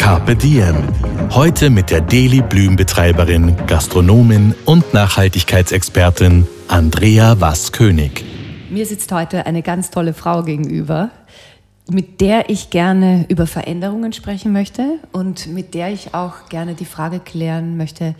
Carpe 0.00 0.34
Diem. 0.34 0.76
Heute 1.30 1.68
mit 1.68 1.90
der 1.90 2.00
Deli 2.00 2.40
Blümenbetreiberin, 2.40 3.54
Gastronomin 3.66 4.54
und 4.64 4.94
Nachhaltigkeitsexpertin 4.94 6.48
Andrea 6.68 7.38
Wass-König. 7.38 8.24
Mir 8.70 8.86
sitzt 8.86 9.12
heute 9.12 9.44
eine 9.44 9.60
ganz 9.60 9.90
tolle 9.90 10.14
Frau 10.14 10.42
gegenüber, 10.42 11.10
mit 11.90 12.22
der 12.22 12.48
ich 12.48 12.70
gerne 12.70 13.26
über 13.28 13.46
Veränderungen 13.46 14.14
sprechen 14.14 14.52
möchte 14.52 15.00
und 15.12 15.48
mit 15.48 15.74
der 15.74 15.92
ich 15.92 16.14
auch 16.14 16.48
gerne 16.48 16.72
die 16.72 16.86
Frage 16.86 17.20
klären 17.20 17.76
möchte, 17.76 18.14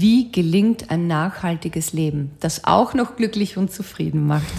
wie 0.00 0.30
gelingt 0.30 0.90
ein 0.90 1.06
nachhaltiges 1.06 1.92
Leben, 1.92 2.32
das 2.40 2.64
auch 2.64 2.92
noch 2.92 3.16
glücklich 3.16 3.56
und 3.56 3.72
zufrieden 3.72 4.26
macht. 4.26 4.52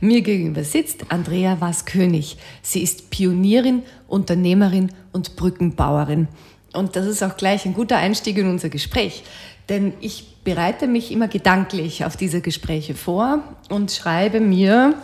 Mir 0.00 0.22
gegenüber 0.22 0.64
sitzt 0.64 1.06
Andrea 1.10 1.60
Was-König. 1.60 2.36
Sie 2.62 2.82
ist 2.82 3.10
Pionierin, 3.10 3.82
Unternehmerin 4.08 4.90
und 5.12 5.36
Brückenbauerin. 5.36 6.26
Und 6.72 6.96
das 6.96 7.06
ist 7.06 7.22
auch 7.22 7.36
gleich 7.36 7.64
ein 7.64 7.74
guter 7.74 7.96
Einstieg 7.98 8.38
in 8.38 8.48
unser 8.48 8.70
Gespräch. 8.70 9.22
Denn 9.68 9.92
ich 10.00 10.36
bereite 10.42 10.88
mich 10.88 11.12
immer 11.12 11.28
gedanklich 11.28 12.04
auf 12.04 12.16
diese 12.16 12.40
Gespräche 12.40 12.94
vor 12.94 13.44
und 13.68 13.92
schreibe 13.92 14.40
mir 14.40 14.94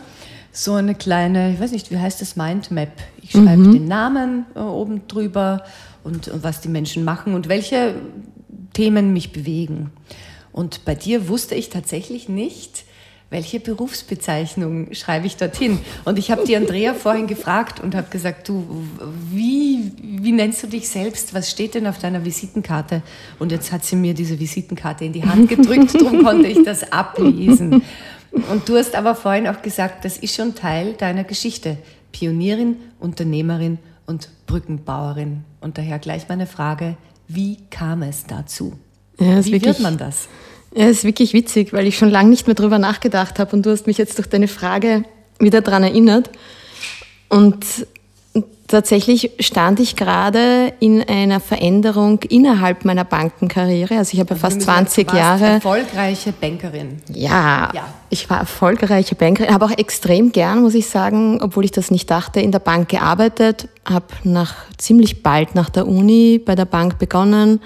so 0.51 0.75
eine 0.75 0.97
kleine, 0.97 1.53
ich 1.53 1.61
weiß 1.61 1.71
nicht, 1.71 1.93
wie 1.93 1.99
heißt 1.99 2.21
das, 2.21 2.35
Mindmap. 2.35 2.91
Ich 3.23 3.31
schreibe 3.31 3.59
mhm. 3.59 3.73
den 3.73 3.85
Namen 3.85 4.47
äh, 4.57 4.59
oben 4.59 5.07
drüber 5.07 5.63
und, 6.03 6.27
und 6.27 6.43
was 6.43 6.61
die 6.61 6.69
Menschen 6.69 7.05
machen 7.05 7.35
und 7.35 7.49
welche 7.49 7.95
Themen 8.79 9.13
mich 9.13 9.33
bewegen. 9.33 9.91
Und 10.53 10.85
bei 10.85 10.95
dir 10.95 11.27
wusste 11.27 11.57
ich 11.57 11.69
tatsächlich 11.69 12.29
nicht, 12.29 12.85
welche 13.29 13.59
Berufsbezeichnung 13.59 14.95
schreibe 14.95 15.27
ich 15.27 15.37
dorthin? 15.37 15.81
Und 16.05 16.17
ich 16.17 16.31
habe 16.31 16.45
die 16.47 16.55
Andrea 16.55 16.95
vorhin 16.95 17.27
gefragt 17.27 17.81
und 17.81 17.97
habe 17.97 18.09
gesagt, 18.09 18.49
du, 18.49 18.65
wie, 19.33 19.91
wie 20.01 20.31
nennst 20.31 20.63
du 20.63 20.69
dich 20.69 20.89
selbst? 20.89 21.35
Was 21.35 21.51
steht 21.51 21.75
denn 21.75 21.89
auf 21.89 21.99
deiner 21.99 22.25
Visitenkarte? 22.25 23.03
Und 23.41 23.51
jetzt 23.51 23.73
hat 23.73 23.85
sie 23.85 23.97
mir 23.97 24.15
diese 24.15 24.39
Visitenkarte 24.39 25.05
in 25.05 25.13
die 25.13 25.25
Hand 25.25 25.49
gedrückt, 25.49 25.97
darum 25.97 26.23
konnte 26.23 26.47
ich 26.47 26.63
das 26.63 26.93
ablesen. 26.93 27.83
Und 28.31 28.69
du 28.69 28.77
hast 28.77 28.95
aber 28.95 29.17
vorhin 29.17 29.49
auch 29.49 29.61
gesagt, 29.61 30.05
das 30.05 30.19
ist 30.19 30.37
schon 30.37 30.55
Teil 30.55 30.93
deiner 30.93 31.25
Geschichte. 31.25 31.79
Pionierin, 32.13 32.77
Unternehmerin 33.01 33.79
und 34.07 34.29
Brückenbauerin. 34.47 35.43
Und 35.61 35.79
daher 35.79 35.99
gleich 35.99 36.29
meine 36.29 36.47
Frage, 36.47 36.97
wie 37.29 37.59
kam 37.71 38.03
es 38.03 38.25
dazu? 38.27 38.73
Ja, 39.19 39.45
wie 39.45 39.53
wirklich, 39.53 39.65
wird 39.65 39.81
man 39.81 39.99
das? 39.99 40.29
Ja, 40.75 40.89
ist 40.89 41.05
wirklich 41.05 41.33
witzig, 41.33 41.73
weil 41.73 41.87
ich 41.87 41.97
schon 41.97 42.11
lange 42.11 42.31
nicht 42.31 42.47
mehr 42.47 42.55
drüber 42.55 42.79
nachgedacht 42.79 43.39
habe 43.39 43.55
und 43.55 43.65
du 43.65 43.71
hast 43.71 43.87
mich 43.87 43.99
jetzt 43.99 44.19
durch 44.19 44.29
deine 44.29 44.49
Frage 44.49 45.05
wieder 45.39 45.61
daran 45.61 45.83
erinnert. 45.83 46.31
Und 47.29 47.87
tatsächlich 48.67 49.31
stand 49.41 49.81
ich 49.81 49.97
gerade 49.97 50.73
in 50.81 51.03
einer 51.03 51.41
Veränderung 51.41 52.21
innerhalb 52.29 52.85
meiner 52.85 53.05
Bankenkarriere. 53.05 53.97
Also 53.97 54.15
ich 54.15 54.21
habe 54.21 54.31
also 54.31 54.41
fast 54.41 54.63
20 54.63 55.13
Jahre. 55.13 55.45
Erfolgreiche 55.45 56.33
Bankerin. 56.33 57.01
Ja, 57.13 57.71
ja, 57.75 57.89
ich 58.11 58.29
war 58.31 58.41
erfolgreiche 58.41 59.15
Bankerin, 59.15 59.53
habe 59.53 59.65
auch 59.65 59.77
extrem 59.77 60.33
gern, 60.33 60.63
muss 60.63 60.75
ich 60.75 60.87
sagen, 60.87 61.41
obwohl 61.43 61.65
ich 61.65 61.73
das 61.73 61.91
nicht 61.91 62.11
dachte, 62.11 62.41
in 62.41 62.53
der 62.53 62.59
Bank 62.59 62.89
gearbeitet, 62.89 63.69
habe 63.85 64.07
nach 64.25 64.55
ziemlich 64.77 65.23
bald 65.23 65.55
nach 65.55 65.71
der 65.71 65.87
Uni 65.87 66.41
bei 66.45 66.55
der 66.55 66.67
Bank 66.67 66.99
begonnen, 66.99 67.61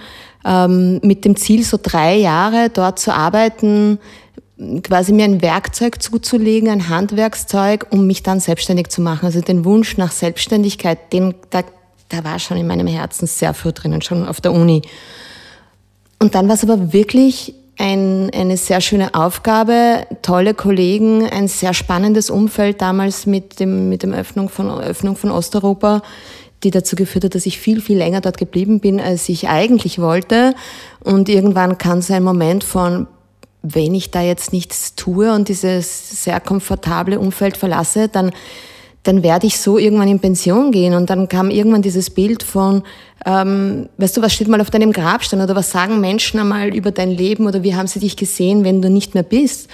ähm, 0.44 1.00
mit 1.02 1.24
dem 1.24 1.36
Ziel, 1.36 1.64
so 1.64 1.78
drei 1.80 2.16
Jahre 2.16 2.70
dort 2.70 2.98
zu 2.98 3.14
arbeiten, 3.14 3.98
quasi 4.82 5.12
mir 5.12 5.24
ein 5.24 5.42
Werkzeug 5.42 6.02
zuzulegen, 6.02 6.68
ein 6.68 6.88
Handwerkszeug, 6.88 7.86
um 7.90 8.06
mich 8.06 8.22
dann 8.22 8.40
selbstständig 8.40 8.88
zu 8.88 9.00
machen. 9.00 9.26
Also 9.26 9.40
den 9.40 9.64
Wunsch 9.64 9.96
nach 9.96 10.12
Selbstständigkeit, 10.12 11.12
den, 11.12 11.34
da, 11.50 11.62
da 12.08 12.24
war 12.24 12.38
schon 12.38 12.56
in 12.56 12.66
meinem 12.66 12.86
Herzen 12.86 13.26
sehr 13.26 13.54
früh 13.54 13.72
drinnen, 13.72 14.02
schon 14.02 14.26
auf 14.26 14.40
der 14.40 14.52
Uni. 14.52 14.82
Und 16.18 16.34
dann 16.34 16.48
war 16.48 16.54
es 16.54 16.62
aber 16.62 16.92
wirklich 16.92 17.54
ein, 17.78 18.30
eine 18.30 18.56
sehr 18.56 18.80
schöne 18.80 19.14
Aufgabe, 19.14 20.06
tolle 20.22 20.54
Kollegen, 20.54 21.28
ein 21.28 21.48
sehr 21.48 21.74
spannendes 21.74 22.30
Umfeld 22.30 22.80
damals 22.80 23.26
mit 23.26 23.58
dem, 23.58 23.88
mit 23.88 24.02
dem 24.02 24.12
Öffnung 24.12 24.48
von, 24.48 24.70
Öffnung 24.70 25.16
von 25.16 25.30
Osteuropa 25.30 26.02
die 26.64 26.70
dazu 26.70 26.96
geführt 26.96 27.24
hat, 27.24 27.34
dass 27.34 27.46
ich 27.46 27.58
viel, 27.58 27.80
viel 27.80 27.98
länger 27.98 28.20
dort 28.20 28.38
geblieben 28.38 28.80
bin, 28.80 29.00
als 29.00 29.28
ich 29.28 29.48
eigentlich 29.48 29.98
wollte. 29.98 30.54
Und 31.00 31.28
irgendwann 31.28 31.78
kann 31.78 32.02
so 32.02 32.14
ein 32.14 32.22
Moment 32.22 32.62
von, 32.62 33.08
wenn 33.62 33.94
ich 33.94 34.10
da 34.10 34.20
jetzt 34.20 34.52
nichts 34.52 34.94
tue 34.94 35.32
und 35.32 35.48
dieses 35.48 36.24
sehr 36.24 36.40
komfortable 36.40 37.18
Umfeld 37.18 37.56
verlasse, 37.56 38.08
dann, 38.08 38.32
dann 39.04 39.22
werde 39.22 39.46
ich 39.46 39.58
so 39.58 39.78
irgendwann 39.78 40.08
in 40.08 40.20
Pension 40.20 40.72
gehen. 40.72 40.94
Und 40.94 41.10
dann 41.10 41.28
kam 41.28 41.50
irgendwann 41.50 41.82
dieses 41.82 42.10
Bild 42.10 42.42
von, 42.42 42.82
ähm, 43.24 43.88
weißt 43.98 44.16
du, 44.16 44.22
was 44.22 44.34
steht 44.34 44.48
mal 44.48 44.60
auf 44.60 44.70
deinem 44.70 44.92
Grabstein 44.92 45.40
oder 45.40 45.54
was 45.54 45.70
sagen 45.70 46.00
Menschen 46.00 46.40
einmal 46.40 46.74
über 46.74 46.90
dein 46.90 47.10
Leben 47.10 47.46
oder 47.46 47.62
wie 47.62 47.74
haben 47.74 47.86
sie 47.86 48.00
dich 48.00 48.16
gesehen, 48.16 48.64
wenn 48.64 48.82
du 48.82 48.90
nicht 48.90 49.14
mehr 49.14 49.22
bist? 49.22 49.68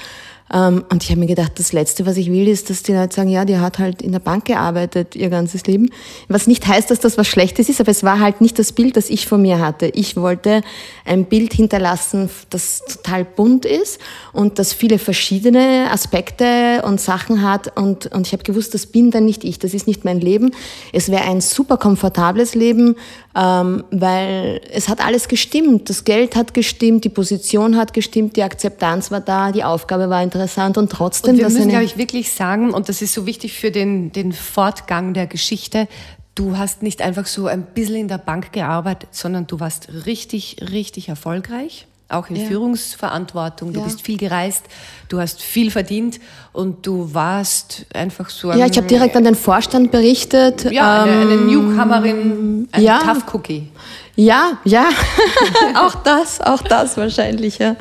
Ähm, 0.52 0.84
und 0.90 1.02
ich 1.02 1.10
habe 1.10 1.20
mir 1.20 1.26
gedacht, 1.26 1.52
das 1.56 1.72
Letzte, 1.72 2.06
was 2.06 2.16
ich 2.16 2.30
will, 2.30 2.48
ist, 2.48 2.70
dass 2.70 2.82
die 2.82 2.92
Leute 2.92 3.14
sagen, 3.14 3.28
ja, 3.28 3.44
die 3.44 3.58
hat 3.58 3.78
halt 3.78 4.02
in 4.02 4.12
der 4.12 4.18
Bank 4.18 4.46
gearbeitet 4.46 5.14
ihr 5.16 5.28
ganzes 5.28 5.66
Leben. 5.66 5.90
Was 6.28 6.46
nicht 6.46 6.66
heißt, 6.66 6.90
dass 6.90 7.00
das 7.00 7.18
was 7.18 7.26
Schlechtes 7.26 7.68
ist, 7.68 7.80
aber 7.80 7.90
es 7.90 8.02
war 8.02 8.20
halt 8.20 8.40
nicht 8.40 8.58
das 8.58 8.72
Bild, 8.72 8.96
das 8.96 9.10
ich 9.10 9.26
von 9.26 9.42
mir 9.42 9.60
hatte. 9.60 9.86
Ich 9.86 10.16
wollte 10.16 10.62
ein 11.04 11.24
Bild 11.26 11.52
hinterlassen, 11.52 12.30
das 12.50 12.82
total 12.86 13.24
bunt 13.24 13.64
ist 13.64 14.00
und 14.32 14.58
das 14.58 14.72
viele 14.72 14.98
verschiedene 14.98 15.88
Aspekte 15.90 16.82
und 16.84 17.00
Sachen 17.00 17.42
hat. 17.42 17.76
Und, 17.76 18.06
und 18.06 18.26
ich 18.26 18.32
habe 18.32 18.42
gewusst, 18.42 18.74
das 18.74 18.86
bin 18.86 19.10
dann 19.10 19.24
nicht 19.24 19.44
ich, 19.44 19.58
das 19.58 19.74
ist 19.74 19.86
nicht 19.86 20.04
mein 20.04 20.20
Leben. 20.20 20.52
Es 20.92 21.10
wäre 21.10 21.24
ein 21.24 21.40
super 21.40 21.76
komfortables 21.76 22.54
Leben, 22.54 22.96
ähm, 23.36 23.84
weil 23.90 24.60
es 24.72 24.88
hat 24.88 25.04
alles 25.04 25.28
gestimmt. 25.28 25.88
Das 25.90 26.04
Geld 26.04 26.34
hat 26.34 26.54
gestimmt, 26.54 27.04
die 27.04 27.08
Position 27.08 27.76
hat 27.76 27.92
gestimmt, 27.92 28.36
die 28.36 28.42
Akzeptanz 28.42 29.10
war 29.10 29.20
da, 29.20 29.52
die 29.52 29.64
Aufgabe 29.64 30.10
war 30.10 30.22
interessant 30.22 30.78
und 30.78 30.90
trotzdem. 30.90 31.32
Und 31.32 31.38
wir 31.38 31.48
müssen, 31.48 31.68
glaube 31.68 31.84
ich, 31.84 31.98
wirklich 31.98 32.32
sagen, 32.32 32.72
und 32.72 32.88
das 32.88 33.02
ist 33.02 33.14
so 33.14 33.26
wichtig 33.26 33.52
für 33.52 33.70
den, 33.70 34.12
den 34.12 34.32
Fortgang 34.32 35.14
der 35.14 35.26
Geschichte, 35.26 35.88
du 36.34 36.56
hast 36.56 36.82
nicht 36.82 37.02
einfach 37.02 37.26
so 37.26 37.46
ein 37.46 37.62
bisschen 37.62 37.96
in 37.96 38.08
der 38.08 38.18
Bank 38.18 38.52
gearbeitet, 38.52 39.10
sondern 39.12 39.46
du 39.46 39.60
warst 39.60 39.88
richtig, 40.06 40.56
richtig 40.72 41.08
erfolgreich 41.08 41.86
auch 42.08 42.30
in 42.30 42.36
ja. 42.36 42.46
Führungsverantwortung. 42.46 43.72
Du 43.72 43.80
ja. 43.80 43.84
bist 43.84 44.02
viel 44.02 44.16
gereist, 44.16 44.64
du 45.08 45.20
hast 45.20 45.42
viel 45.42 45.70
verdient 45.70 46.18
und 46.52 46.86
du 46.86 47.12
warst 47.12 47.86
einfach 47.92 48.30
so. 48.30 48.52
Ja, 48.52 48.66
ich 48.66 48.76
habe 48.76 48.86
direkt 48.86 49.16
an 49.16 49.24
den 49.24 49.34
Vorstand 49.34 49.90
berichtet. 49.90 50.70
Ja, 50.70 51.02
eine, 51.02 51.20
eine 51.20 51.34
ähm, 51.34 51.46
Newcomerin, 51.46 52.68
ein 52.72 52.82
ja. 52.82 52.98
Tough 53.00 53.34
Cookie. 53.34 53.68
Ja, 54.16 54.58
ja, 54.64 54.88
auch 55.76 55.94
das, 55.96 56.40
auch 56.40 56.62
das 56.62 56.96
wahrscheinlich. 56.96 57.58
Ja. 57.58 57.76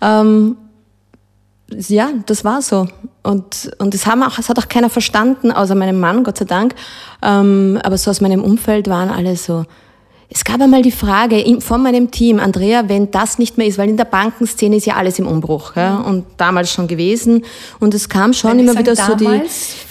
Ähm, 0.00 0.56
ja, 1.70 2.10
das 2.26 2.44
war 2.44 2.62
so. 2.62 2.86
Und, 3.22 3.70
und 3.78 3.92
das, 3.92 4.06
haben 4.06 4.22
auch, 4.22 4.36
das 4.36 4.48
hat 4.48 4.58
auch 4.58 4.68
keiner 4.68 4.88
verstanden, 4.88 5.50
außer 5.50 5.74
meinem 5.74 5.98
Mann, 5.98 6.22
Gott 6.22 6.38
sei 6.38 6.44
Dank. 6.44 6.74
Ähm, 7.22 7.80
aber 7.82 7.98
so 7.98 8.10
aus 8.10 8.20
meinem 8.20 8.44
Umfeld 8.44 8.88
waren 8.88 9.10
alle 9.10 9.34
so, 9.34 9.64
es 10.28 10.44
gab 10.44 10.60
einmal 10.60 10.82
die 10.82 10.90
Frage 10.90 11.60
von 11.60 11.82
meinem 11.82 12.10
Team, 12.10 12.40
Andrea, 12.40 12.88
wenn 12.88 13.10
das 13.12 13.38
nicht 13.38 13.58
mehr 13.58 13.66
ist, 13.68 13.78
weil 13.78 13.88
in 13.88 13.96
der 13.96 14.06
Bankenszene 14.06 14.76
ist 14.76 14.84
ja 14.84 14.94
alles 14.94 15.20
im 15.20 15.26
Umbruch 15.26 15.76
ja, 15.76 15.98
und 15.98 16.24
damals 16.36 16.72
schon 16.72 16.88
gewesen. 16.88 17.44
Und 17.78 17.94
es 17.94 18.08
kam 18.08 18.32
schon 18.32 18.52
wenn 18.52 18.60
immer 18.60 18.76
wieder 18.76 18.94
damals, 18.94 19.20
so 19.20 19.24
die. 19.24 19.40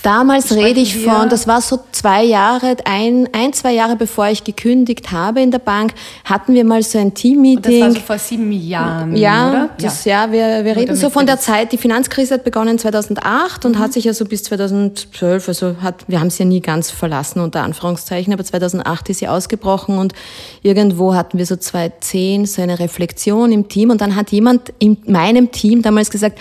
Damals 0.04 0.52
rede 0.52 0.82
ich 0.82 0.98
von, 0.98 1.30
das 1.30 1.48
war 1.48 1.62
so 1.62 1.80
zwei 1.94 2.24
Jahre, 2.24 2.76
ein, 2.84 3.30
ein, 3.32 3.54
zwei 3.54 3.74
Jahre 3.74 3.96
bevor 3.96 4.28
ich 4.28 4.44
gekündigt 4.44 5.12
habe 5.12 5.42
in 5.42 5.52
der 5.52 5.60
Bank, 5.60 5.94
hatten 6.26 6.54
wir 6.54 6.66
mal 6.66 6.84
so 6.84 7.00
ein 7.00 7.14
Team-Meeting. 7.14 7.80
Das 7.80 7.90
war 7.90 7.92
so 7.92 8.00
vor 8.02 8.20
sieben 8.20 8.52
Jahren, 8.52 9.16
ja, 9.16 9.50
oder? 9.50 9.70
Das, 9.80 10.04
ja, 10.04 10.30
wir, 10.32 10.66
wir 10.66 10.76
reden 10.76 10.98
so 10.98 11.10
von 11.10 11.26
der 11.26 11.40
Zeit, 11.40 11.72
die 11.72 11.78
Finanzkrise 11.78 12.34
hat 12.34 12.44
begonnen 12.44 12.78
2008 12.78 13.66
und 13.66 13.78
mhm. 13.78 13.80
hat 13.80 13.94
sich 13.94 14.04
ja 14.04 14.14
so 14.14 14.26
bis 14.26 14.44
2012, 14.44 15.48
also 15.48 15.76
hat, 15.82 16.04
wir 16.08 16.20
haben 16.20 16.30
sie 16.30 16.44
ja 16.44 16.50
nie 16.50 16.62
ganz 16.62 16.92
verlassen, 16.92 17.40
unter 17.40 17.64
Anführungszeichen, 17.64 18.34
aber 18.34 18.44
2008 18.44 19.10
ist 19.10 19.20
sie 19.20 19.30
ausgebrochen 19.30 19.98
und 19.98 20.14
irgendwo 20.62 21.14
hatten 21.14 21.38
wir 21.38 21.46
so 21.46 21.56
2010 21.56 22.46
so 22.46 22.62
eine 22.62 22.80
Reflexion 22.80 23.52
im 23.52 23.68
Team 23.68 23.90
und 23.90 24.02
dann 24.02 24.16
hat 24.16 24.32
jemand 24.32 24.74
in 24.80 24.98
meinem 25.08 25.52
Team 25.52 25.82
damals 25.82 26.10
gesagt, 26.10 26.40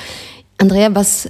Andrea, 0.59 0.95
was, 0.95 1.29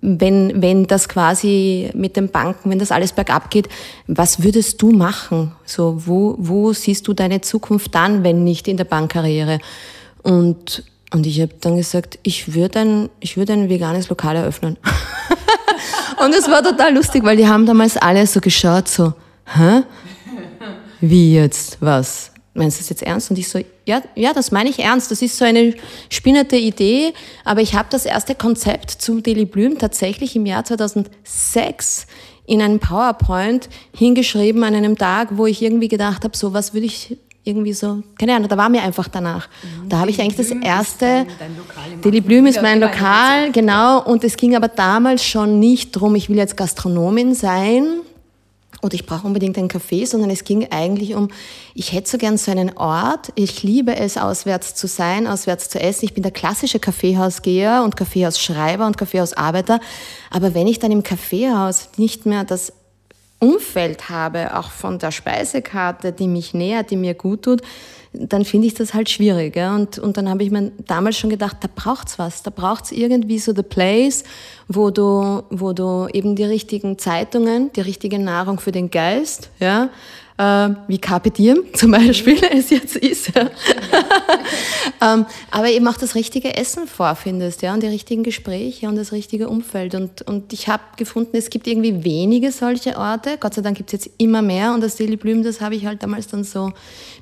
wenn, 0.00 0.62
wenn 0.62 0.86
das 0.86 1.08
quasi 1.08 1.90
mit 1.94 2.16
den 2.16 2.28
Banken, 2.28 2.70
wenn 2.70 2.78
das 2.78 2.92
alles 2.92 3.12
bergab 3.12 3.50
geht, 3.50 3.68
was 4.06 4.42
würdest 4.42 4.80
du 4.82 4.90
machen? 4.90 5.52
So, 5.64 6.02
wo, 6.06 6.36
wo 6.38 6.72
siehst 6.72 7.06
du 7.06 7.12
deine 7.12 7.40
Zukunft 7.40 7.94
dann, 7.94 8.24
wenn 8.24 8.44
nicht 8.44 8.68
in 8.68 8.76
der 8.76 8.84
Bankkarriere? 8.84 9.58
Und, 10.22 10.84
und 11.12 11.26
ich 11.26 11.40
habe 11.40 11.54
dann 11.60 11.76
gesagt, 11.76 12.18
ich 12.22 12.54
würde 12.54 12.80
ein, 12.80 13.10
ich 13.20 13.36
würde 13.36 13.52
ein 13.52 13.68
veganes 13.68 14.08
Lokal 14.08 14.36
eröffnen. 14.36 14.78
und 16.24 16.34
es 16.34 16.50
war 16.50 16.62
total 16.62 16.94
lustig, 16.94 17.22
weil 17.24 17.36
die 17.36 17.46
haben 17.46 17.66
damals 17.66 17.96
alle 17.96 18.26
so 18.26 18.40
geschaut, 18.40 18.88
so, 18.88 19.12
hä? 19.46 19.82
Wie 21.10 21.34
jetzt? 21.34 21.78
Was? 21.80 22.30
Meinst 22.54 22.78
du 22.78 22.82
das 22.82 22.90
jetzt 22.90 23.02
ernst? 23.02 23.30
Und 23.30 23.38
ich 23.38 23.48
so, 23.48 23.60
ja, 23.84 24.00
ja, 24.14 24.32
das 24.32 24.52
meine 24.52 24.70
ich 24.70 24.78
ernst. 24.78 25.10
Das 25.10 25.22
ist 25.22 25.36
so 25.36 25.44
eine 25.44 25.74
spinnerte 26.08 26.56
Idee. 26.56 27.12
Aber 27.44 27.60
ich 27.60 27.74
habe 27.74 27.88
das 27.90 28.06
erste 28.06 28.34
Konzept 28.34 28.90
zum 28.90 29.22
Daily 29.22 29.44
Bloom 29.44 29.78
tatsächlich 29.78 30.36
im 30.36 30.46
Jahr 30.46 30.64
2006 30.64 32.06
in 32.46 32.62
einem 32.62 32.78
PowerPoint 32.78 33.68
hingeschrieben 33.96 34.62
an 34.62 34.74
einem 34.74 34.96
Tag, 34.96 35.30
wo 35.32 35.46
ich 35.46 35.62
irgendwie 35.62 35.88
gedacht 35.88 36.24
habe, 36.24 36.36
so 36.36 36.52
was 36.52 36.74
würde 36.74 36.86
ich 36.86 37.16
irgendwie 37.42 37.74
so, 37.74 38.02
keine 38.18 38.34
Ahnung, 38.34 38.48
da 38.48 38.56
war 38.56 38.68
mir 38.68 38.82
einfach 38.82 39.08
danach. 39.08 39.48
Mhm. 39.62 39.88
Da 39.88 39.98
habe 39.98 40.10
ich 40.10 40.20
eigentlich 40.20 40.36
das 40.36 40.50
erste, 40.50 41.26
Daily 42.02 42.22
Bloom 42.22 42.46
ist 42.46 42.62
mein 42.62 42.80
Lokal, 42.80 43.52
genau, 43.52 44.02
und 44.02 44.24
es 44.24 44.36
ging 44.36 44.56
aber 44.56 44.68
damals 44.68 45.24
schon 45.24 45.60
nicht 45.60 45.92
drum, 45.92 46.14
ich 46.14 46.30
will 46.30 46.38
jetzt 46.38 46.56
Gastronomin 46.56 47.34
sein, 47.34 48.00
oder 48.84 48.94
ich 48.94 49.06
brauche 49.06 49.26
unbedingt 49.26 49.56
einen 49.56 49.68
Kaffee, 49.68 50.04
sondern 50.04 50.30
es 50.30 50.44
ging 50.44 50.70
eigentlich 50.70 51.14
um, 51.14 51.28
ich 51.74 51.92
hätte 51.92 52.10
so 52.10 52.18
gern 52.18 52.36
so 52.36 52.50
einen 52.50 52.76
Ort. 52.76 53.32
Ich 53.34 53.62
liebe 53.62 53.96
es, 53.96 54.16
auswärts 54.16 54.74
zu 54.74 54.86
sein, 54.86 55.26
auswärts 55.26 55.70
zu 55.70 55.80
essen. 55.80 56.04
Ich 56.04 56.14
bin 56.14 56.22
der 56.22 56.32
klassische 56.32 56.78
Kaffeehausgeher 56.78 57.82
und 57.82 57.96
Kaffeehausschreiber 57.96 58.86
und 58.86 58.98
Kaffeehausarbeiter. 58.98 59.80
Aber 60.30 60.54
wenn 60.54 60.66
ich 60.66 60.78
dann 60.78 60.92
im 60.92 61.02
Kaffeehaus 61.02 61.88
nicht 61.96 62.26
mehr 62.26 62.44
das 62.44 62.72
Umfeld 63.44 64.08
habe, 64.08 64.56
auch 64.56 64.70
von 64.70 64.98
der 64.98 65.10
Speisekarte, 65.10 66.12
die 66.12 66.28
mich 66.28 66.54
nähert, 66.54 66.90
die 66.90 66.96
mir 66.96 67.14
gut 67.14 67.42
tut, 67.42 67.62
dann 68.12 68.44
finde 68.44 68.68
ich 68.68 68.74
das 68.74 68.94
halt 68.94 69.10
schwierig. 69.10 69.56
Ja? 69.56 69.74
Und, 69.74 69.98
und 69.98 70.16
dann 70.16 70.28
habe 70.28 70.42
ich 70.42 70.50
mir 70.50 70.72
damals 70.86 71.18
schon 71.18 71.30
gedacht, 71.30 71.58
da 71.60 71.68
braucht's 71.74 72.18
was, 72.18 72.42
da 72.42 72.50
braucht's 72.50 72.92
irgendwie 72.92 73.38
so 73.38 73.52
the 73.54 73.62
place, 73.62 74.24
wo 74.68 74.90
du, 74.90 75.42
wo 75.50 75.72
du 75.72 76.08
eben 76.12 76.36
die 76.36 76.44
richtigen 76.44 76.98
Zeitungen, 76.98 77.72
die 77.74 77.80
richtige 77.80 78.18
Nahrung 78.18 78.60
für 78.60 78.72
den 78.72 78.90
Geist, 78.90 79.50
ja, 79.58 79.90
äh, 80.36 80.70
wie 80.88 80.98
Carpe 80.98 81.30
Diem 81.30 81.62
zum 81.74 81.92
Beispiel 81.92 82.40
es 82.50 82.70
jetzt 82.70 82.96
ist. 82.96 83.34
Ja. 83.34 83.50
ähm, 85.14 85.26
aber 85.50 85.68
eben 85.68 85.86
auch 85.86 85.96
das 85.96 86.14
richtige 86.14 86.56
Essen 86.56 86.86
vorfindest, 86.86 87.62
ja, 87.62 87.72
und 87.72 87.82
die 87.82 87.86
richtigen 87.86 88.22
Gespräche 88.22 88.88
und 88.88 88.96
das 88.96 89.12
richtige 89.12 89.48
Umfeld. 89.48 89.94
Und, 89.94 90.22
und 90.22 90.52
ich 90.52 90.68
habe 90.68 90.82
gefunden, 90.96 91.36
es 91.36 91.50
gibt 91.50 91.66
irgendwie 91.66 92.04
wenige 92.04 92.50
solche 92.50 92.96
Orte. 92.96 93.36
Gott 93.38 93.54
sei 93.54 93.62
Dank 93.62 93.76
gibt 93.76 93.92
es 93.92 94.04
jetzt 94.04 94.14
immer 94.18 94.42
mehr. 94.42 94.72
Und 94.74 94.80
das 94.82 94.96
Daily 94.96 95.16
Blüm, 95.16 95.42
das 95.42 95.60
habe 95.60 95.76
ich 95.76 95.86
halt 95.86 96.02
damals 96.02 96.26
dann 96.26 96.44
so 96.44 96.72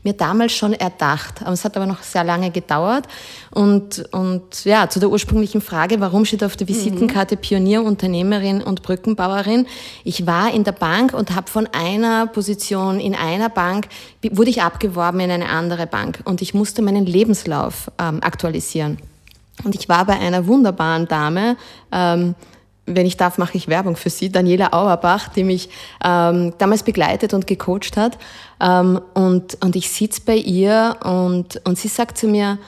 mir 0.02 0.14
damals 0.14 0.52
schon 0.52 0.72
erdacht. 0.72 1.42
Aber 1.42 1.52
es 1.52 1.64
hat 1.64 1.76
aber 1.76 1.86
noch 1.86 2.02
sehr 2.02 2.24
lange 2.24 2.50
gedauert. 2.50 3.06
Und, 3.50 4.04
und 4.12 4.64
ja, 4.64 4.88
zu 4.88 4.98
der 4.98 5.10
ursprünglichen 5.10 5.60
Frage, 5.60 6.00
warum 6.00 6.24
steht 6.24 6.42
auf 6.42 6.56
der 6.56 6.66
Visitenkarte 6.66 7.36
Pionier, 7.36 7.82
Unternehmerin 7.82 8.62
und 8.62 8.82
Brückenbauerin? 8.82 9.66
Ich 10.02 10.26
war 10.26 10.52
in 10.52 10.64
der 10.64 10.72
Bank 10.72 11.12
und 11.12 11.34
habe 11.34 11.50
von 11.50 11.68
einer 11.72 12.26
Position 12.26 12.98
in 13.02 13.14
einer 13.14 13.48
Bank, 13.48 13.88
wurde 14.30 14.50
ich 14.50 14.62
abgeworben 14.62 15.20
in 15.20 15.30
eine 15.30 15.48
andere 15.48 15.86
Bank. 15.86 16.20
Und 16.24 16.42
ich 16.42 16.54
musste 16.54 16.82
meinen 16.82 17.06
Lebenslauf 17.06 17.90
ähm, 17.98 18.22
aktualisieren. 18.22 18.98
Und 19.64 19.74
ich 19.74 19.88
war 19.88 20.04
bei 20.06 20.18
einer 20.18 20.46
wunderbaren 20.46 21.06
Dame, 21.06 21.56
ähm, 21.92 22.34
wenn 22.86 23.06
ich 23.06 23.16
darf, 23.16 23.38
mache 23.38 23.56
ich 23.56 23.68
Werbung 23.68 23.96
für 23.96 24.10
sie, 24.10 24.30
Daniela 24.30 24.72
Auerbach, 24.72 25.28
die 25.28 25.44
mich 25.44 25.68
ähm, 26.04 26.52
damals 26.58 26.82
begleitet 26.82 27.32
und 27.32 27.46
gecoacht 27.46 27.96
hat. 27.96 28.18
Ähm, 28.60 29.00
und, 29.14 29.62
und 29.62 29.76
ich 29.76 29.90
sitze 29.90 30.22
bei 30.24 30.36
ihr 30.36 30.96
und, 31.04 31.60
und 31.64 31.78
sie 31.78 31.88
sagt 31.88 32.18
zu 32.18 32.26
mir, 32.26 32.58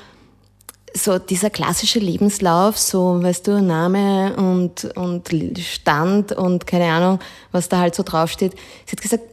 so 0.96 1.18
dieser 1.18 1.50
klassische 1.50 1.98
Lebenslauf, 1.98 2.78
so, 2.78 3.20
weißt 3.20 3.48
du, 3.48 3.60
Name 3.60 4.36
und, 4.36 4.84
und 4.96 5.28
Stand 5.58 6.30
und 6.30 6.68
keine 6.68 6.92
Ahnung, 6.92 7.18
was 7.50 7.68
da 7.68 7.78
halt 7.78 7.96
so 7.96 8.04
draufsteht. 8.04 8.52
Sie 8.86 8.92
hat 8.92 9.02
gesagt, 9.02 9.24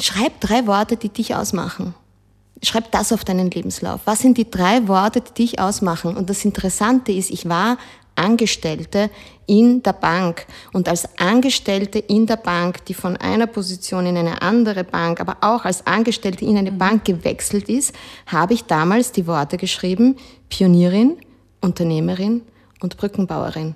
schreib 0.00 0.40
drei 0.40 0.66
Worte, 0.66 0.96
die 0.96 1.08
dich 1.08 1.34
ausmachen. 1.34 1.94
Schreib 2.62 2.92
das 2.92 3.12
auf 3.12 3.24
deinen 3.24 3.50
Lebenslauf. 3.50 4.00
Was 4.04 4.20
sind 4.20 4.38
die 4.38 4.48
drei 4.48 4.86
Worte, 4.86 5.20
die 5.20 5.34
dich 5.34 5.58
ausmachen? 5.60 6.16
Und 6.16 6.30
das 6.30 6.44
Interessante 6.44 7.10
ist, 7.10 7.30
ich 7.30 7.48
war 7.48 7.76
Angestellte 8.14 9.10
in 9.46 9.82
der 9.82 9.94
Bank. 9.94 10.46
Und 10.72 10.88
als 10.88 11.08
Angestellte 11.18 11.98
in 11.98 12.26
der 12.26 12.36
Bank, 12.36 12.84
die 12.86 12.94
von 12.94 13.16
einer 13.16 13.46
Position 13.46 14.06
in 14.06 14.16
eine 14.16 14.42
andere 14.42 14.84
Bank, 14.84 15.20
aber 15.20 15.38
auch 15.40 15.64
als 15.64 15.86
Angestellte 15.86 16.44
in 16.44 16.56
eine 16.56 16.70
mhm. 16.70 16.78
Bank 16.78 17.04
gewechselt 17.04 17.68
ist, 17.68 17.94
habe 18.26 18.54
ich 18.54 18.64
damals 18.64 19.12
die 19.12 19.26
Worte 19.26 19.56
geschrieben, 19.56 20.16
Pionierin, 20.48 21.16
Unternehmerin 21.60 22.42
und 22.80 22.96
Brückenbauerin. 22.96 23.74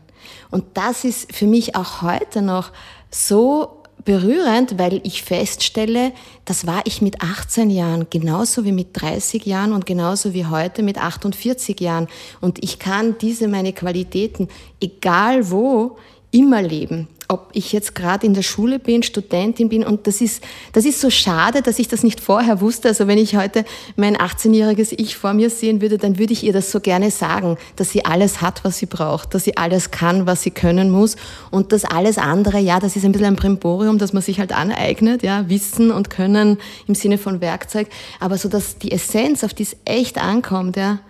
Und 0.50 0.64
das 0.74 1.04
ist 1.04 1.34
für 1.34 1.46
mich 1.46 1.76
auch 1.76 2.02
heute 2.02 2.42
noch 2.42 2.72
so 3.10 3.82
berührend, 4.04 4.78
weil 4.78 5.00
ich 5.02 5.22
feststelle, 5.22 6.12
das 6.44 6.66
war 6.66 6.82
ich 6.84 7.02
mit 7.02 7.22
18 7.22 7.70
Jahren 7.70 8.06
genauso 8.10 8.64
wie 8.64 8.72
mit 8.72 8.88
30 8.93 9.44
Jahren 9.46 9.72
und 9.72 9.87
genauso 9.87 10.32
wie 10.32 10.46
heute 10.46 10.82
mit 10.82 10.98
48 10.98 11.81
Jahren. 11.81 12.06
Und 12.40 12.62
ich 12.62 12.78
kann 12.78 13.16
diese 13.19 13.48
meine 13.48 13.72
Qualitäten, 13.72 14.48
egal 14.81 15.50
wo, 15.50 15.98
immer 16.31 16.62
leben 16.62 17.08
ob 17.28 17.50
ich 17.52 17.73
jetzt 17.73 17.94
gerade 17.94 18.26
in 18.26 18.34
der 18.34 18.43
Schule 18.43 18.78
bin, 18.78 19.02
Studentin 19.02 19.69
bin. 19.69 19.84
Und 19.84 20.06
das 20.06 20.20
ist, 20.20 20.43
das 20.73 20.84
ist 20.84 21.00
so 21.00 21.11
schade, 21.11 21.62
dass 21.62 21.78
ich 21.78 21.88
das 21.88 22.02
nicht 22.02 22.20
vorher 22.20 22.61
wusste. 22.61 22.88
Also 22.88 23.06
wenn 23.06 23.19
ich 23.19 23.37
heute 23.37 23.64
mein 23.96 24.17
18-jähriges 24.17 24.94
Ich 24.96 25.17
vor 25.17 25.32
mir 25.32 25.50
sehen 25.50 25.81
würde, 25.81 25.99
dann 25.99 26.19
würde 26.19 26.32
ich 26.32 26.44
ihr 26.44 26.52
das 26.52 26.70
so 26.70 26.81
gerne 26.81 27.11
sagen, 27.11 27.56
dass 27.76 27.90
sie 27.90 28.05
alles 28.05 28.40
hat, 28.40 28.64
was 28.64 28.78
sie 28.78 28.87
braucht, 28.87 29.34
dass 29.34 29.44
sie 29.44 29.56
alles 29.56 29.90
kann, 29.90 30.26
was 30.26 30.43
sie 30.43 30.50
können 30.50 30.90
muss. 30.90 31.17
Und 31.50 31.73
dass 31.73 31.84
alles 31.84 32.19
andere, 32.19 32.58
ja, 32.58 32.81
das 32.81 32.96
ist 32.96 33.05
ein 33.05 33.12
bisschen 33.12 33.29
ein 33.29 33.37
Primborium, 33.37 33.99
dass 33.99 34.12
man 34.12 34.22
sich 34.22 34.38
halt 34.38 34.52
aneignet, 34.52 35.22
ja, 35.22 35.49
Wissen 35.49 35.90
und 35.90 36.11
Können 36.11 36.58
im 36.87 36.94
Sinne 36.94 37.19
von 37.19 37.40
Werkzeug, 37.40 37.88
aber 38.20 38.38
so, 38.38 38.49
dass 38.49 38.79
die 38.79 38.93
Essenz, 38.93 39.44
auf 39.44 39.55
die 39.55 39.64
es 39.64 39.76
echt 39.84 40.19
ankommt, 40.19 40.76
ja, 40.76 41.00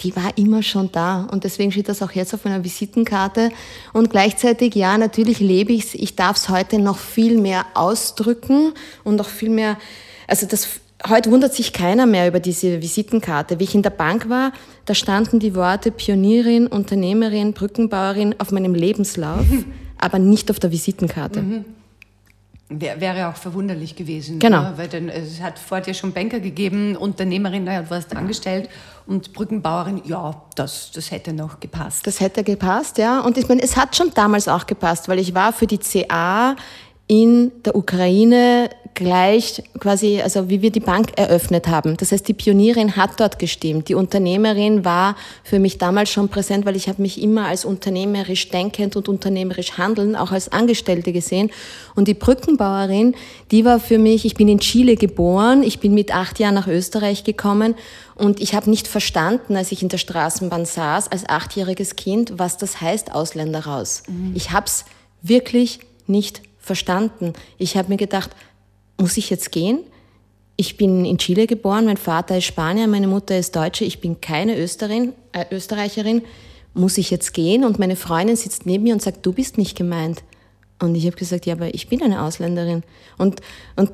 die 0.00 0.14
war 0.16 0.36
immer 0.36 0.62
schon 0.62 0.90
da. 0.92 1.26
Und 1.30 1.44
deswegen 1.44 1.72
steht 1.72 1.88
das 1.88 2.02
auch 2.02 2.12
jetzt 2.12 2.34
auf 2.34 2.44
meiner 2.44 2.64
Visitenkarte. 2.64 3.50
Und 3.92 4.10
gleichzeitig, 4.10 4.74
ja, 4.74 4.98
natürlich 4.98 5.40
lebe 5.40 5.72
ich 5.72 5.84
es. 5.84 5.94
Ich 5.94 6.16
darf 6.16 6.36
es 6.36 6.48
heute 6.48 6.78
noch 6.78 6.98
viel 6.98 7.38
mehr 7.38 7.64
ausdrücken 7.74 8.72
und 9.04 9.16
noch 9.16 9.28
viel 9.28 9.50
mehr, 9.50 9.78
also 10.26 10.46
das, 10.46 10.80
heute 11.08 11.30
wundert 11.30 11.54
sich 11.54 11.72
keiner 11.72 12.06
mehr 12.06 12.28
über 12.28 12.40
diese 12.40 12.82
Visitenkarte. 12.82 13.60
Wie 13.60 13.64
ich 13.64 13.74
in 13.74 13.82
der 13.82 13.90
Bank 13.90 14.28
war, 14.28 14.52
da 14.84 14.94
standen 14.94 15.38
die 15.38 15.54
Worte 15.54 15.90
Pionierin, 15.90 16.66
Unternehmerin, 16.66 17.52
Brückenbauerin 17.52 18.34
auf 18.38 18.50
meinem 18.50 18.74
Lebenslauf, 18.74 19.46
aber 19.98 20.18
nicht 20.18 20.50
auf 20.50 20.58
der 20.58 20.72
Visitenkarte. 20.72 21.42
Mhm. 21.42 21.64
Wäre 22.70 23.28
auch 23.28 23.36
verwunderlich 23.36 23.94
gewesen. 23.94 24.38
Genau. 24.38 24.62
Ja, 24.62 24.78
weil 24.78 24.88
denn, 24.88 25.10
es 25.10 25.42
hat 25.42 25.58
vor 25.58 25.82
dir 25.82 25.92
schon 25.92 26.12
Banker 26.12 26.40
gegeben, 26.40 26.96
Unternehmerin, 26.96 27.64
naja, 27.64 27.82
du 27.82 27.90
warst 27.90 28.16
angestellt 28.16 28.70
und 29.06 29.34
Brückenbauerin, 29.34 30.00
ja, 30.06 30.42
das, 30.54 30.90
das 30.92 31.10
hätte 31.10 31.34
noch 31.34 31.60
gepasst. 31.60 32.06
Das 32.06 32.20
hätte 32.20 32.42
gepasst, 32.42 32.96
ja. 32.96 33.20
Und 33.20 33.36
ich 33.36 33.48
meine, 33.48 33.62
es 33.62 33.76
hat 33.76 33.94
schon 33.94 34.12
damals 34.14 34.48
auch 34.48 34.64
gepasst, 34.64 35.08
weil 35.08 35.18
ich 35.18 35.34
war 35.34 35.52
für 35.52 35.66
die 35.66 35.76
CA 35.76 36.56
in 37.06 37.52
der 37.64 37.76
Ukraine 37.76 38.70
gleich 38.94 39.62
quasi, 39.80 40.20
also 40.22 40.48
wie 40.48 40.62
wir 40.62 40.70
die 40.70 40.80
Bank 40.80 41.12
eröffnet 41.16 41.66
haben. 41.68 41.96
Das 41.96 42.12
heißt, 42.12 42.26
die 42.28 42.32
Pionierin 42.32 42.96
hat 42.96 43.18
dort 43.18 43.38
gestimmt. 43.38 43.88
Die 43.88 43.94
Unternehmerin 43.94 44.84
war 44.84 45.16
für 45.42 45.58
mich 45.58 45.78
damals 45.78 46.10
schon 46.10 46.28
präsent, 46.28 46.64
weil 46.64 46.76
ich 46.76 46.88
habe 46.88 47.02
mich 47.02 47.20
immer 47.20 47.46
als 47.46 47.64
unternehmerisch 47.64 48.48
denkend 48.50 48.94
und 48.96 49.08
unternehmerisch 49.08 49.78
handeln, 49.78 50.14
auch 50.14 50.30
als 50.30 50.50
Angestellte 50.52 51.12
gesehen. 51.12 51.50
Und 51.96 52.06
die 52.06 52.14
Brückenbauerin, 52.14 53.14
die 53.50 53.64
war 53.64 53.80
für 53.80 53.98
mich, 53.98 54.24
ich 54.24 54.34
bin 54.34 54.48
in 54.48 54.60
Chile 54.60 54.94
geboren, 54.94 55.62
ich 55.64 55.80
bin 55.80 55.92
mit 55.92 56.14
acht 56.14 56.38
Jahren 56.38 56.54
nach 56.54 56.68
Österreich 56.68 57.24
gekommen 57.24 57.74
und 58.14 58.40
ich 58.40 58.54
habe 58.54 58.70
nicht 58.70 58.86
verstanden, 58.86 59.56
als 59.56 59.72
ich 59.72 59.82
in 59.82 59.88
der 59.88 59.98
Straßenbahn 59.98 60.66
saß, 60.66 61.10
als 61.10 61.28
achtjähriges 61.28 61.96
Kind, 61.96 62.34
was 62.36 62.58
das 62.58 62.80
heißt, 62.80 63.12
Ausländer 63.12 63.66
raus. 63.66 64.04
Mhm. 64.06 64.32
Ich 64.36 64.52
habe 64.52 64.66
es 64.66 64.84
wirklich 65.20 65.80
nicht 66.06 66.36
verstanden. 66.36 66.53
Ich 67.58 67.76
habe 67.76 67.88
mir 67.88 67.96
gedacht, 67.96 68.30
muss 68.98 69.16
ich 69.16 69.30
jetzt 69.30 69.52
gehen? 69.52 69.80
Ich 70.56 70.76
bin 70.76 71.04
in 71.04 71.18
Chile 71.18 71.46
geboren, 71.46 71.84
mein 71.84 71.96
Vater 71.96 72.38
ist 72.38 72.44
Spanier, 72.44 72.86
meine 72.86 73.08
Mutter 73.08 73.36
ist 73.36 73.56
Deutsche, 73.56 73.84
ich 73.84 74.00
bin 74.00 74.20
keine 74.20 74.56
Österin, 74.56 75.12
äh, 75.32 75.44
Österreicherin. 75.50 76.22
Muss 76.74 76.98
ich 76.98 77.10
jetzt 77.10 77.34
gehen? 77.34 77.64
Und 77.64 77.78
meine 77.78 77.96
Freundin 77.96 78.36
sitzt 78.36 78.66
neben 78.66 78.84
mir 78.84 78.94
und 78.94 79.02
sagt, 79.02 79.24
du 79.26 79.32
bist 79.32 79.58
nicht 79.58 79.76
gemeint. 79.76 80.22
Und 80.80 80.94
ich 80.94 81.06
habe 81.06 81.16
gesagt, 81.16 81.46
ja, 81.46 81.54
aber 81.54 81.72
ich 81.74 81.88
bin 81.88 82.02
eine 82.02 82.22
Ausländerin. 82.22 82.82
Und, 83.16 83.40
und 83.76 83.90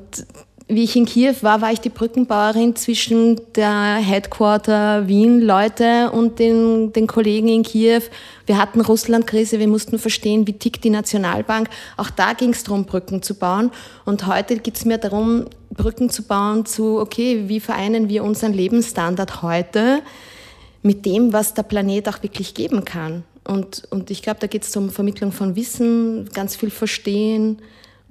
wie 0.73 0.85
ich 0.85 0.95
in 0.95 1.05
Kiew 1.05 1.35
war, 1.41 1.61
war 1.61 1.73
ich 1.73 1.81
die 1.81 1.89
Brückenbauerin 1.89 2.77
zwischen 2.77 3.41
der 3.55 3.95
Headquarter 3.95 5.05
Wien-Leute 5.05 6.11
und 6.11 6.39
den, 6.39 6.93
den 6.93 7.07
Kollegen 7.07 7.49
in 7.49 7.63
Kiew. 7.63 8.03
Wir 8.45 8.57
hatten 8.57 8.79
Russland-Krise, 8.79 9.59
wir 9.59 9.67
mussten 9.67 9.99
verstehen, 9.99 10.47
wie 10.47 10.53
tickt 10.53 10.85
die 10.85 10.89
Nationalbank. 10.89 11.69
Auch 11.97 12.09
da 12.09 12.31
ging 12.31 12.51
es 12.51 12.63
darum, 12.63 12.85
Brücken 12.85 13.21
zu 13.21 13.35
bauen. 13.35 13.69
Und 14.05 14.25
heute 14.27 14.57
geht 14.59 14.77
es 14.77 14.85
mir 14.85 14.97
darum, 14.97 15.45
Brücken 15.71 16.09
zu 16.09 16.23
bauen 16.23 16.65
zu, 16.65 16.99
okay, 16.99 17.43
wie 17.47 17.59
vereinen 17.59 18.07
wir 18.07 18.23
unseren 18.23 18.53
Lebensstandard 18.53 19.41
heute 19.41 20.01
mit 20.83 21.05
dem, 21.05 21.33
was 21.33 21.53
der 21.53 21.63
Planet 21.63 22.07
auch 22.07 22.23
wirklich 22.23 22.53
geben 22.53 22.85
kann. 22.85 23.25
Und, 23.43 23.83
und 23.89 24.09
ich 24.09 24.21
glaube, 24.21 24.39
da 24.39 24.47
geht 24.47 24.63
es 24.63 24.73
um 24.77 24.89
Vermittlung 24.89 25.33
von 25.33 25.57
Wissen, 25.57 26.29
ganz 26.33 26.55
viel 26.55 26.69
Verstehen 26.69 27.61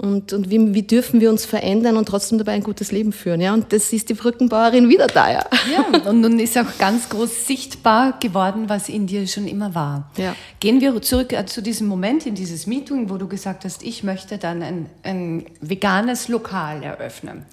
und, 0.00 0.33
und 0.33 0.49
wie, 0.49 0.75
wie 0.75 0.83
dürfen 0.83 1.21
wir 1.21 1.28
uns 1.28 1.45
verändern 1.45 1.97
und 1.99 2.07
trotzdem 2.07 2.38
dabei 2.38 2.52
ein 2.52 2.62
gutes 2.62 2.90
Leben 2.90 3.12
führen. 3.12 3.40
Ja? 3.40 3.52
Und 3.52 3.73
das 3.73 3.92
ist 3.92 4.09
die 4.09 4.14
Brückenbauerin 4.14 4.88
wieder 4.88 5.07
da. 5.09 5.30
Ja, 5.30 5.47
ja 5.71 6.09
und 6.09 6.23
nun 6.23 6.38
ist 6.38 6.57
auch 6.57 6.78
ganz 6.78 7.09
groß 7.11 7.47
sichtbar 7.47 8.19
geworden, 8.19 8.69
was 8.69 8.88
in 8.88 9.07
dir 9.07 9.26
schon 9.26 9.47
immer 9.47 9.75
war. 9.75 10.11
Ja. 10.16 10.35
Gehen 10.59 10.80
wir 10.80 11.00
zurück 11.02 11.35
äh, 11.35 11.45
zu 11.45 11.62
diesem 11.62 11.87
Moment 11.87 12.25
in 12.25 12.35
dieses 12.35 12.66
Meeting, 12.66 13.11
wo 13.11 13.19
du 13.19 13.28
gesagt 13.28 13.64
hast, 13.64 13.83
ich 13.83 14.02
möchte 14.02 14.38
dann 14.38 14.62
ein, 14.62 14.87
ein 15.02 15.45
veganes 15.61 16.28
Lokal 16.28 16.83
eröffnen. 16.83 17.45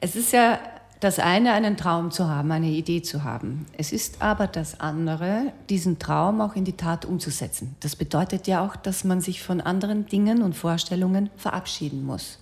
Es 0.00 0.16
ist 0.16 0.32
ja 0.32 0.58
das 1.06 1.20
eine, 1.20 1.52
einen 1.52 1.76
Traum 1.76 2.10
zu 2.10 2.28
haben, 2.28 2.50
eine 2.50 2.66
Idee 2.66 3.00
zu 3.00 3.22
haben. 3.22 3.66
Es 3.78 3.92
ist 3.92 4.22
aber 4.22 4.48
das 4.48 4.80
andere, 4.80 5.52
diesen 5.70 6.00
Traum 6.00 6.40
auch 6.40 6.56
in 6.56 6.64
die 6.64 6.76
Tat 6.76 7.04
umzusetzen. 7.04 7.76
Das 7.78 7.94
bedeutet 7.94 8.48
ja 8.48 8.66
auch, 8.66 8.74
dass 8.74 9.04
man 9.04 9.20
sich 9.20 9.40
von 9.40 9.60
anderen 9.60 10.06
Dingen 10.06 10.42
und 10.42 10.54
Vorstellungen 10.56 11.30
verabschieden 11.36 12.04
muss. 12.04 12.40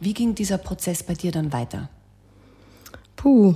Wie 0.00 0.14
ging 0.14 0.34
dieser 0.34 0.56
Prozess 0.56 1.02
bei 1.02 1.12
dir 1.12 1.30
dann 1.30 1.52
weiter? 1.52 1.90
Puh, 3.16 3.54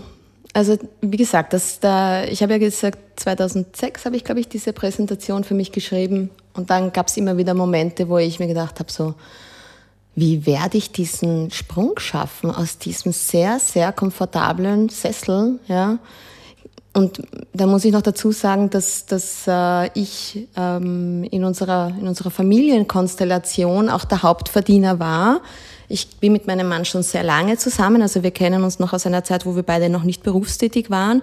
also 0.53 0.77
wie 1.01 1.17
gesagt, 1.17 1.55
das 1.55 1.81
da, 1.81 2.25
ich 2.25 2.43
habe 2.43 2.53
ja 2.53 2.59
gesagt, 2.59 3.19
2006 3.19 4.05
habe 4.05 4.17
ich, 4.17 4.25
glaube 4.25 4.41
ich, 4.41 4.49
diese 4.49 4.75
Präsentation 4.75 5.43
für 5.43 5.55
mich 5.55 5.73
geschrieben. 5.73 6.29
Und 6.53 6.69
dann 6.69 6.93
gab 6.93 7.07
es 7.07 7.17
immer 7.17 7.39
wieder 7.39 7.55
Momente, 7.55 8.11
wo 8.11 8.19
ich 8.19 8.39
mir 8.39 8.49
gedacht 8.49 8.79
habe, 8.79 8.93
so, 8.93 9.15
wie 10.15 10.45
werde 10.47 10.79
ich 10.79 10.91
diesen 10.91 11.51
Sprung 11.51 11.99
schaffen 11.99 12.51
aus 12.51 12.79
diesem 12.79 13.13
sehr, 13.13 13.59
sehr 13.59 13.93
komfortablen 13.93 14.89
Sessel, 14.89 15.59
ja. 15.69 15.99
Und 16.93 17.23
da 17.53 17.67
muss 17.67 17.85
ich 17.85 17.93
noch 17.93 18.03
dazu 18.03 18.33
sagen, 18.33 18.69
dass, 18.69 19.07
dass 19.07 19.45
äh, 19.47 19.91
ich 19.95 20.49
ähm, 20.57 21.23
in, 21.31 21.45
unserer, 21.45 21.93
in 22.01 22.09
unserer 22.09 22.33
Familienkonstellation 22.33 23.89
auch 23.89 24.05
der 24.05 24.25
Hauptverdiener 24.25 24.99
war. 24.99 25.41
Ich 25.89 26.17
bin 26.17 26.33
mit 26.33 26.49
meinem 26.49 26.69
Mann 26.69 26.85
schon 26.85 27.05
sehr 27.05 27.23
lange 27.23 27.57
zusammen, 27.59 28.03
also 28.03 28.25
wir 28.25 28.33
kennen 28.33 28.65
uns 28.65 28.81
noch 28.81 28.93
aus 28.93 29.07
einer 29.07 29.23
Zeit, 29.23 29.47
wo 29.47 29.55
wir 29.55 29.63
beide 29.63 29.89
noch 29.89 30.03
nicht 30.03 30.25
berufstätig 30.25 30.91
waren. 30.91 31.23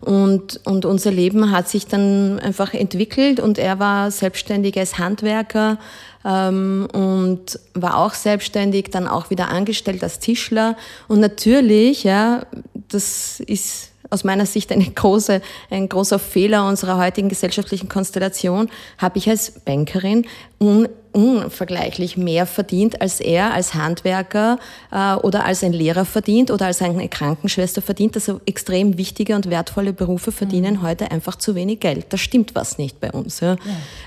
Und, 0.00 0.60
und 0.64 0.84
unser 0.84 1.10
Leben 1.10 1.50
hat 1.50 1.68
sich 1.68 1.86
dann 1.86 2.38
einfach 2.38 2.72
entwickelt 2.72 3.40
und 3.40 3.58
er 3.58 3.78
war 3.80 4.10
selbstständig 4.10 4.78
als 4.78 4.98
Handwerker 4.98 5.78
ähm, 6.24 6.86
und 6.92 7.58
war 7.74 7.98
auch 7.98 8.14
selbstständig, 8.14 8.90
dann 8.90 9.08
auch 9.08 9.30
wieder 9.30 9.48
angestellt 9.48 10.02
als 10.04 10.20
Tischler. 10.20 10.76
Und 11.08 11.18
natürlich, 11.20 12.04
ja, 12.04 12.46
das 12.88 13.40
ist 13.40 13.90
aus 14.10 14.24
meiner 14.24 14.46
Sicht 14.46 14.72
eine 14.72 14.84
große, 14.84 15.40
ein 15.70 15.88
großer 15.88 16.18
Fehler 16.18 16.66
unserer 16.66 16.98
heutigen 16.98 17.28
gesellschaftlichen 17.28 17.88
Konstellation, 17.88 18.68
habe 18.98 19.18
ich 19.18 19.28
als 19.28 19.50
Bankerin 19.50 20.26
un, 20.60 20.88
unvergleichlich 21.12 22.16
mehr 22.16 22.46
verdient 22.46 23.00
als 23.00 23.20
er 23.20 23.52
als 23.52 23.74
Handwerker 23.74 24.58
äh, 24.92 25.14
oder 25.14 25.44
als 25.44 25.64
ein 25.64 25.72
Lehrer 25.72 26.04
verdient 26.04 26.50
oder 26.50 26.66
als 26.66 26.82
eine 26.82 27.08
Krankenschwester 27.08 27.82
verdient. 27.82 28.16
Also 28.16 28.40
extrem 28.46 28.98
wichtige 28.98 29.34
und 29.34 29.50
wertvolle 29.50 29.92
Berufe 29.92 30.32
verdienen 30.32 30.74
mhm. 30.74 30.82
heute 30.82 31.10
einfach 31.10 31.36
zu 31.36 31.54
wenig 31.54 31.80
Geld. 31.80 32.06
Da 32.10 32.16
stimmt 32.16 32.54
was 32.54 32.78
nicht 32.78 33.00
bei 33.00 33.10
uns. 33.10 33.40
Ja, 33.40 33.56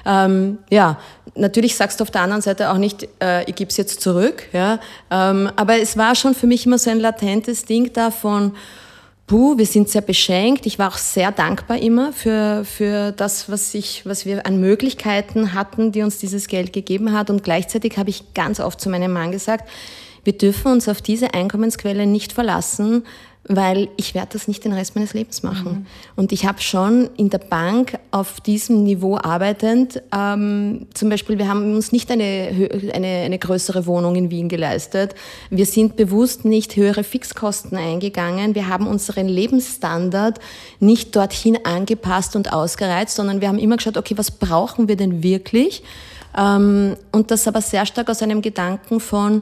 ja. 0.05 0.25
Ähm, 0.25 0.59
ja 0.69 0.99
natürlich 1.35 1.75
sagst 1.75 1.99
du 1.99 2.03
auf 2.03 2.11
der 2.11 2.21
anderen 2.21 2.41
Seite 2.41 2.71
auch 2.71 2.77
nicht, 2.77 3.07
äh, 3.21 3.43
ich 3.49 3.55
gebe 3.55 3.69
es 3.69 3.77
jetzt 3.77 4.01
zurück. 4.01 4.43
Ja, 4.53 4.79
ähm, 5.09 5.49
aber 5.55 5.79
es 5.79 5.97
war 5.97 6.15
schon 6.15 6.33
für 6.35 6.47
mich 6.47 6.65
immer 6.65 6.77
so 6.77 6.89
ein 6.89 6.99
latentes 6.99 7.65
Ding 7.65 7.93
davon, 7.93 8.53
puh, 9.31 9.57
wir 9.57 9.65
sind 9.65 9.87
sehr 9.87 10.01
beschenkt. 10.01 10.65
Ich 10.65 10.77
war 10.77 10.89
auch 10.89 10.97
sehr 10.97 11.31
dankbar 11.31 11.77
immer 11.77 12.11
für, 12.11 12.65
für 12.65 13.13
das, 13.13 13.49
was, 13.49 13.73
ich, 13.73 14.05
was 14.05 14.25
wir 14.25 14.45
an 14.45 14.59
Möglichkeiten 14.59 15.53
hatten, 15.53 15.93
die 15.93 16.01
uns 16.01 16.17
dieses 16.17 16.47
Geld 16.47 16.73
gegeben 16.73 17.13
hat. 17.13 17.29
Und 17.29 17.41
gleichzeitig 17.41 17.97
habe 17.97 18.09
ich 18.09 18.33
ganz 18.33 18.59
oft 18.59 18.81
zu 18.81 18.89
meinem 18.89 19.13
Mann 19.13 19.31
gesagt, 19.31 19.69
wir 20.25 20.33
dürfen 20.33 20.73
uns 20.73 20.89
auf 20.89 21.01
diese 21.01 21.33
Einkommensquelle 21.33 22.05
nicht 22.07 22.33
verlassen, 22.33 23.05
weil 23.47 23.89
ich 23.97 24.13
werde 24.13 24.29
das 24.33 24.47
nicht 24.47 24.63
den 24.65 24.71
Rest 24.71 24.95
meines 24.95 25.13
Lebens 25.13 25.41
machen. 25.41 25.71
Mhm. 25.71 25.85
Und 26.15 26.31
ich 26.31 26.45
habe 26.45 26.61
schon 26.61 27.09
in 27.17 27.29
der 27.29 27.39
Bank 27.39 27.97
auf 28.11 28.39
diesem 28.39 28.83
Niveau 28.83 29.17
arbeitend, 29.17 30.01
ähm, 30.15 30.85
zum 30.93 31.09
Beispiel, 31.09 31.39
wir 31.39 31.47
haben 31.47 31.73
uns 31.73 31.91
nicht 31.91 32.11
eine, 32.11 32.69
eine, 32.93 33.07
eine 33.07 33.39
größere 33.39 33.87
Wohnung 33.87 34.15
in 34.15 34.29
Wien 34.29 34.47
geleistet. 34.47 35.15
Wir 35.49 35.65
sind 35.65 35.95
bewusst 35.95 36.45
nicht 36.45 36.75
höhere 36.75 37.03
Fixkosten 37.03 37.77
eingegangen. 37.77 38.53
Wir 38.53 38.67
haben 38.67 38.85
unseren 38.85 39.27
Lebensstandard 39.27 40.39
nicht 40.79 41.15
dorthin 41.15 41.57
angepasst 41.65 42.35
und 42.35 42.53
ausgereizt, 42.53 43.15
sondern 43.15 43.41
wir 43.41 43.47
haben 43.47 43.59
immer 43.59 43.77
geschaut, 43.77 43.97
okay, 43.97 44.17
was 44.17 44.29
brauchen 44.29 44.87
wir 44.87 44.97
denn 44.97 45.23
wirklich? 45.23 45.83
Ähm, 46.37 46.95
und 47.11 47.31
das 47.31 47.47
aber 47.47 47.61
sehr 47.61 47.87
stark 47.87 48.09
aus 48.09 48.21
einem 48.21 48.43
Gedanken 48.43 48.99
von, 48.99 49.41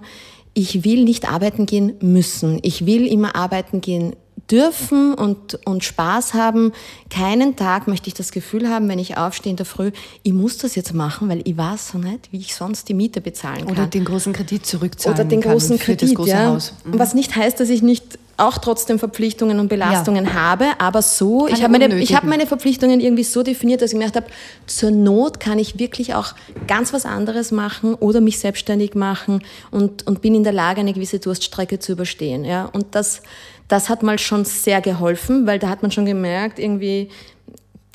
ich 0.54 0.84
will 0.84 1.04
nicht 1.04 1.30
arbeiten 1.30 1.66
gehen 1.66 1.94
müssen. 2.02 2.60
Ich 2.64 2.86
will 2.86 3.08
immer 3.08 3.36
arbeiten 3.36 3.82
gehen 3.82 4.16
dürfen 4.52 5.14
und, 5.14 5.60
und 5.66 5.84
Spaß 5.84 6.34
haben. 6.34 6.72
Keinen 7.10 7.56
Tag 7.56 7.88
möchte 7.88 8.08
ich 8.08 8.14
das 8.14 8.32
Gefühl 8.32 8.70
haben, 8.70 8.88
wenn 8.90 9.00
ich 9.00 9.18
aufstehe 9.18 9.52
in 9.52 9.58
der 9.58 9.66
Früh, 9.66 9.92
ich 10.24 10.34
muss 10.34 10.58
das 10.58 10.76
jetzt 10.76 10.94
machen, 10.94 11.30
weil 11.30 11.42
ich 11.44 11.56
weiß 11.56 11.90
so 11.90 11.98
nicht, 11.98 12.32
wie 12.32 12.38
ich 12.38 12.56
sonst 12.56 12.90
die 12.90 12.94
Miete 12.94 13.22
bezahlen 13.22 13.66
kann. 13.66 13.72
Oder 13.72 13.88
den 13.88 14.06
großen 14.06 14.34
Kredit 14.34 14.66
zurückzahlen 14.66 15.20
Oder 15.20 15.26
den 15.26 15.42
großen 15.42 15.78
Kredit, 15.78 16.18
ja. 16.26 16.54
Mhm. 16.54 16.60
Was 17.00 17.14
nicht 17.14 17.36
heißt, 17.36 17.60
dass 17.60 17.70
ich 17.70 17.82
nicht 17.82 18.18
auch 18.40 18.58
trotzdem 18.58 19.00
Verpflichtungen 19.00 19.60
und 19.60 19.68
Belastungen 19.68 20.26
ja. 20.26 20.34
habe, 20.34 20.66
aber 20.80 21.02
so, 21.02 21.46
Keine 21.46 21.58
ich 21.58 21.64
habe 21.64 21.72
meine, 21.78 22.00
ich 22.00 22.16
hab 22.16 22.24
meine 22.24 22.48
Verpflichtungen 22.48 23.00
irgendwie 23.00 23.24
so 23.24 23.44
definiert, 23.44 23.82
dass 23.82 23.92
ich 23.92 23.96
gemerkt 23.96 24.16
habe, 24.16 24.28
zur 24.66 24.92
Not 24.92 25.40
kann 25.40 25.60
ich 25.60 25.80
wirklich 25.80 26.16
auch 26.16 26.34
ganz 26.68 26.94
was 26.94 27.06
anderes 27.06 27.52
machen 27.52 27.96
oder 27.96 28.22
mich 28.22 28.40
selbstständig 28.40 28.96
machen 28.96 29.44
und, 29.72 30.08
und 30.08 30.22
bin 30.22 30.36
in 30.36 30.44
der 30.44 30.54
Lage, 30.54 30.82
eine 30.82 30.94
gewisse 30.94 31.20
Durststrecke 31.20 31.80
zu 31.80 31.92
überstehen. 31.92 32.46
Ja? 32.46 32.66
Und 32.66 32.96
das, 32.96 33.22
das 33.68 33.90
hat 33.90 34.04
mal 34.04 34.20
schon 34.20 34.46
sehr 34.46 34.82
geholfen, 34.82 35.46
weil 35.46 35.60
da 35.60 35.70
hat 35.70 35.82
man 35.82 35.92
schon 35.92 36.06
gemerkt, 36.06 36.60
irgendwie, 36.60 37.10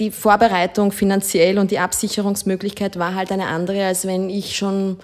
die 0.01 0.11
Vorbereitung 0.11 0.91
finanziell 0.91 1.59
und 1.59 1.71
die 1.71 1.79
Absicherungsmöglichkeit 1.79 2.99
war 2.99 3.15
halt 3.15 3.31
eine 3.31 3.47
andere, 3.47 3.87
als 3.87 4.07
wenn 4.07 4.29
ich 4.29 4.57
schon 4.57 4.99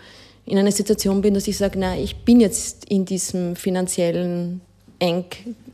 in 0.47 0.59
einer 0.59 0.73
Situation 0.73 1.21
bin, 1.21 1.35
dass 1.35 1.47
ich 1.47 1.57
sage, 1.57 1.79
na, 1.79 1.97
ich 1.97 2.25
bin 2.25 2.41
jetzt 2.41 2.87
in 2.87 3.05
diesem 3.05 3.55
finanziellen 3.55 4.61
eng, 5.01 5.25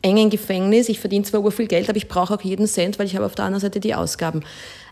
engen 0.00 0.30
Gefängnis. 0.30 0.88
Ich 0.88 0.98
verdiene 0.98 1.24
zwar 1.24 1.48
viel 1.50 1.66
Geld, 1.66 1.88
aber 1.88 1.96
ich 1.96 2.08
brauche 2.08 2.34
auch 2.34 2.40
jeden 2.40 2.66
Cent, 2.66 2.98
weil 2.98 3.06
ich 3.06 3.14
habe 3.14 3.26
auf 3.26 3.34
der 3.34 3.44
anderen 3.44 3.60
Seite 3.60 3.80
die 3.80 3.94
Ausgaben. 3.94 4.42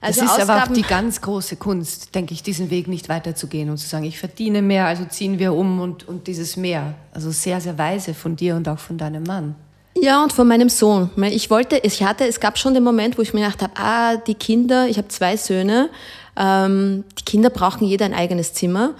Also 0.00 0.20
das 0.20 0.30
ist 0.30 0.40
Ausgaben, 0.40 0.50
aber 0.50 0.70
auch 0.70 0.74
die 0.74 0.82
ganz 0.82 1.20
große 1.22 1.56
Kunst, 1.56 2.14
denke 2.14 2.34
ich, 2.34 2.42
diesen 2.42 2.68
Weg 2.68 2.88
nicht 2.88 3.08
weiterzugehen 3.08 3.70
und 3.70 3.78
zu 3.78 3.88
sagen, 3.88 4.04
ich 4.04 4.18
verdiene 4.18 4.60
mehr, 4.60 4.86
also 4.86 5.04
ziehen 5.06 5.38
wir 5.38 5.54
um 5.54 5.80
und, 5.80 6.06
und 6.06 6.26
dieses 6.26 6.56
mehr. 6.56 6.94
Also 7.12 7.30
sehr, 7.30 7.60
sehr 7.60 7.78
weise 7.78 8.12
von 8.12 8.36
dir 8.36 8.56
und 8.56 8.68
auch 8.68 8.78
von 8.78 8.98
deinem 8.98 9.22
Mann. 9.22 9.54
Ja, 9.96 10.22
und 10.22 10.32
von 10.32 10.46
meinem 10.46 10.68
Sohn. 10.68 11.10
Ich 11.30 11.50
wollte, 11.50 11.78
ich 11.78 12.02
hatte, 12.02 12.26
es 12.26 12.40
gab 12.40 12.58
schon 12.58 12.74
den 12.74 12.82
Moment, 12.82 13.16
wo 13.16 13.22
ich 13.22 13.32
mir 13.32 13.40
gedacht 13.40 13.62
habe, 13.62 13.72
ah, 13.76 14.16
die 14.16 14.34
Kinder, 14.34 14.88
ich 14.88 14.98
habe 14.98 15.08
zwei 15.08 15.36
Söhne, 15.36 15.88
ähm, 16.36 17.04
die 17.18 17.24
Kinder 17.24 17.48
brauchen 17.48 17.86
jeder 17.86 18.04
ein 18.04 18.14
eigenes 18.14 18.52
Zimmer. 18.54 18.94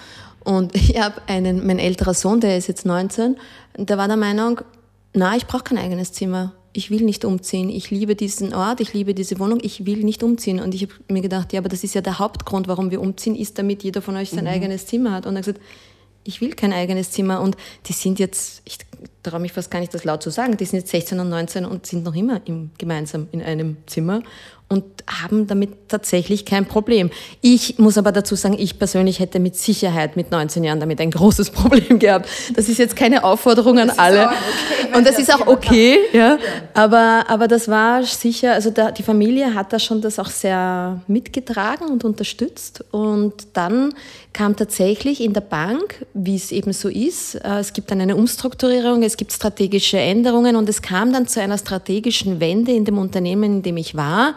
Und 0.45 0.75
ich 0.77 1.01
habe 1.01 1.21
einen, 1.27 1.67
mein 1.67 1.79
älterer 1.79 2.15
Sohn, 2.15 2.41
der 2.41 2.57
ist 2.57 2.69
jetzt 2.69 2.87
19, 2.87 3.37
der 3.77 3.99
war 3.99 4.07
der 4.07 4.17
Meinung, 4.17 4.61
na, 5.15 5.37
ich 5.37 5.47
brauche 5.47 5.65
kein 5.65 5.79
eigenes 5.79 6.13
Zimmer. 6.13 6.53
Ich 6.73 6.91
will 6.91 7.03
nicht 7.03 7.25
umziehen. 7.25 7.71
Ich 7.71 7.91
liebe 7.91 8.17
diesen 8.17 8.53
Ort, 8.53 8.81
ich 8.81 8.93
liebe 8.93 9.15
diese 9.15 9.39
Wohnung, 9.39 9.61
ich 9.63 9.87
will 9.87 10.03
nicht 10.03 10.25
umziehen. 10.25 10.59
Und 10.59 10.75
ich 10.75 10.83
habe 10.83 10.93
mir 11.09 11.23
gedacht, 11.23 11.53
ja, 11.53 11.61
aber 11.61 11.69
das 11.69 11.85
ist 11.85 11.95
ja 11.95 12.01
der 12.01 12.19
Hauptgrund, 12.19 12.67
warum 12.67 12.91
wir 12.91 13.01
umziehen, 13.01 13.37
ist, 13.37 13.57
damit 13.59 13.85
jeder 13.85 14.03
von 14.03 14.17
euch 14.17 14.31
sein 14.31 14.45
mhm. 14.45 14.51
eigenes 14.51 14.87
Zimmer 14.87 15.13
hat. 15.13 15.27
Und 15.27 15.37
er 15.37 15.39
hat 15.39 15.47
gesagt, 15.47 15.61
ich 16.25 16.41
will 16.41 16.53
kein 16.55 16.73
eigenes 16.73 17.13
Zimmer. 17.13 17.41
Und 17.41 17.57
die 17.87 17.93
sind 17.93 18.19
jetzt, 18.19 18.63
ich 18.65 18.79
traue 19.23 19.39
mich 19.39 19.53
fast 19.53 19.71
gar 19.71 19.79
nicht, 19.79 19.95
das 19.95 20.03
laut 20.03 20.23
zu 20.23 20.31
sagen, 20.31 20.57
die 20.57 20.65
sind 20.65 20.81
jetzt 20.81 20.91
16 20.91 21.21
und 21.21 21.29
19 21.29 21.65
und 21.65 21.87
sind 21.87 22.03
noch 22.03 22.17
immer 22.17 22.41
im, 22.45 22.71
gemeinsam 22.77 23.29
in 23.31 23.41
einem 23.41 23.77
Zimmer 23.87 24.21
und 24.75 24.85
haben 25.07 25.47
damit 25.47 25.89
tatsächlich 25.89 26.45
kein 26.45 26.67
Problem. 26.67 27.11
Ich 27.41 27.79
muss 27.79 27.97
aber 27.97 28.11
dazu 28.11 28.35
sagen, 28.35 28.57
ich 28.59 28.79
persönlich 28.79 29.21
hätte 29.21 29.39
mit 29.39 29.57
Sicherheit 29.57 30.17
mit 30.17 30.31
19 30.31 30.65
Jahren 30.65 30.81
damit 30.81 31.01
ein 31.01 31.11
großes 31.11 31.51
Problem 31.59 31.99
gehabt. 31.99 32.29
Das 32.57 32.69
ist 32.69 32.79
jetzt 32.79 32.97
keine 32.97 33.23
Aufforderung 33.23 33.79
an 33.79 33.91
alle. 33.91 34.27
Okay, 34.27 34.97
und 34.97 35.07
das 35.07 35.19
ist 35.19 35.33
auch 35.33 35.47
okay, 35.47 35.99
ja. 36.13 36.39
Aber, 36.75 37.25
aber 37.29 37.47
das 37.47 37.69
war 37.69 38.03
sicher, 38.03 38.53
also 38.53 38.71
da, 38.71 38.91
die 38.91 39.03
Familie 39.03 39.55
hat 39.55 39.73
da 39.73 39.79
schon 39.79 40.01
das 40.01 40.19
auch 40.19 40.31
sehr 40.31 41.01
mitgetragen 41.07 41.89
und 41.89 42.05
unterstützt. 42.05 42.85
Und 42.91 43.35
dann 43.53 43.95
kam 44.33 44.57
tatsächlich 44.57 45.23
in 45.23 45.33
der 45.33 45.43
Bank, 45.43 46.05
wie 46.13 46.35
es 46.35 46.51
eben 46.51 46.73
so 46.73 46.89
ist, 46.89 47.37
äh, 47.37 47.61
es 47.61 47.73
gibt 47.73 47.91
dann 47.91 48.01
eine 48.01 48.17
Umstrukturierung, 48.17 49.03
es 49.03 49.17
gibt 49.17 49.33
strategische 49.33 49.99
Änderungen 49.99 50.57
und 50.57 50.69
es 50.69 50.83
kam 50.83 51.13
dann 51.13 51.29
zu 51.29 51.41
einer 51.41 51.57
strategischen 51.57 52.41
Wende 52.41 52.73
in 52.73 52.85
dem 52.85 52.99
Unternehmen, 52.99 53.45
in 53.45 53.63
dem 53.63 53.77
ich 53.77 53.95
war. 53.95 54.35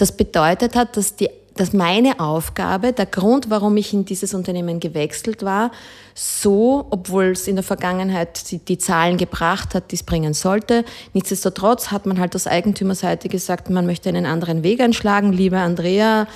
Das 0.00 0.12
bedeutet 0.12 0.76
hat, 0.76 0.96
dass 0.96 1.14
die 1.16 1.28
dass 1.56 1.74
meine 1.74 2.20
Aufgabe, 2.20 2.94
der 2.94 3.04
Grund, 3.04 3.50
warum 3.50 3.76
ich 3.76 3.92
in 3.92 4.06
dieses 4.06 4.32
Unternehmen 4.32 4.80
gewechselt 4.80 5.44
war, 5.44 5.72
so, 6.22 6.86
obwohl 6.90 7.28
es 7.28 7.48
in 7.48 7.56
der 7.56 7.62
Vergangenheit 7.62 8.50
die, 8.50 8.58
die 8.58 8.76
Zahlen 8.76 9.16
gebracht 9.16 9.74
hat, 9.74 9.90
die 9.90 9.94
es 9.94 10.02
bringen 10.02 10.34
sollte, 10.34 10.84
nichtsdestotrotz 11.14 11.90
hat 11.90 12.04
man 12.04 12.20
halt 12.20 12.36
aus 12.36 12.46
Eigentümerseite 12.46 13.30
gesagt, 13.30 13.70
man 13.70 13.86
möchte 13.86 14.10
einen 14.10 14.26
anderen 14.26 14.62
Weg 14.62 14.82
einschlagen. 14.82 15.32
Liebe 15.32 15.56
Andrea, 15.56 16.26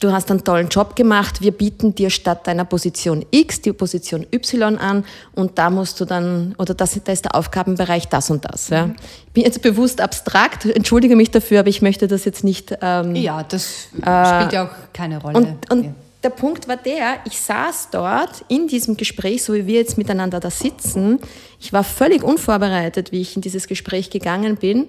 du 0.00 0.12
hast 0.12 0.30
einen 0.30 0.44
tollen 0.44 0.68
Job 0.68 0.96
gemacht, 0.96 1.40
wir 1.40 1.52
bieten 1.52 1.94
dir 1.94 2.10
statt 2.10 2.46
deiner 2.46 2.66
Position 2.66 3.24
X 3.30 3.62
die 3.62 3.72
Position 3.72 4.26
Y 4.34 4.76
an 4.76 5.06
und 5.34 5.56
da 5.56 5.70
musst 5.70 5.98
du 5.98 6.04
dann, 6.04 6.54
oder 6.58 6.74
das, 6.74 7.00
da 7.02 7.10
ist 7.10 7.24
der 7.24 7.34
Aufgabenbereich 7.36 8.06
das 8.08 8.28
und 8.28 8.44
das. 8.44 8.68
Ja. 8.68 8.90
Ich 9.28 9.32
bin 9.32 9.44
jetzt 9.44 9.62
bewusst 9.62 10.02
abstrakt, 10.02 10.66
entschuldige 10.66 11.16
mich 11.16 11.30
dafür, 11.30 11.60
aber 11.60 11.70
ich 11.70 11.80
möchte 11.80 12.06
das 12.06 12.26
jetzt 12.26 12.44
nicht. 12.44 12.76
Ähm, 12.82 13.16
ja, 13.16 13.44
das 13.44 13.88
äh, 13.94 14.26
spielt 14.26 14.52
ja 14.52 14.66
auch 14.66 14.92
keine 14.92 15.22
Rolle. 15.22 15.38
Und, 15.38 15.70
und 15.70 15.84
ja. 15.84 15.94
Der 16.22 16.30
Punkt 16.30 16.68
war 16.68 16.76
der, 16.76 17.18
ich 17.24 17.40
saß 17.40 17.88
dort 17.90 18.44
in 18.48 18.68
diesem 18.68 18.96
Gespräch, 18.96 19.42
so 19.42 19.54
wie 19.54 19.66
wir 19.66 19.80
jetzt 19.80 19.98
miteinander 19.98 20.40
da 20.40 20.50
sitzen. 20.50 21.18
Ich 21.58 21.72
war 21.72 21.84
völlig 21.84 22.22
unvorbereitet, 22.22 23.12
wie 23.12 23.20
ich 23.20 23.36
in 23.36 23.42
dieses 23.42 23.66
Gespräch 23.66 24.10
gegangen 24.10 24.56
bin. 24.56 24.88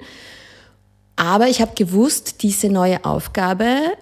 Aber 1.16 1.48
ich 1.48 1.62
habe 1.62 1.72
gewusst, 1.76 2.44
diese 2.44 2.70
neue 2.70 3.06
Aufgabe 3.06 3.94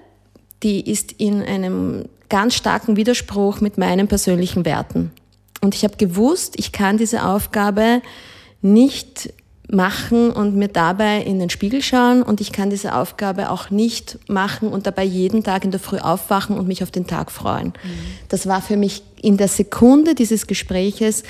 die 0.63 0.89
ist 0.89 1.13
in 1.13 1.41
einem 1.41 2.05
ganz 2.27 2.55
starken 2.55 2.95
Widerspruch 2.95 3.61
mit 3.61 3.77
meinen 3.77 4.07
persönlichen 4.07 4.65
Werten. 4.65 5.11
Und 5.61 5.75
ich 5.75 5.83
habe 5.83 5.97
gewusst, 5.97 6.55
ich 6.57 6.71
kann 6.71 6.97
diese 6.97 7.25
Aufgabe 7.25 8.01
nicht 8.61 9.33
machen 9.71 10.31
und 10.31 10.55
mir 10.55 10.67
dabei 10.67 11.21
in 11.21 11.39
den 11.39 11.49
Spiegel 11.49 11.81
schauen 11.81 12.23
und 12.23 12.41
ich 12.41 12.51
kann 12.51 12.69
diese 12.69 12.95
Aufgabe 12.95 13.51
auch 13.51 13.69
nicht 13.69 14.17
machen 14.27 14.69
und 14.69 14.87
dabei 14.87 15.03
jeden 15.03 15.43
Tag 15.43 15.63
in 15.63 15.71
der 15.71 15.79
Früh 15.79 15.99
aufwachen 15.99 16.57
und 16.57 16.67
mich 16.67 16.81
auf 16.81 16.91
den 16.91 17.05
Tag 17.05 17.31
freuen. 17.31 17.67
Mhm. 17.67 17.73
Das 18.29 18.47
war 18.47 18.61
für 18.61 18.77
mich 18.77 19.03
in 19.21 19.37
der 19.37 19.47
Sekunde 19.47 20.15
dieses 20.15 20.47
Gespräches 20.47 21.23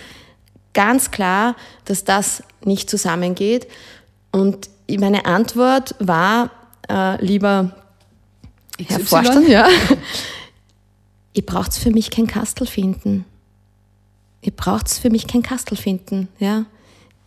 ganz 0.74 1.12
klar, 1.12 1.56
dass 1.86 2.06
das 2.06 2.44
nicht 2.64 2.90
zusammengeht. 2.90 3.68
Und 4.32 4.70
meine 4.88 5.26
Antwort 5.26 5.96
war, 6.00 6.52
äh, 6.90 7.24
lieber 7.24 7.76
XY? 8.78 8.86
Herr 8.88 9.00
Vorstand, 9.02 9.50
ja. 9.50 9.68
ihr 11.34 11.46
braucht 11.46 11.74
für 11.74 11.92
mich 11.92 12.10
kein 12.10 12.28
Kastel 12.28 12.68
finden. 12.68 13.26
Ihr 14.42 14.54
braucht 14.54 14.90
für 14.90 15.10
mich 15.10 15.28
kein 15.28 15.44
Kastel 15.44 15.78
finden, 15.78 16.30
ja. 16.40 16.66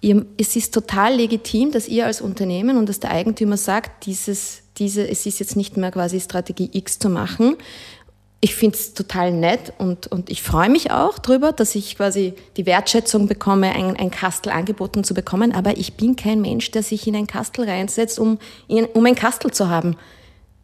Ihr, 0.03 0.27
es 0.37 0.57
ist 0.57 0.75
total 0.75 1.15
legitim, 1.15 1.71
dass 1.71 1.89
ihr 1.89 2.07
als 2.07 2.21
Unternehmen 2.21 2.77
und 2.77 2.89
dass 2.89 3.01
der 3.01 3.13
Eigentümer 3.13 3.57
sagt, 3.57 4.05
dieses, 4.05 4.65
diese, 4.77 5.09
es 5.09 5.25
ist 5.27 5.39
jetzt 5.39 5.57
nicht 5.57 5.77
mehr 5.77 5.93
quasi 5.93 6.21
Strategie 6.21 6.69
X 6.73 6.99
zu 6.99 7.09
machen. 7.09 7.57
Ich 8.41 8.57
finde 8.57 8.77
es 8.77 8.95
total 8.95 9.31
nett 9.31 9.73
und, 9.79 10.09
und 10.09 10.29
ich 10.29 10.43
freue 10.43 10.69
mich 10.69 10.91
auch 10.91 11.21
darüber, 11.21 11.53
dass 11.53 11.77
ich 11.77 11.97
quasi 11.97 12.35
die 12.57 12.67
Wertschätzung 12.67 13.29
bekomme, 13.29 13.73
ein, 13.73 13.97
ein 13.97 14.11
Kastel 14.11 14.51
angeboten 14.51 15.05
zu 15.05 15.15
bekommen. 15.15 15.53
Aber 15.53 15.77
ich 15.77 15.95
bin 15.95 16.17
kein 16.17 16.41
Mensch, 16.41 16.73
der 16.73 16.83
sich 16.83 17.07
in 17.07 17.15
ein 17.15 17.29
Kastel 17.29 17.69
reinsetzt, 17.71 18.19
um, 18.19 18.41
in, 18.67 18.87
um 18.87 19.07
ein 19.07 19.15
Kastel 19.15 19.53
zu 19.53 19.71
haben 19.71 19.97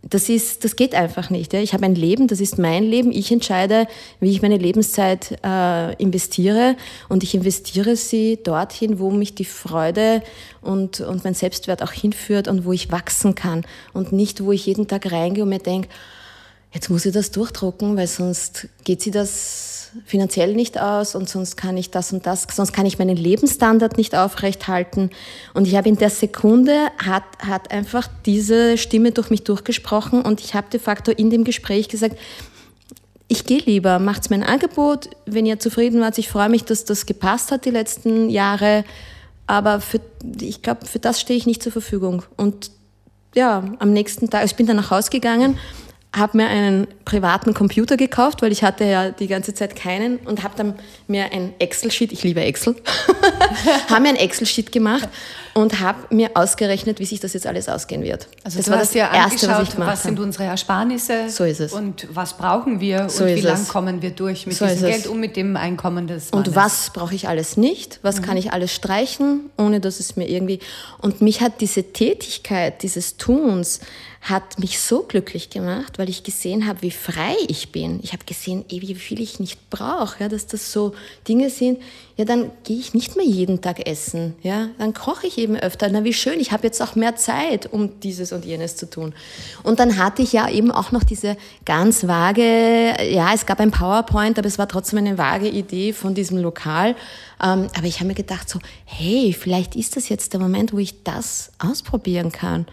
das 0.02 0.28
ist, 0.28 0.64
das 0.64 0.76
geht 0.76 0.94
einfach 0.94 1.28
nicht. 1.28 1.52
Ja. 1.52 1.60
Ich 1.60 1.74
habe 1.74 1.84
ein 1.84 1.94
Leben, 1.94 2.28
das 2.28 2.40
ist 2.40 2.58
mein 2.58 2.84
Leben. 2.84 3.10
Ich 3.10 3.32
entscheide, 3.32 3.88
wie 4.20 4.30
ich 4.30 4.42
meine 4.42 4.56
Lebenszeit 4.56 5.38
äh, 5.44 5.94
investiere 5.94 6.76
und 7.08 7.24
ich 7.24 7.34
investiere 7.34 7.96
sie 7.96 8.38
dorthin, 8.42 9.00
wo 9.00 9.10
mich 9.10 9.34
die 9.34 9.44
Freude 9.44 10.22
und, 10.62 11.00
und 11.00 11.24
mein 11.24 11.34
Selbstwert 11.34 11.82
auch 11.82 11.92
hinführt 11.92 12.48
und 12.48 12.64
wo 12.64 12.72
ich 12.72 12.92
wachsen 12.92 13.34
kann 13.34 13.64
und 13.92 14.12
nicht, 14.12 14.42
wo 14.44 14.52
ich 14.52 14.66
jeden 14.66 14.86
Tag 14.86 15.10
reingehe 15.10 15.42
und 15.42 15.50
mir 15.50 15.58
denke, 15.58 15.88
jetzt 16.72 16.90
muss 16.90 17.04
ich 17.04 17.12
das 17.12 17.30
durchdrucken, 17.30 17.96
weil 17.96 18.06
sonst 18.06 18.68
geht 18.84 19.02
sie 19.02 19.10
das 19.10 19.67
finanziell 20.04 20.54
nicht 20.54 20.80
aus 20.80 21.14
und 21.14 21.28
sonst 21.28 21.56
kann 21.56 21.76
ich 21.76 21.90
das 21.90 22.12
und 22.12 22.26
das, 22.26 22.46
sonst 22.52 22.72
kann 22.72 22.86
ich 22.86 22.98
meinen 22.98 23.16
Lebensstandard 23.16 23.96
nicht 23.96 24.14
aufrechthalten. 24.14 25.10
Und 25.54 25.66
ich 25.66 25.76
habe 25.76 25.88
in 25.88 25.96
der 25.96 26.10
Sekunde 26.10 26.88
hat, 27.04 27.24
hat 27.46 27.70
einfach 27.70 28.08
diese 28.26 28.78
Stimme 28.78 29.12
durch 29.12 29.30
mich 29.30 29.44
durchgesprochen 29.44 30.22
und 30.22 30.40
ich 30.40 30.54
habe 30.54 30.68
de 30.70 30.80
facto 30.80 31.10
in 31.10 31.30
dem 31.30 31.44
Gespräch 31.44 31.88
gesagt, 31.88 32.18
ich 33.28 33.44
gehe 33.44 33.58
lieber, 33.58 33.98
macht's 33.98 34.30
mir 34.30 34.36
ein 34.36 34.42
Angebot, 34.42 35.10
wenn 35.26 35.44
ihr 35.44 35.58
zufrieden 35.58 36.00
wart. 36.00 36.16
Ich 36.16 36.28
freue 36.28 36.48
mich, 36.48 36.64
dass 36.64 36.84
das 36.84 37.04
gepasst 37.04 37.52
hat 37.52 37.66
die 37.66 37.70
letzten 37.70 38.30
Jahre, 38.30 38.84
aber 39.46 39.80
für, 39.80 40.00
ich 40.40 40.62
glaube, 40.62 40.86
für 40.86 40.98
das 40.98 41.20
stehe 41.20 41.36
ich 41.36 41.46
nicht 41.46 41.62
zur 41.62 41.72
Verfügung. 41.72 42.22
Und 42.36 42.70
ja, 43.34 43.64
am 43.78 43.92
nächsten 43.92 44.30
Tag, 44.30 44.46
ich 44.46 44.56
bin 44.56 44.66
dann 44.66 44.76
nach 44.76 44.90
Hause 44.90 45.10
gegangen 45.10 45.58
habe 46.16 46.38
mir 46.38 46.46
einen 46.48 46.86
privaten 47.04 47.52
Computer 47.52 47.96
gekauft, 47.96 48.40
weil 48.40 48.50
ich 48.50 48.64
hatte 48.64 48.84
ja 48.84 49.10
die 49.10 49.26
ganze 49.26 49.52
Zeit 49.52 49.76
keinen 49.76 50.16
und 50.18 50.42
habe 50.42 50.54
dann 50.56 50.74
mir 51.06 51.32
ein 51.32 51.52
Excel-Sheet, 51.58 52.12
ich 52.12 52.22
liebe 52.22 52.40
Excel, 52.40 52.76
habe 53.88 54.00
mir 54.00 54.08
ein 54.08 54.16
Excel-Sheet 54.16 54.72
gemacht 54.72 55.08
und 55.52 55.80
habe 55.80 56.14
mir 56.14 56.30
ausgerechnet, 56.34 56.98
wie 56.98 57.04
sich 57.04 57.20
das 57.20 57.34
jetzt 57.34 57.46
alles 57.46 57.68
ausgehen 57.68 58.02
wird. 58.02 58.28
Also 58.42 58.58
das 58.58 58.66
du 58.66 58.72
war 58.72 58.78
hast 58.78 58.88
das 58.88 58.94
ja 58.94 59.12
Erste, 59.12 59.48
was 59.48 59.62
ich 59.64 59.74
gemacht 59.74 59.92
Was 59.92 60.02
sind 60.02 60.18
unsere 60.18 60.44
Ersparnisse? 60.44 61.28
So 61.28 61.44
ist 61.44 61.60
es. 61.60 61.72
Und 61.72 62.06
was 62.10 62.38
brauchen 62.38 62.80
wir 62.80 63.10
so 63.10 63.24
und 63.24 63.36
wie 63.36 63.40
lange 63.40 63.64
kommen 63.64 64.00
wir 64.00 64.10
durch 64.10 64.46
mit 64.46 64.56
so 64.56 64.66
diesem 64.66 64.88
Geld 64.88 65.06
um 65.06 65.20
mit 65.20 65.36
dem 65.36 65.56
Einkommen 65.56 66.06
des 66.06 66.30
Mannes? 66.32 66.48
Und 66.48 66.56
was 66.56 66.90
brauche 66.90 67.14
ich 67.14 67.28
alles 67.28 67.58
nicht? 67.58 67.98
Was 68.02 68.20
mhm. 68.20 68.24
kann 68.24 68.36
ich 68.38 68.52
alles 68.52 68.74
streichen, 68.74 69.50
ohne 69.58 69.80
dass 69.80 70.00
es 70.00 70.16
mir 70.16 70.28
irgendwie... 70.28 70.60
Und 71.02 71.20
mich 71.20 71.42
hat 71.42 71.60
diese 71.60 71.92
Tätigkeit 71.92 72.82
dieses 72.82 73.16
Tuns 73.18 73.80
hat 74.20 74.58
mich 74.58 74.80
so 74.80 75.04
glücklich 75.04 75.48
gemacht, 75.48 75.98
weil 75.98 76.08
ich 76.08 76.22
gesehen 76.22 76.66
habe, 76.66 76.82
wie 76.82 76.90
frei 76.90 77.34
ich 77.46 77.70
bin. 77.70 78.00
Ich 78.02 78.12
habe 78.12 78.24
gesehen, 78.24 78.64
ey, 78.68 78.82
wie 78.82 78.94
viel 78.94 79.20
ich 79.20 79.38
nicht 79.38 79.70
brauche, 79.70 80.24
ja, 80.24 80.28
dass 80.28 80.46
das 80.46 80.72
so 80.72 80.94
Dinge 81.26 81.50
sind. 81.50 81.78
Ja, 82.16 82.24
dann 82.24 82.50
gehe 82.64 82.78
ich 82.78 82.94
nicht 82.94 83.16
mehr 83.16 83.24
jeden 83.24 83.60
Tag 83.60 83.86
essen. 83.86 84.34
Ja, 84.42 84.70
dann 84.78 84.92
koche 84.92 85.28
ich 85.28 85.38
eben 85.38 85.56
öfter. 85.56 85.88
Na, 85.88 86.02
wie 86.02 86.12
schön, 86.12 86.40
ich 86.40 86.50
habe 86.50 86.64
jetzt 86.64 86.82
auch 86.82 86.96
mehr 86.96 87.14
Zeit, 87.14 87.72
um 87.72 88.00
dieses 88.00 88.32
und 88.32 88.44
jenes 88.44 88.76
zu 88.76 88.90
tun. 88.90 89.14
Und 89.62 89.78
dann 89.78 89.96
hatte 89.96 90.22
ich 90.22 90.32
ja 90.32 90.48
eben 90.48 90.72
auch 90.72 90.90
noch 90.90 91.04
diese 91.04 91.36
ganz 91.64 92.06
vage, 92.08 92.96
ja, 93.08 93.32
es 93.32 93.46
gab 93.46 93.60
ein 93.60 93.70
PowerPoint, 93.70 94.36
aber 94.38 94.48
es 94.48 94.58
war 94.58 94.68
trotzdem 94.68 94.98
eine 94.98 95.16
vage 95.16 95.48
Idee 95.48 95.92
von 95.92 96.14
diesem 96.14 96.38
Lokal. 96.38 96.96
Ähm, 97.40 97.68
aber 97.76 97.86
ich 97.86 98.00
habe 98.00 98.08
mir 98.08 98.14
gedacht 98.14 98.50
so, 98.50 98.58
hey, 98.84 99.32
vielleicht 99.32 99.76
ist 99.76 99.96
das 99.96 100.08
jetzt 100.08 100.32
der 100.32 100.40
Moment, 100.40 100.72
wo 100.72 100.78
ich 100.78 101.04
das 101.04 101.52
ausprobieren 101.58 102.32
kann. 102.32 102.66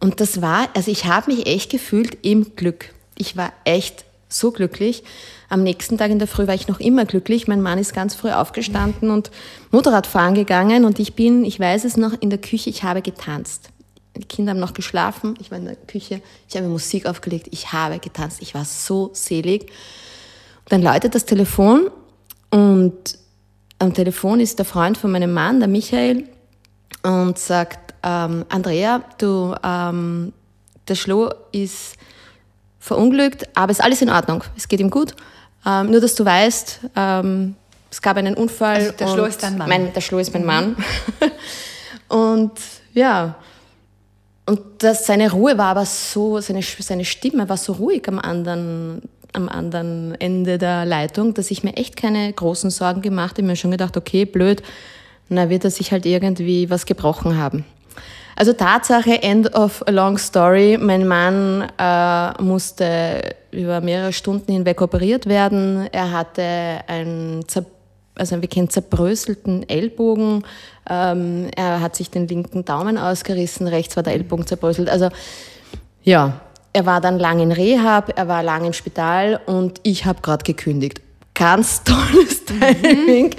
Und 0.00 0.20
das 0.20 0.42
war, 0.42 0.68
also 0.74 0.90
ich 0.90 1.06
habe 1.06 1.32
mich 1.32 1.46
echt 1.46 1.70
gefühlt 1.70 2.18
im 2.22 2.56
Glück. 2.56 2.92
Ich 3.16 3.36
war 3.36 3.52
echt 3.64 4.04
so 4.28 4.50
glücklich. 4.50 5.04
Am 5.48 5.62
nächsten 5.62 5.98
Tag 5.98 6.10
in 6.10 6.18
der 6.18 6.28
Früh 6.28 6.46
war 6.46 6.54
ich 6.54 6.68
noch 6.68 6.80
immer 6.80 7.04
glücklich. 7.04 7.46
Mein 7.46 7.62
Mann 7.62 7.78
ist 7.78 7.94
ganz 7.94 8.14
früh 8.14 8.30
aufgestanden 8.30 9.10
und 9.10 9.30
Motorrad 9.70 10.06
fahren 10.06 10.34
gegangen 10.34 10.84
und 10.84 10.98
ich 10.98 11.14
bin, 11.14 11.44
ich 11.44 11.60
weiß 11.60 11.84
es 11.84 11.96
noch, 11.96 12.12
in 12.20 12.30
der 12.30 12.40
Küche, 12.40 12.70
ich 12.70 12.82
habe 12.82 13.02
getanzt. 13.02 13.70
Die 14.16 14.24
Kinder 14.24 14.50
haben 14.50 14.60
noch 14.60 14.74
geschlafen, 14.74 15.34
ich 15.40 15.50
war 15.50 15.58
in 15.58 15.64
der 15.64 15.76
Küche, 15.76 16.20
ich 16.48 16.56
habe 16.56 16.68
Musik 16.68 17.06
aufgelegt, 17.06 17.48
ich 17.50 17.72
habe 17.72 17.98
getanzt, 17.98 18.42
ich 18.42 18.54
war 18.54 18.64
so 18.64 19.10
selig. 19.12 19.70
dann 20.68 20.82
läutet 20.82 21.14
das 21.14 21.24
Telefon 21.24 21.90
und 22.50 23.18
am 23.80 23.92
Telefon 23.92 24.38
ist 24.38 24.58
der 24.58 24.64
Freund 24.64 24.96
von 24.96 25.10
meinem 25.10 25.32
Mann, 25.32 25.58
der 25.58 25.68
Michael, 25.68 26.28
und 27.02 27.38
sagt, 27.38 27.83
ähm, 28.04 28.44
Andrea, 28.48 29.02
du, 29.18 29.54
ähm, 29.64 30.32
der 30.86 30.94
Schlo 30.94 31.30
ist 31.52 31.96
verunglückt, 32.78 33.48
aber 33.54 33.72
es 33.72 33.78
ist 33.78 33.84
alles 33.84 34.02
in 34.02 34.10
Ordnung. 34.10 34.44
Es 34.56 34.68
geht 34.68 34.80
ihm 34.80 34.90
gut. 34.90 35.14
Ähm, 35.66 35.90
nur, 35.90 36.00
dass 36.00 36.14
du 36.14 36.24
weißt, 36.24 36.80
ähm, 36.94 37.56
es 37.90 38.02
gab 38.02 38.16
einen 38.16 38.34
Unfall. 38.34 38.76
Also 38.76 38.92
der 38.92 39.08
Schlo 39.08 39.24
ist 39.24 39.42
dein 39.42 39.56
Mann. 39.56 39.68
Mein, 39.68 39.92
der 39.92 40.00
Schlo 40.02 40.18
ist 40.18 40.32
mein 40.32 40.42
mhm. 40.42 40.46
Mann. 40.46 40.76
und 42.08 42.52
ja, 42.92 43.36
und 44.46 44.60
das, 44.78 45.06
seine 45.06 45.30
Ruhe 45.30 45.56
war 45.56 45.68
aber 45.68 45.86
so, 45.86 46.40
seine, 46.40 46.62
seine 46.62 47.04
Stimme 47.04 47.48
war 47.48 47.56
so 47.56 47.72
ruhig 47.74 48.06
am 48.08 48.18
anderen, 48.18 49.00
am 49.32 49.48
anderen 49.48 50.14
Ende 50.20 50.58
der 50.58 50.84
Leitung, 50.84 51.32
dass 51.32 51.50
ich 51.50 51.64
mir 51.64 51.76
echt 51.76 51.96
keine 51.96 52.30
großen 52.30 52.70
Sorgen 52.70 53.00
gemacht 53.00 53.30
habe. 53.30 53.40
Ich 53.40 53.44
habe 53.44 53.52
mir 53.52 53.56
schon 53.56 53.70
gedacht, 53.70 53.96
okay, 53.96 54.26
blöd, 54.26 54.62
na 55.30 55.48
wird 55.48 55.64
er 55.64 55.70
sich 55.70 55.92
halt 55.92 56.04
irgendwie 56.04 56.68
was 56.68 56.84
gebrochen 56.84 57.38
haben. 57.38 57.64
Also 58.36 58.52
Tatsache, 58.52 59.22
end 59.22 59.54
of 59.54 59.82
a 59.86 59.90
long 59.90 60.18
story. 60.18 60.76
Mein 60.80 61.06
Mann 61.06 61.68
äh, 61.78 62.42
musste 62.42 63.36
über 63.52 63.80
mehrere 63.80 64.12
Stunden 64.12 64.52
hinweg 64.52 64.82
operiert 64.82 65.26
werden. 65.26 65.88
Er 65.92 66.10
hatte 66.10 66.42
einen, 66.88 67.44
also 68.16 68.40
wir 68.40 68.48
kennen 68.48 68.70
zerbröselten 68.70 69.68
Ellbogen. 69.68 70.44
Ähm, 70.88 71.48
er 71.54 71.80
hat 71.80 71.94
sich 71.94 72.10
den 72.10 72.26
linken 72.26 72.64
Daumen 72.64 72.98
ausgerissen, 72.98 73.68
rechts 73.68 73.96
war 73.96 74.02
der 74.02 74.14
Ellbogen 74.14 74.46
zerbröselt. 74.46 74.90
Also 74.90 75.08
ja, 76.02 76.40
er 76.72 76.86
war 76.86 77.00
dann 77.00 77.20
lang 77.20 77.38
in 77.38 77.52
Rehab, 77.52 78.12
er 78.16 78.26
war 78.26 78.42
lang 78.42 78.64
im 78.64 78.72
Spital 78.72 79.40
und 79.46 79.80
ich 79.84 80.06
habe 80.06 80.20
gerade 80.22 80.42
gekündigt. 80.42 81.03
Ganz 81.34 81.82
tolles 81.84 82.44
Timing. 82.44 83.34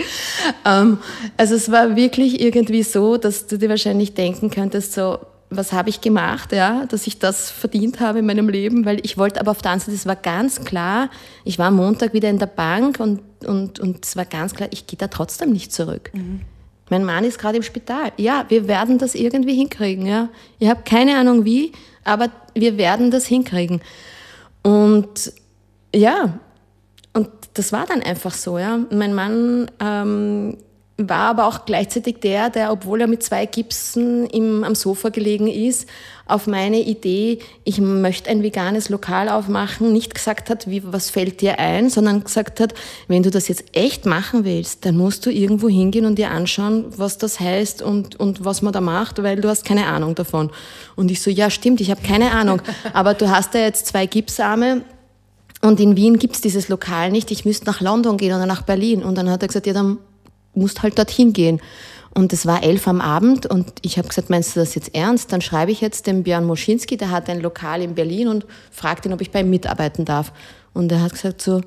Ähm, 0.65 0.99
also 1.37 1.55
es 1.55 1.71
war 1.71 1.95
wirklich 1.95 2.41
irgendwie 2.41 2.83
so, 2.83 3.17
dass 3.17 3.47
du 3.47 3.57
dir 3.57 3.69
wahrscheinlich 3.69 4.13
denken 4.13 4.49
könntest, 4.51 4.93
so, 4.93 5.19
was 5.49 5.71
habe 5.71 5.89
ich 5.89 6.01
gemacht, 6.01 6.51
ja, 6.51 6.85
dass 6.85 7.07
ich 7.07 7.19
das 7.19 7.49
verdient 7.49 7.99
habe 7.99 8.19
in 8.19 8.25
meinem 8.25 8.49
Leben, 8.49 8.85
weil 8.85 8.99
ich 9.03 9.17
wollte 9.17 9.39
aber 9.39 9.51
auf 9.51 9.61
der 9.61 9.71
anderen 9.71 9.93
Seite, 9.93 9.97
es 9.97 10.05
war 10.05 10.15
ganz 10.15 10.65
klar, 10.65 11.09
ich 11.43 11.57
war 11.59 11.67
am 11.67 11.75
Montag 11.75 12.13
wieder 12.13 12.29
in 12.29 12.39
der 12.39 12.47
Bank 12.47 12.99
und, 12.99 13.21
und, 13.45 13.79
und 13.79 14.05
es 14.05 14.15
war 14.15 14.25
ganz 14.25 14.53
klar, 14.53 14.69
ich 14.71 14.87
gehe 14.87 14.97
da 14.97 15.07
trotzdem 15.07 15.51
nicht 15.51 15.71
zurück. 15.71 16.11
Mhm. 16.13 16.41
Mein 16.89 17.03
Mann 17.03 17.23
ist 17.23 17.39
gerade 17.39 17.57
im 17.57 17.63
Spital. 17.63 18.11
Ja, 18.17 18.45
wir 18.49 18.67
werden 18.67 18.99
das 18.99 19.15
irgendwie 19.15 19.55
hinkriegen, 19.55 20.05
ja. 20.05 20.29
Ich 20.59 20.69
habe 20.69 20.83
keine 20.83 21.17
Ahnung 21.17 21.45
wie, 21.45 21.71
aber 22.03 22.29
wir 22.53 22.77
werden 22.77 23.09
das 23.09 23.25
hinkriegen. 23.25 23.81
Und 24.61 25.33
ja, 25.93 26.39
das 27.55 27.71
war 27.71 27.85
dann 27.85 28.01
einfach 28.01 28.33
so, 28.33 28.59
ja. 28.59 28.79
Mein 28.91 29.13
Mann 29.15 29.71
ähm, 29.79 30.57
war 30.97 31.29
aber 31.29 31.47
auch 31.47 31.65
gleichzeitig 31.65 32.19
der, 32.21 32.49
der, 32.49 32.71
obwohl 32.71 33.01
er 33.01 33.07
mit 33.07 33.21
zwei 33.21 33.45
Gipsen 33.45 34.27
im, 34.27 34.63
am 34.63 34.75
Sofa 34.75 35.09
gelegen 35.09 35.47
ist, 35.47 35.89
auf 36.25 36.47
meine 36.47 36.79
Idee, 36.79 37.39
ich 37.65 37.79
möchte 37.79 38.29
ein 38.29 38.41
veganes 38.41 38.89
Lokal 38.89 39.29
aufmachen, 39.29 39.91
nicht 39.91 40.15
gesagt 40.15 40.49
hat, 40.49 40.69
wie, 40.69 40.81
was 40.85 41.09
fällt 41.09 41.41
dir 41.41 41.59
ein, 41.59 41.89
sondern 41.89 42.23
gesagt 42.23 42.59
hat, 42.59 42.73
wenn 43.07 43.23
du 43.23 43.29
das 43.29 43.47
jetzt 43.47 43.65
echt 43.73 44.05
machen 44.05 44.45
willst, 44.45 44.85
dann 44.85 44.97
musst 44.97 45.25
du 45.25 45.29
irgendwo 45.29 45.69
hingehen 45.69 46.05
und 46.05 46.17
dir 46.17 46.31
anschauen, 46.31 46.85
was 46.97 47.17
das 47.17 47.39
heißt 47.39 47.81
und, 47.81 48.15
und 48.15 48.43
was 48.43 48.61
man 48.61 48.73
da 48.73 48.81
macht, 48.81 49.21
weil 49.21 49.39
du 49.39 49.49
hast 49.49 49.65
keine 49.65 49.87
Ahnung 49.87 50.15
davon. 50.15 50.49
Und 50.95 51.11
ich 51.11 51.21
so, 51.21 51.29
ja 51.29 51.49
stimmt, 51.49 51.81
ich 51.81 51.91
habe 51.91 52.01
keine 52.01 52.31
Ahnung, 52.31 52.61
aber 52.93 53.13
du 53.13 53.29
hast 53.29 53.53
ja 53.53 53.61
jetzt 53.61 53.85
zwei 53.85 54.05
Gipsarme, 54.05 54.81
und 55.65 55.79
in 55.79 55.95
Wien 55.95 56.19
gibt's 56.19 56.41
dieses 56.41 56.69
Lokal 56.69 57.11
nicht, 57.11 57.31
ich 57.31 57.43
müsste 57.43 57.65
nach 57.65 57.81
London 57.81 58.17
gehen 58.17 58.35
oder 58.35 58.45
nach 58.45 58.61
Berlin. 58.61 59.03
Und 59.03 59.17
dann 59.17 59.31
hat 59.31 59.41
er 59.41 59.47
gesagt, 59.47 59.65
ja, 59.65 59.73
dann 59.73 59.97
musst 60.53 60.83
halt 60.83 60.97
dorthin 60.97 61.33
gehen. 61.33 61.59
Und 62.13 62.31
es 62.33 62.45
war 62.45 62.61
elf 62.61 62.87
am 62.87 63.01
Abend 63.01 63.47
und 63.47 63.73
ich 63.81 63.97
habe 63.97 64.07
gesagt, 64.07 64.29
meinst 64.29 64.55
du 64.55 64.59
das 64.59 64.75
jetzt 64.75 64.93
ernst? 64.93 65.33
Dann 65.33 65.41
schreibe 65.41 65.71
ich 65.71 65.81
jetzt 65.81 66.05
dem 66.05 66.21
Björn 66.21 66.45
Moschinski, 66.45 66.97
der 66.97 67.09
hat 67.09 67.29
ein 67.31 67.41
Lokal 67.41 67.81
in 67.81 67.95
Berlin 67.95 68.27
und 68.27 68.45
fragt 68.71 69.07
ihn, 69.07 69.11
ob 69.11 69.21
ich 69.21 69.31
bei 69.31 69.41
ihm 69.41 69.49
mitarbeiten 69.49 70.05
darf. 70.05 70.31
Und 70.73 70.91
er 70.91 71.01
hat 71.01 71.13
gesagt 71.13 71.41
so, 71.41 71.61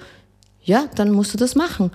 ja, 0.63 0.85
dann 0.95 1.11
musst 1.11 1.35
du 1.35 1.37
das 1.37 1.57
machen. 1.57 1.91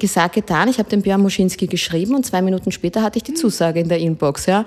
Gesagt, 0.00 0.34
getan, 0.34 0.68
ich 0.68 0.78
habe 0.78 0.90
dem 0.90 1.02
Björn 1.02 1.22
Moschinski 1.22 1.68
geschrieben 1.68 2.16
und 2.16 2.26
zwei 2.26 2.42
Minuten 2.42 2.72
später 2.72 3.02
hatte 3.02 3.18
ich 3.18 3.22
die 3.22 3.34
Zusage 3.34 3.78
in 3.78 3.88
der 3.88 3.98
Inbox. 3.98 4.46
Ja. 4.46 4.66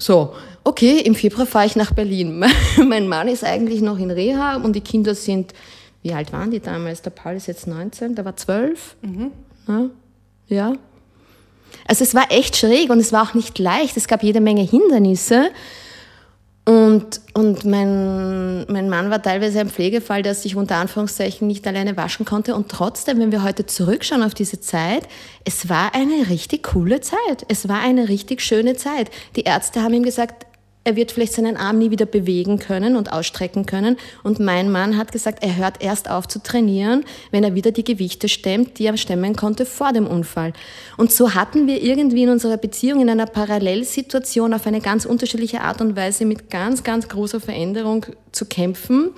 So, 0.00 0.34
okay, 0.64 1.00
im 1.00 1.14
Februar 1.14 1.46
fahre 1.46 1.66
ich 1.66 1.76
nach 1.76 1.92
Berlin. 1.92 2.44
mein 2.88 3.06
Mann 3.06 3.28
ist 3.28 3.44
eigentlich 3.44 3.82
noch 3.82 3.98
in 3.98 4.10
Reha 4.10 4.56
und 4.56 4.74
die 4.74 4.80
Kinder 4.80 5.14
sind, 5.14 5.52
wie 6.02 6.12
alt 6.14 6.32
waren 6.32 6.50
die 6.50 6.60
damals? 6.60 7.02
Der 7.02 7.10
Paul 7.10 7.34
ist 7.34 7.46
jetzt 7.46 7.66
19, 7.66 8.14
der 8.14 8.24
war 8.24 8.36
12. 8.36 8.96
Mhm. 9.02 9.30
Ja, 9.68 9.90
ja. 10.48 10.72
Also 11.86 12.04
es 12.04 12.14
war 12.14 12.30
echt 12.30 12.56
schräg 12.56 12.90
und 12.90 12.98
es 12.98 13.12
war 13.12 13.28
auch 13.28 13.34
nicht 13.34 13.58
leicht. 13.58 13.96
Es 13.96 14.08
gab 14.08 14.22
jede 14.22 14.40
Menge 14.40 14.62
Hindernisse. 14.62 15.50
Und, 16.70 17.20
und 17.34 17.64
mein, 17.64 18.64
mein 18.70 18.88
Mann 18.88 19.10
war 19.10 19.20
teilweise 19.20 19.58
ein 19.58 19.70
Pflegefall, 19.70 20.22
der 20.22 20.36
sich 20.36 20.54
unter 20.54 20.76
Anführungszeichen 20.76 21.48
nicht 21.48 21.66
alleine 21.66 21.96
waschen 21.96 22.24
konnte. 22.24 22.54
Und 22.54 22.68
trotzdem, 22.68 23.18
wenn 23.18 23.32
wir 23.32 23.42
heute 23.42 23.66
zurückschauen 23.66 24.22
auf 24.22 24.34
diese 24.34 24.60
Zeit, 24.60 25.08
es 25.44 25.68
war 25.68 25.96
eine 25.96 26.28
richtig 26.28 26.62
coole 26.62 27.00
Zeit. 27.00 27.44
Es 27.48 27.68
war 27.68 27.80
eine 27.80 28.08
richtig 28.08 28.40
schöne 28.40 28.76
Zeit. 28.76 29.10
Die 29.34 29.42
Ärzte 29.42 29.82
haben 29.82 29.94
ihm 29.94 30.04
gesagt, 30.04 30.46
er 30.82 30.96
wird 30.96 31.12
vielleicht 31.12 31.34
seinen 31.34 31.58
Arm 31.58 31.78
nie 31.78 31.90
wieder 31.90 32.06
bewegen 32.06 32.58
können 32.58 32.96
und 32.96 33.12
ausstrecken 33.12 33.66
können. 33.66 33.98
Und 34.22 34.40
mein 34.40 34.70
Mann 34.70 34.96
hat 34.96 35.12
gesagt, 35.12 35.42
er 35.44 35.56
hört 35.56 35.82
erst 35.82 36.08
auf 36.08 36.26
zu 36.26 36.42
trainieren, 36.42 37.04
wenn 37.30 37.44
er 37.44 37.54
wieder 37.54 37.70
die 37.70 37.84
Gewichte 37.84 38.28
stemmt, 38.28 38.78
die 38.78 38.86
er 38.86 38.96
stemmen 38.96 39.36
konnte 39.36 39.66
vor 39.66 39.92
dem 39.92 40.06
Unfall. 40.06 40.54
Und 40.96 41.12
so 41.12 41.34
hatten 41.34 41.66
wir 41.66 41.82
irgendwie 41.82 42.22
in 42.22 42.30
unserer 42.30 42.56
Beziehung 42.56 43.02
in 43.02 43.10
einer 43.10 43.26
Parallelsituation 43.26 44.54
auf 44.54 44.66
eine 44.66 44.80
ganz 44.80 45.04
unterschiedliche 45.04 45.60
Art 45.60 45.82
und 45.82 45.96
Weise 45.96 46.24
mit 46.24 46.48
ganz, 46.48 46.82
ganz 46.82 47.08
großer 47.08 47.40
Veränderung 47.40 48.06
zu 48.32 48.46
kämpfen. 48.46 49.10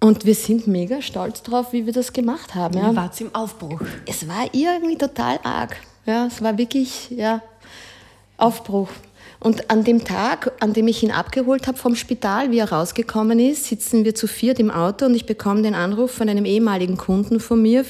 Und 0.00 0.24
wir 0.24 0.34
sind 0.34 0.66
mega 0.66 1.02
stolz 1.02 1.42
drauf, 1.42 1.72
wie 1.72 1.84
wir 1.84 1.92
das 1.92 2.12
gemacht 2.12 2.54
haben. 2.54 2.78
Ja. 2.78 2.94
War 2.96 3.10
es 3.12 3.20
im 3.20 3.34
Aufbruch? 3.34 3.80
Es 4.06 4.26
war 4.28 4.46
irgendwie 4.52 4.96
total 4.96 5.38
arg. 5.42 5.76
Ja, 6.06 6.26
es 6.26 6.42
war 6.42 6.56
wirklich, 6.56 7.10
ja, 7.10 7.42
Aufbruch. 8.36 8.88
Und 9.40 9.70
an 9.70 9.84
dem 9.84 10.04
Tag, 10.04 10.52
an 10.60 10.72
dem 10.72 10.88
ich 10.88 11.02
ihn 11.02 11.10
abgeholt 11.10 11.66
habe 11.66 11.76
vom 11.76 11.96
Spital, 11.96 12.50
wie 12.50 12.58
er 12.58 12.70
rausgekommen 12.70 13.38
ist, 13.38 13.64
sitzen 13.64 14.04
wir 14.04 14.14
zu 14.14 14.26
viert 14.26 14.58
im 14.58 14.70
Auto 14.70 15.04
und 15.06 15.14
ich 15.14 15.26
bekomme 15.26 15.62
den 15.62 15.74
Anruf 15.74 16.12
von 16.12 16.28
einem 16.28 16.44
ehemaligen 16.44 16.96
Kunden 16.96 17.40
von 17.40 17.60
mir, 17.60 17.84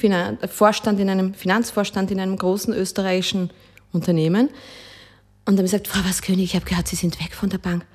Vorstand 0.49 0.99
in 0.99 1.09
einem, 1.09 1.33
Finanzvorstand 1.33 2.11
in 2.11 2.19
einem 2.19 2.37
großen 2.37 2.73
österreichischen 2.73 3.51
Unternehmen. 3.93 4.49
Und 5.45 5.53
er 5.53 5.59
hat 5.59 5.65
gesagt, 5.65 5.87
Frau 5.87 6.07
Waskönig, 6.07 6.45
ich 6.45 6.55
habe 6.55 6.65
gehört, 6.65 6.87
Sie 6.87 6.95
sind 6.95 7.19
weg 7.19 7.33
von 7.33 7.49
der 7.49 7.59
Bank. 7.59 7.85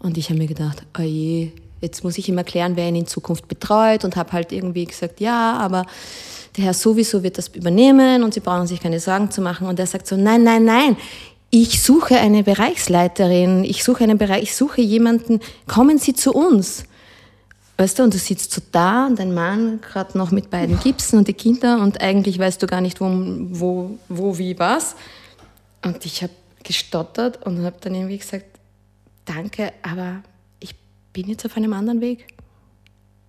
Und 0.00 0.18
ich 0.18 0.28
habe 0.28 0.38
mir 0.38 0.46
gedacht, 0.46 0.82
oh 0.98 1.02
je, 1.02 1.52
jetzt 1.80 2.04
muss 2.04 2.18
ich 2.18 2.28
ihm 2.28 2.38
erklären, 2.38 2.76
wer 2.76 2.88
ihn 2.88 2.96
in 2.96 3.06
Zukunft 3.06 3.48
betreut 3.48 4.04
und 4.04 4.16
habe 4.16 4.32
halt 4.32 4.52
irgendwie 4.52 4.84
gesagt, 4.84 5.20
ja, 5.20 5.54
aber 5.54 5.86
der 6.56 6.64
Herr 6.64 6.74
sowieso 6.74 7.22
wird 7.22 7.38
das 7.38 7.48
übernehmen 7.48 8.22
und 8.22 8.34
Sie 8.34 8.40
brauchen 8.40 8.66
sich 8.66 8.80
keine 8.80 9.00
Sorgen 9.00 9.30
zu 9.30 9.40
machen. 9.40 9.66
Und 9.66 9.78
er 9.78 9.86
sagt 9.86 10.06
so, 10.06 10.16
nein, 10.16 10.42
nein, 10.42 10.64
nein, 10.64 10.96
ich 11.50 11.82
suche 11.82 12.18
eine 12.18 12.42
Bereichsleiterin, 12.42 13.64
ich 13.64 13.82
suche 13.82 14.04
einen 14.04 14.18
Bereich, 14.18 14.42
ich 14.42 14.56
suche 14.56 14.80
jemanden, 14.80 15.40
kommen 15.66 15.98
Sie 15.98 16.14
zu 16.14 16.32
uns. 16.32 16.84
Weißt 17.78 17.98
du, 17.98 18.02
und 18.02 18.12
du 18.12 18.18
sitzt 18.18 18.52
so 18.52 18.60
da 18.72 19.06
und 19.06 19.18
dein 19.18 19.32
Mann 19.32 19.80
gerade 19.80 20.18
noch 20.18 20.32
mit 20.32 20.50
beiden 20.50 20.80
Gipsen 20.80 21.18
und 21.18 21.28
die 21.28 21.32
Kinder 21.32 21.80
und 21.80 22.00
eigentlich 22.00 22.38
weißt 22.38 22.60
du 22.60 22.66
gar 22.66 22.80
nicht, 22.80 23.00
wo, 23.00 23.06
wo, 23.08 23.98
wo 24.08 24.36
wie, 24.36 24.58
was. 24.58 24.96
Und 25.84 26.04
ich 26.04 26.22
habe 26.22 26.32
gestottert 26.64 27.46
und 27.46 27.64
habe 27.64 27.76
dann 27.80 27.94
irgendwie 27.94 28.18
gesagt, 28.18 28.46
danke, 29.24 29.72
aber 29.82 30.22
ich 30.58 30.74
bin 31.12 31.28
jetzt 31.28 31.46
auf 31.46 31.56
einem 31.56 31.72
anderen 31.72 32.00
Weg. 32.00 32.26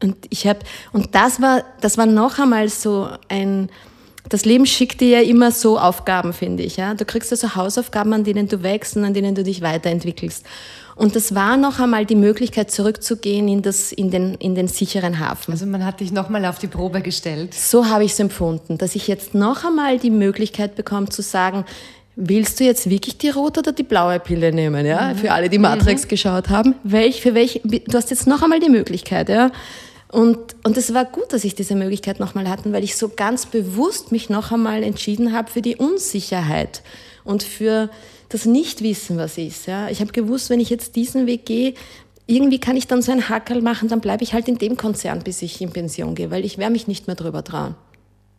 Und 0.01 0.15
ich 0.29 0.47
habe, 0.47 0.59
und 0.93 1.13
das 1.13 1.41
war, 1.41 1.63
das 1.81 1.97
war 1.97 2.05
noch 2.05 2.39
einmal 2.39 2.69
so 2.69 3.07
ein, 3.27 3.69
das 4.29 4.45
Leben 4.45 4.65
schickt 4.65 5.01
dir 5.01 5.21
ja 5.21 5.27
immer 5.27 5.51
so 5.51 5.79
Aufgaben, 5.79 6.33
finde 6.33 6.63
ich. 6.63 6.77
Ja? 6.77 6.93
Du 6.93 7.03
kriegst 7.03 7.31
also 7.31 7.55
Hausaufgaben, 7.55 8.13
an 8.13 8.23
denen 8.23 8.47
du 8.47 8.63
wächst 8.63 8.95
und 8.95 9.03
an 9.03 9.13
denen 9.13 9.35
du 9.35 9.43
dich 9.43 9.61
weiterentwickelst. 9.61 10.45
Und 10.95 11.15
das 11.15 11.33
war 11.33 11.55
noch 11.57 11.79
einmal 11.79 12.05
die 12.05 12.15
Möglichkeit, 12.15 12.71
zurückzugehen 12.71 13.47
in, 13.47 13.61
das, 13.61 13.91
in, 13.91 14.11
den, 14.11 14.35
in 14.35 14.53
den 14.53 14.67
sicheren 14.67 15.19
Hafen. 15.19 15.53
Also 15.53 15.65
man 15.65 15.85
hat 15.85 16.01
dich 16.01 16.11
noch 16.11 16.29
mal 16.29 16.45
auf 16.45 16.59
die 16.59 16.67
Probe 16.67 17.01
gestellt. 17.01 17.53
So 17.53 17.87
habe 17.87 18.03
ich 18.03 18.11
es 18.11 18.19
empfunden, 18.19 18.77
dass 18.77 18.95
ich 18.95 19.07
jetzt 19.07 19.33
noch 19.33 19.63
einmal 19.63 19.97
die 19.97 20.09
Möglichkeit 20.09 20.75
bekomme 20.75 21.07
zu 21.07 21.21
sagen, 21.21 21.63
willst 22.17 22.59
du 22.59 22.65
jetzt 22.65 22.89
wirklich 22.89 23.17
die 23.17 23.29
rote 23.29 23.61
oder 23.61 23.71
die 23.71 23.83
blaue 23.83 24.19
Pille 24.19 24.51
nehmen? 24.51 24.85
Ja? 24.85 25.13
Mhm. 25.13 25.17
Für 25.17 25.31
alle, 25.31 25.49
die 25.49 25.57
Matrix 25.57 26.03
mhm. 26.03 26.09
geschaut 26.09 26.49
haben. 26.49 26.75
Welch, 26.83 27.21
für 27.21 27.33
welch, 27.33 27.61
du 27.63 27.97
hast 27.97 28.11
jetzt 28.11 28.27
noch 28.27 28.43
einmal 28.43 28.59
die 28.59 28.69
Möglichkeit. 28.69 29.29
Ja? 29.29 29.51
Und, 30.11 30.55
und 30.63 30.75
es 30.75 30.93
war 30.93 31.05
gut, 31.05 31.33
dass 31.33 31.43
ich 31.43 31.53
diese 31.53 31.75
Möglichkeit 31.75 32.19
nochmal 32.19 32.49
hatte, 32.49 32.71
weil 32.73 32.83
ich 32.83 32.97
so 32.97 33.09
ganz 33.09 33.45
bewusst 33.45 34.11
mich 34.11 34.29
noch 34.29 34.51
einmal 34.51 34.81
entschieden 34.81 35.33
habe 35.33 35.51
für 35.51 35.61
die 35.61 35.75
Unsicherheit 35.75 36.81
und 37.23 37.43
für 37.43 37.89
das 38.29 38.45
Nichtwissen, 38.45 39.17
was 39.17 39.37
ist. 39.37 39.67
Ja. 39.67 39.89
Ich 39.89 40.01
habe 40.01 40.11
gewusst, 40.11 40.49
wenn 40.49 40.59
ich 40.59 40.71
jetzt 40.71 40.95
diesen 40.95 41.27
Weg 41.27 41.45
gehe, 41.45 41.75
irgendwie 42.25 42.59
kann 42.59 42.77
ich 42.77 42.87
dann 42.87 43.01
so 43.01 43.11
ein 43.11 43.29
Hackerl 43.29 43.61
machen, 43.61 43.87
dann 43.87 44.01
bleibe 44.01 44.23
ich 44.23 44.33
halt 44.33 44.47
in 44.47 44.57
dem 44.57 44.77
Konzern, 44.77 45.19
bis 45.19 45.41
ich 45.41 45.61
in 45.61 45.71
Pension 45.71 46.15
gehe, 46.15 46.31
weil 46.31 46.45
ich 46.45 46.57
werde 46.57 46.73
mich 46.73 46.87
nicht 46.87 47.07
mehr 47.07 47.15
drüber 47.15 47.43
trauen. 47.43 47.75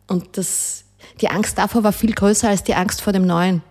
Und 0.07 0.37
das, 0.37 0.83
die 1.21 1.29
Angst 1.29 1.57
davor 1.57 1.83
war 1.83 1.93
viel 1.93 2.13
größer 2.13 2.49
als 2.49 2.63
die 2.63 2.75
Angst 2.75 3.01
vor 3.01 3.13
dem 3.13 3.25
Neuen. 3.25 3.63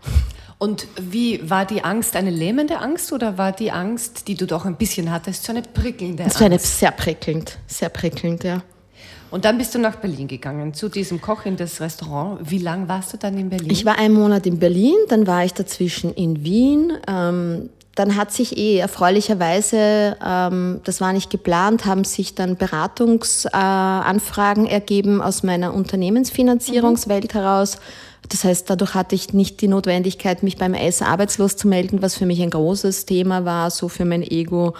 Und 0.60 0.86
wie 1.00 1.48
war 1.48 1.64
die 1.64 1.84
Angst 1.84 2.14
eine 2.16 2.28
lähmende 2.28 2.80
Angst 2.80 3.14
oder 3.14 3.38
war 3.38 3.50
die 3.50 3.72
Angst, 3.72 4.28
die 4.28 4.34
du 4.34 4.46
doch 4.46 4.66
ein 4.66 4.76
bisschen 4.76 5.10
hattest, 5.10 5.44
so 5.44 5.52
eine 5.52 5.62
prickelnde 5.62 6.24
Angst? 6.24 6.38
War 6.38 6.46
eine 6.46 6.58
sehr 6.58 6.90
prickelnd, 6.90 7.56
sehr 7.66 7.88
prickelnd, 7.88 8.44
ja. 8.44 8.62
Und 9.30 9.46
dann 9.46 9.56
bist 9.56 9.74
du 9.74 9.78
nach 9.78 9.96
Berlin 9.96 10.28
gegangen, 10.28 10.74
zu 10.74 10.90
diesem 10.90 11.22
Koch 11.22 11.46
in 11.46 11.56
das 11.56 11.80
Restaurant. 11.80 12.50
Wie 12.50 12.58
lange 12.58 12.88
warst 12.88 13.14
du 13.14 13.16
dann 13.16 13.38
in 13.38 13.48
Berlin? 13.48 13.70
Ich 13.70 13.86
war 13.86 13.98
einen 13.98 14.12
Monat 14.12 14.46
in 14.46 14.58
Berlin, 14.58 14.96
dann 15.08 15.26
war 15.26 15.46
ich 15.46 15.54
dazwischen 15.54 16.12
in 16.12 16.44
Wien. 16.44 16.92
Ähm, 17.08 17.70
dann 18.00 18.16
hat 18.16 18.32
sich 18.32 18.56
eh 18.56 18.78
erfreulicherweise, 18.78 20.16
ähm, 20.24 20.80
das 20.84 21.02
war 21.02 21.12
nicht 21.12 21.30
geplant, 21.30 21.84
haben 21.84 22.04
sich 22.04 22.34
dann 22.34 22.56
Beratungsanfragen 22.56 24.66
äh, 24.66 24.70
ergeben 24.70 25.20
aus 25.20 25.42
meiner 25.42 25.74
Unternehmensfinanzierungswelt 25.74 27.34
mhm. 27.34 27.38
heraus 27.38 27.76
das 28.28 28.44
heißt, 28.44 28.70
dadurch 28.70 28.94
hatte 28.94 29.14
ich 29.14 29.32
nicht 29.32 29.60
die 29.60 29.68
Notwendigkeit, 29.68 30.42
mich 30.42 30.56
beim 30.56 30.74
Essen 30.74 31.04
arbeitslos 31.04 31.56
zu 31.56 31.68
melden, 31.68 32.00
was 32.00 32.16
für 32.16 32.26
mich 32.26 32.40
ein 32.40 32.50
großes 32.50 33.06
Thema 33.06 33.44
war, 33.44 33.70
so 33.70 33.88
für 33.88 34.04
mein 34.04 34.22
Ego. 34.22 34.74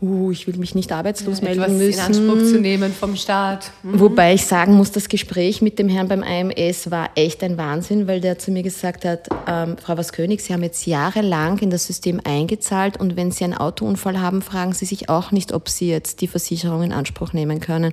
Uh, 0.00 0.30
ich 0.30 0.46
will 0.46 0.56
mich 0.56 0.76
nicht 0.76 0.92
arbeitslos 0.92 1.40
ja, 1.40 1.46
melden 1.46 1.76
müssen. 1.76 1.98
in 1.98 2.00
Anspruch 2.00 2.38
zu 2.38 2.60
nehmen 2.60 2.92
vom 2.92 3.16
Staat. 3.16 3.72
Mhm. 3.82 3.98
Wobei 3.98 4.34
ich 4.34 4.46
sagen 4.46 4.74
muss, 4.74 4.92
das 4.92 5.08
Gespräch 5.08 5.60
mit 5.60 5.80
dem 5.80 5.88
Herrn 5.88 6.06
beim 6.06 6.22
AMS 6.22 6.92
war 6.92 7.10
echt 7.16 7.42
ein 7.42 7.58
Wahnsinn, 7.58 8.06
weil 8.06 8.20
der 8.20 8.38
zu 8.38 8.52
mir 8.52 8.62
gesagt 8.62 9.04
hat, 9.04 9.28
ähm, 9.48 9.76
Frau 9.76 9.96
Waskönig, 9.96 10.44
Sie 10.44 10.52
haben 10.52 10.62
jetzt 10.62 10.86
jahrelang 10.86 11.58
in 11.58 11.70
das 11.70 11.86
System 11.86 12.20
eingezahlt 12.22 13.00
und 13.00 13.16
wenn 13.16 13.32
Sie 13.32 13.42
einen 13.42 13.54
Autounfall 13.54 14.20
haben, 14.20 14.40
fragen 14.40 14.72
Sie 14.72 14.84
sich 14.84 15.08
auch 15.08 15.32
nicht, 15.32 15.52
ob 15.52 15.68
Sie 15.68 15.88
jetzt 15.88 16.20
die 16.20 16.28
Versicherung 16.28 16.84
in 16.84 16.92
Anspruch 16.92 17.32
nehmen 17.32 17.58
können. 17.58 17.92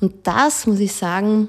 Und 0.00 0.12
das, 0.24 0.66
muss 0.66 0.80
ich 0.80 0.92
sagen, 0.92 1.48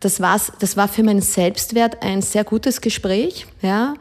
das, 0.00 0.20
war's, 0.20 0.52
das 0.58 0.78
war 0.78 0.88
für 0.88 1.02
meinen 1.02 1.20
Selbstwert 1.20 2.02
ein 2.02 2.22
sehr 2.22 2.44
gutes 2.44 2.80
Gespräch. 2.80 3.46
Ja. 3.60 3.92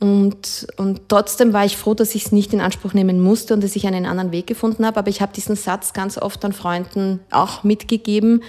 Und, 0.00 0.66
und 0.76 1.00
trotzdem 1.08 1.52
war 1.52 1.64
ich 1.64 1.76
froh, 1.76 1.94
dass 1.94 2.14
ich 2.14 2.26
es 2.26 2.32
nicht 2.32 2.52
in 2.52 2.60
Anspruch 2.60 2.94
nehmen 2.94 3.20
musste 3.20 3.52
und 3.54 3.64
dass 3.64 3.74
ich 3.74 3.86
einen 3.86 4.06
anderen 4.06 4.30
Weg 4.30 4.46
gefunden 4.46 4.86
habe. 4.86 4.98
Aber 4.98 5.08
ich 5.08 5.20
habe 5.20 5.32
diesen 5.32 5.56
Satz 5.56 5.92
ganz 5.92 6.18
oft 6.18 6.44
an 6.44 6.52
Freunden 6.52 7.18
auch 7.32 7.64
mitgegeben, 7.64 8.42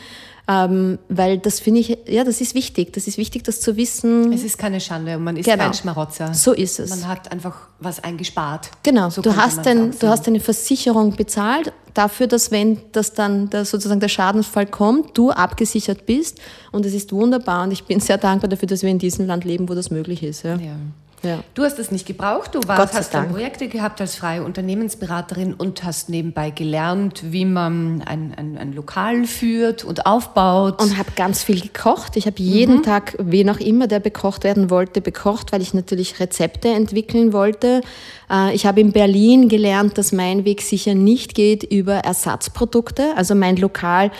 ähm, 0.47 0.99
weil 1.09 1.37
das 1.39 1.59
finde 1.59 1.79
ich, 1.81 1.97
ja, 2.07 2.23
das 2.23 2.41
ist 2.41 2.53
wichtig. 2.55 2.93
Das 2.93 3.07
ist 3.07 3.17
wichtig, 3.17 3.43
das 3.43 3.61
zu 3.61 3.77
wissen. 3.77 4.31
Es 4.31 4.43
ist 4.43 4.57
keine 4.59 4.79
Schande 4.79 5.15
und 5.17 5.23
man 5.23 5.37
ist 5.37 5.45
Genau. 5.45 5.63
kein 5.63 5.73
Schmarotzer. 5.73 6.33
So 6.33 6.53
ist 6.53 6.79
es. 6.79 6.89
Man 6.91 7.07
hat 7.07 7.31
einfach 7.31 7.55
was 7.79 8.03
eingespart. 8.03 8.69
Genau, 8.83 9.09
So 9.09 9.21
du, 9.21 9.35
hast 9.35 9.65
ein, 9.67 9.91
du 9.99 10.07
hast 10.07 10.27
eine 10.27 10.39
Versicherung 10.39 11.15
bezahlt 11.15 11.71
dafür, 11.95 12.27
dass 12.27 12.51
wenn 12.51 12.79
das 12.91 13.13
dann 13.13 13.49
der, 13.49 13.65
sozusagen 13.65 13.99
der 13.99 14.07
Schadensfall 14.07 14.65
kommt, 14.67 15.17
du 15.17 15.31
abgesichert 15.31 16.05
bist 16.05 16.39
und 16.71 16.85
es 16.85 16.93
ist 16.93 17.11
wunderbar 17.11 17.63
und 17.63 17.71
ich 17.71 17.83
bin 17.85 17.99
sehr 17.99 18.17
dankbar 18.17 18.49
dafür, 18.49 18.67
dass 18.67 18.83
wir 18.83 18.89
in 18.89 18.99
diesem 18.99 19.25
Land 19.27 19.45
leben, 19.45 19.67
wo 19.69 19.73
das 19.75 19.89
möglich 19.91 20.21
ist. 20.23 20.43
Ja. 20.43 20.55
Ja. 20.55 20.75
Ja. 21.23 21.43
Du 21.53 21.63
hast 21.63 21.79
es 21.79 21.91
nicht 21.91 22.05
gebraucht. 22.05 22.55
Du 22.55 22.61
warst, 22.67 22.93
hast 22.93 23.13
dann. 23.13 23.29
Projekte 23.29 23.67
gehabt 23.67 23.99
als 24.01 24.15
freie 24.15 24.43
Unternehmensberaterin 24.43 25.53
und 25.53 25.83
hast 25.83 26.09
nebenbei 26.09 26.49
gelernt, 26.49 27.23
wie 27.31 27.45
man 27.45 28.01
ein, 28.03 28.33
ein, 28.35 28.57
ein 28.57 28.73
Lokal 28.73 29.25
führt 29.25 29.83
und 29.83 30.05
aufbaut. 30.05 30.81
Und 30.81 30.97
habe 30.97 31.11
ganz 31.15 31.43
viel 31.43 31.61
gekocht. 31.61 32.15
Ich 32.15 32.25
habe 32.25 32.41
jeden 32.41 32.83
Tag, 32.83 33.15
wen 33.19 33.49
auch 33.49 33.59
immer, 33.59 33.87
der 33.87 33.99
bekocht 33.99 34.43
werden 34.43 34.69
wollte, 34.69 35.01
bekocht, 35.01 35.51
weil 35.51 35.61
ich 35.61 35.73
natürlich 35.73 36.19
Rezepte 36.19 36.69
entwickeln 36.69 37.33
wollte. 37.33 37.81
Äh, 38.31 38.55
Ich 38.55 38.65
habe 38.65 38.81
in 38.81 38.91
Berlin 38.91 39.49
gelernt, 39.49 39.97
dass 39.97 40.11
mein 40.11 40.45
Weg 40.45 40.61
sicher 40.61 40.95
nicht 40.95 41.35
geht 41.35 41.63
über 41.63 41.95
Ersatzprodukte. 41.95 43.15
Also 43.15 43.35
mein 43.35 43.55
Lokal 43.57 44.11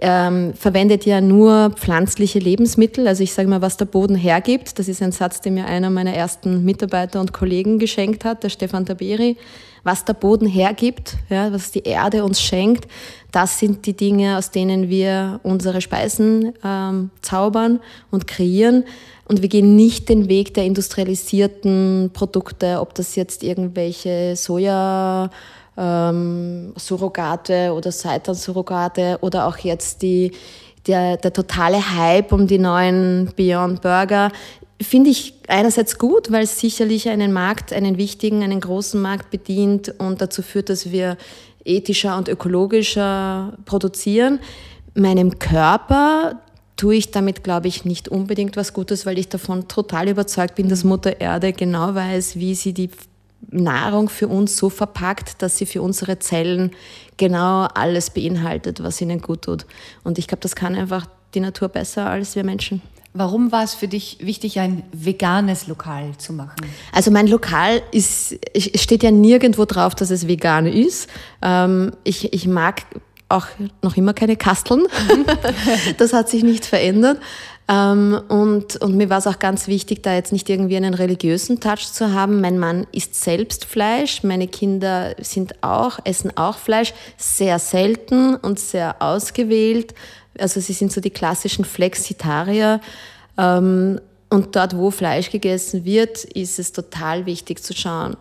ähm, 0.00 0.54
verwendet 0.54 1.06
ja 1.06 1.20
nur 1.20 1.70
pflanzliche 1.70 2.38
Lebensmittel. 2.38 3.06
Also 3.08 3.22
ich 3.22 3.32
sage 3.32 3.48
mal, 3.48 3.62
was 3.62 3.76
der 3.76 3.86
Boden 3.86 4.16
hergibt. 4.16 4.78
Das 4.78 4.88
ist 4.88 5.02
ein 5.02 5.12
Satz, 5.12 5.40
den 5.40 5.54
mir 5.54 5.66
einer 5.66 5.90
meiner 5.90 6.14
ersten 6.14 6.64
Mitarbeiter 6.64 7.20
und 7.20 7.32
Kollegen 7.32 7.78
geschenkt 7.78 8.24
hat, 8.24 8.42
der 8.42 8.48
Stefan 8.48 8.86
Taberi. 8.86 9.36
Was 9.88 10.04
der 10.04 10.12
Boden 10.12 10.46
hergibt, 10.46 11.16
ja, 11.30 11.50
was 11.50 11.70
die 11.70 11.84
Erde 11.84 12.22
uns 12.22 12.42
schenkt, 12.42 12.86
das 13.32 13.58
sind 13.58 13.86
die 13.86 13.96
Dinge, 13.96 14.36
aus 14.36 14.50
denen 14.50 14.90
wir 14.90 15.40
unsere 15.44 15.80
Speisen 15.80 16.52
ähm, 16.62 17.08
zaubern 17.22 17.80
und 18.10 18.26
kreieren. 18.26 18.84
Und 19.26 19.40
wir 19.40 19.48
gehen 19.48 19.76
nicht 19.76 20.10
den 20.10 20.28
Weg 20.28 20.52
der 20.52 20.66
industrialisierten 20.66 22.10
Produkte, 22.12 22.82
ob 22.82 22.94
das 22.96 23.16
jetzt 23.16 23.42
irgendwelche 23.42 24.36
Soja, 24.36 25.30
ähm, 25.78 26.74
Surrogate 26.76 27.72
oder 27.72 27.90
Seitan-Surrogate 27.90 29.16
oder 29.22 29.46
auch 29.46 29.56
jetzt 29.56 30.02
die, 30.02 30.32
der, 30.86 31.16
der 31.16 31.32
totale 31.32 31.78
Hype 31.96 32.30
um 32.32 32.46
die 32.46 32.58
neuen 32.58 33.30
Beyond 33.34 33.80
Burger. 33.80 34.32
Finde 34.80 35.10
ich 35.10 35.34
einerseits 35.48 35.98
gut, 35.98 36.30
weil 36.30 36.44
es 36.44 36.60
sicherlich 36.60 37.08
einen 37.08 37.32
Markt, 37.32 37.72
einen 37.72 37.98
wichtigen, 37.98 38.44
einen 38.44 38.60
großen 38.60 39.00
Markt 39.00 39.30
bedient 39.30 39.92
und 39.98 40.20
dazu 40.20 40.42
führt, 40.42 40.68
dass 40.68 40.92
wir 40.92 41.16
ethischer 41.64 42.16
und 42.16 42.28
ökologischer 42.28 43.58
produzieren. 43.64 44.38
Meinem 44.94 45.38
Körper 45.38 46.40
tue 46.76 46.94
ich 46.94 47.10
damit, 47.10 47.42
glaube 47.42 47.66
ich, 47.66 47.84
nicht 47.84 48.08
unbedingt 48.08 48.56
was 48.56 48.72
Gutes, 48.72 49.04
weil 49.04 49.18
ich 49.18 49.28
davon 49.28 49.66
total 49.66 50.08
überzeugt 50.08 50.54
bin, 50.54 50.68
dass 50.68 50.84
Mutter 50.84 51.20
Erde 51.20 51.52
genau 51.52 51.94
weiß, 51.94 52.36
wie 52.36 52.54
sie 52.54 52.72
die 52.72 52.90
Nahrung 53.50 54.08
für 54.08 54.28
uns 54.28 54.56
so 54.56 54.70
verpackt, 54.70 55.42
dass 55.42 55.58
sie 55.58 55.66
für 55.66 55.82
unsere 55.82 56.18
Zellen 56.20 56.70
genau 57.16 57.66
alles 57.74 58.10
beinhaltet, 58.10 58.82
was 58.82 59.00
ihnen 59.00 59.20
gut 59.20 59.42
tut. 59.42 59.66
Und 60.04 60.18
ich 60.18 60.28
glaube, 60.28 60.42
das 60.42 60.54
kann 60.54 60.76
einfach 60.76 61.06
die 61.34 61.40
Natur 61.40 61.68
besser 61.68 62.08
als 62.08 62.36
wir 62.36 62.44
Menschen. 62.44 62.80
Warum 63.14 63.50
war 63.52 63.64
es 63.64 63.74
für 63.74 63.88
dich 63.88 64.18
wichtig, 64.20 64.60
ein 64.60 64.82
veganes 64.92 65.66
Lokal 65.66 66.16
zu 66.18 66.32
machen? 66.32 66.56
Also 66.92 67.10
mein 67.10 67.26
Lokal 67.26 67.82
ist, 67.90 68.36
es 68.54 68.82
steht 68.82 69.02
ja 69.02 69.10
nirgendwo 69.10 69.64
drauf, 69.64 69.94
dass 69.94 70.10
es 70.10 70.28
vegan 70.28 70.66
ist. 70.66 71.08
Ähm, 71.42 71.92
ich, 72.04 72.32
ich 72.32 72.46
mag 72.46 72.82
auch 73.28 73.46
noch 73.82 73.96
immer 73.96 74.14
keine 74.14 74.36
Kasteln. 74.36 74.86
das 75.98 76.12
hat 76.12 76.28
sich 76.28 76.42
nicht 76.42 76.64
verändert. 76.64 77.18
Ähm, 77.70 78.18
und, 78.28 78.76
und 78.76 78.96
mir 78.96 79.10
war 79.10 79.18
es 79.18 79.26
auch 79.26 79.38
ganz 79.38 79.68
wichtig, 79.68 80.02
da 80.02 80.14
jetzt 80.14 80.32
nicht 80.32 80.48
irgendwie 80.48 80.76
einen 80.76 80.94
religiösen 80.94 81.60
Touch 81.60 81.92
zu 81.92 82.12
haben. 82.14 82.40
Mein 82.40 82.58
Mann 82.58 82.86
isst 82.92 83.22
selbst 83.22 83.66
Fleisch, 83.66 84.22
meine 84.22 84.48
Kinder 84.48 85.14
sind 85.20 85.62
auch, 85.62 85.98
essen 86.04 86.34
auch 86.36 86.56
Fleisch, 86.56 86.94
sehr 87.18 87.58
selten 87.58 88.36
und 88.36 88.58
sehr 88.58 89.02
ausgewählt. 89.02 89.94
Also 90.40 90.60
sie 90.60 90.72
sind 90.72 90.92
so 90.92 91.00
die 91.00 91.10
klassischen 91.10 91.64
Flexitarier. 91.64 92.80
Ähm, 93.36 94.00
und 94.30 94.56
dort, 94.56 94.76
wo 94.76 94.90
Fleisch 94.90 95.30
gegessen 95.30 95.84
wird, 95.84 96.24
ist 96.24 96.58
es 96.58 96.72
total 96.72 97.24
wichtig 97.24 97.62
zu 97.62 97.74
schauen, 97.74 98.16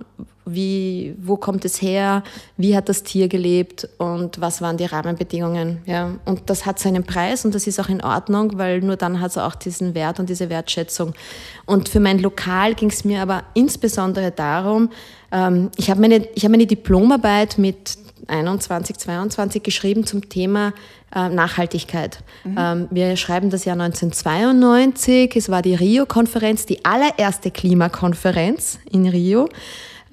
wie, 0.46 1.14
wo 1.22 1.36
kommt 1.36 1.66
es 1.66 1.82
her, 1.82 2.24
wie 2.56 2.76
hat 2.78 2.88
das 2.88 3.04
Tier 3.04 3.28
gelebt 3.28 3.90
und 3.98 4.40
was 4.40 4.62
waren 4.62 4.78
die 4.78 4.86
Rahmenbedingungen. 4.86 5.80
Ja. 5.86 6.12
Und 6.24 6.50
das 6.50 6.66
hat 6.66 6.80
seinen 6.80 7.04
Preis 7.04 7.44
und 7.44 7.54
das 7.54 7.68
ist 7.68 7.80
auch 7.80 7.90
in 7.90 8.02
Ordnung, 8.02 8.58
weil 8.58 8.80
nur 8.80 8.96
dann 8.96 9.20
hat 9.20 9.32
es 9.32 9.38
auch 9.38 9.56
diesen 9.56 9.94
Wert 9.94 10.20
und 10.20 10.30
diese 10.30 10.50
Wertschätzung. 10.50 11.14
Und 11.66 11.90
für 11.90 12.00
mein 12.00 12.20
Lokal 12.20 12.76
ging 12.76 12.90
es 12.90 13.04
mir 13.04 13.22
aber 13.22 13.44
insbesondere 13.54 14.32
darum, 14.32 14.90
ähm, 15.34 15.70
ich 15.76 15.90
habe 15.90 16.00
meine, 16.00 16.22
hab 16.22 16.52
meine 16.52 16.68
Diplomarbeit 16.68 17.58
mit 17.58 17.98
21, 18.28 18.98
22 18.98 19.64
geschrieben 19.64 20.06
zum 20.06 20.30
Thema 20.30 20.74
äh, 21.16 21.30
Nachhaltigkeit. 21.30 22.20
Ähm, 22.58 22.88
wir 22.92 23.16
schreiben 23.16 23.50
das 23.50 23.66
Jahr 23.66 23.80
1992. 23.80 25.36
Es 25.36 25.50
war 25.50 25.62
die 25.62 25.76
Rio-Konferenz, 25.76 26.66
die 26.66 26.84
allererste 26.84 27.52
Klimakonferenz 27.52 28.80
in 28.92 29.08
Rio. 29.08 29.50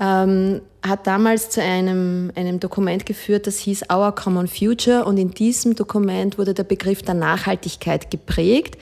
Ähm, 0.01 0.61
hat 0.87 1.07
damals 1.07 1.51
zu 1.51 1.63
einem, 1.63 2.31
einem 2.35 2.61
Dokument 2.61 3.07
geführt, 3.07 3.47
das 3.47 3.59
hieß 3.59 3.91
Our 3.91 4.15
Common 4.15 4.49
Future. 4.49 5.05
Und 5.05 5.19
in 5.19 5.31
diesem 5.31 5.77
Dokument 5.77 6.37
wurde 6.39 6.53
der 6.53 6.65
Begriff 6.65 7.03
der 7.03 7.15
Nachhaltigkeit 7.15 8.11
geprägt 8.11 8.77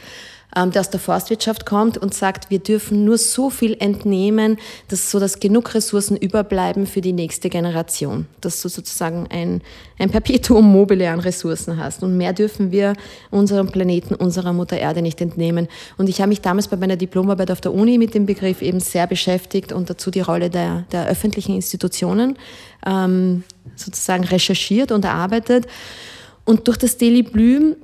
der 0.54 0.80
aus 0.80 0.90
der 0.90 1.00
Forstwirtschaft 1.00 1.64
kommt 1.64 1.96
und 1.96 2.12
sagt, 2.12 2.50
wir 2.50 2.58
dürfen 2.58 3.04
nur 3.04 3.16
so 3.16 3.48
viel 3.48 3.76
entnehmen, 3.80 4.58
dass 4.88 5.10
so 5.10 5.18
dass 5.18 5.40
genug 5.40 5.74
Ressourcen 5.74 6.16
überbleiben 6.16 6.86
für 6.86 7.00
die 7.00 7.12
nächste 7.12 7.48
Generation, 7.48 8.26
dass 8.40 8.60
du 8.60 8.68
sozusagen 8.68 9.26
ein, 9.30 9.62
ein 9.98 10.10
Perpetuum 10.10 10.64
mobile 10.72 11.10
an 11.10 11.20
Ressourcen 11.20 11.78
hast 11.78 12.02
und 12.02 12.16
mehr 12.16 12.32
dürfen 12.32 12.70
wir 12.70 12.92
unserem 13.30 13.68
Planeten, 13.68 14.14
unserer 14.14 14.52
Mutter 14.52 14.76
Erde 14.76 15.00
nicht 15.00 15.20
entnehmen. 15.20 15.68
Und 15.96 16.08
ich 16.08 16.20
habe 16.20 16.28
mich 16.28 16.42
damals 16.42 16.68
bei 16.68 16.76
meiner 16.76 16.96
Diplomarbeit 16.96 17.50
auf 17.50 17.60
der 17.60 17.72
Uni 17.72 17.96
mit 17.96 18.14
dem 18.14 18.26
Begriff 18.26 18.60
eben 18.60 18.80
sehr 18.80 19.06
beschäftigt 19.06 19.72
und 19.72 19.88
dazu 19.88 20.10
die 20.10 20.20
Rolle 20.20 20.50
der, 20.50 20.84
der 20.92 21.06
öffentlichen 21.06 21.54
Institutionen 21.54 22.36
ähm, 22.84 23.44
sozusagen 23.76 24.24
recherchiert 24.24 24.92
und 24.92 25.04
erarbeitet. 25.04 25.66
Und 26.44 26.68
durch 26.68 26.76
das 26.76 26.98
Daily 26.98 27.22
Blüm 27.22 27.76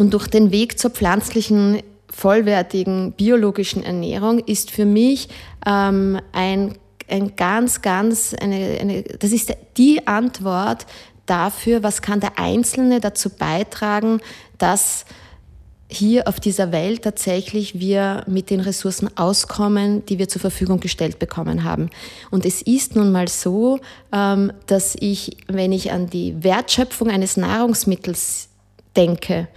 und 0.00 0.14
durch 0.14 0.26
den 0.26 0.50
Weg 0.50 0.78
zur 0.78 0.90
pflanzlichen, 0.90 1.82
vollwertigen, 2.08 3.12
biologischen 3.12 3.82
Ernährung 3.84 4.40
ist 4.40 4.70
für 4.70 4.84
mich 4.86 5.28
ähm, 5.66 6.20
ein, 6.32 6.74
ein 7.08 7.36
ganz, 7.36 7.82
ganz, 7.82 8.34
eine, 8.34 8.78
eine, 8.80 9.02
das 9.02 9.32
ist 9.32 9.54
die 9.76 10.06
Antwort 10.06 10.86
dafür, 11.26 11.82
was 11.82 12.02
kann 12.02 12.20
der 12.20 12.38
Einzelne 12.38 13.00
dazu 13.00 13.30
beitragen, 13.30 14.20
dass 14.58 15.04
hier 15.92 16.28
auf 16.28 16.38
dieser 16.38 16.70
Welt 16.70 17.02
tatsächlich 17.02 17.80
wir 17.80 18.24
mit 18.28 18.50
den 18.50 18.60
Ressourcen 18.60 19.16
auskommen, 19.16 20.06
die 20.06 20.18
wir 20.18 20.28
zur 20.28 20.40
Verfügung 20.40 20.78
gestellt 20.78 21.18
bekommen 21.18 21.64
haben. 21.64 21.90
Und 22.30 22.46
es 22.46 22.62
ist 22.62 22.94
nun 22.94 23.10
mal 23.10 23.26
so, 23.28 23.80
ähm, 24.12 24.52
dass 24.66 24.96
ich, 25.00 25.36
wenn 25.48 25.72
ich 25.72 25.90
an 25.90 26.08
die 26.08 26.42
Wertschöpfung 26.42 27.10
eines 27.10 27.36
Nahrungsmittels 27.36 28.50
denke, 28.96 29.48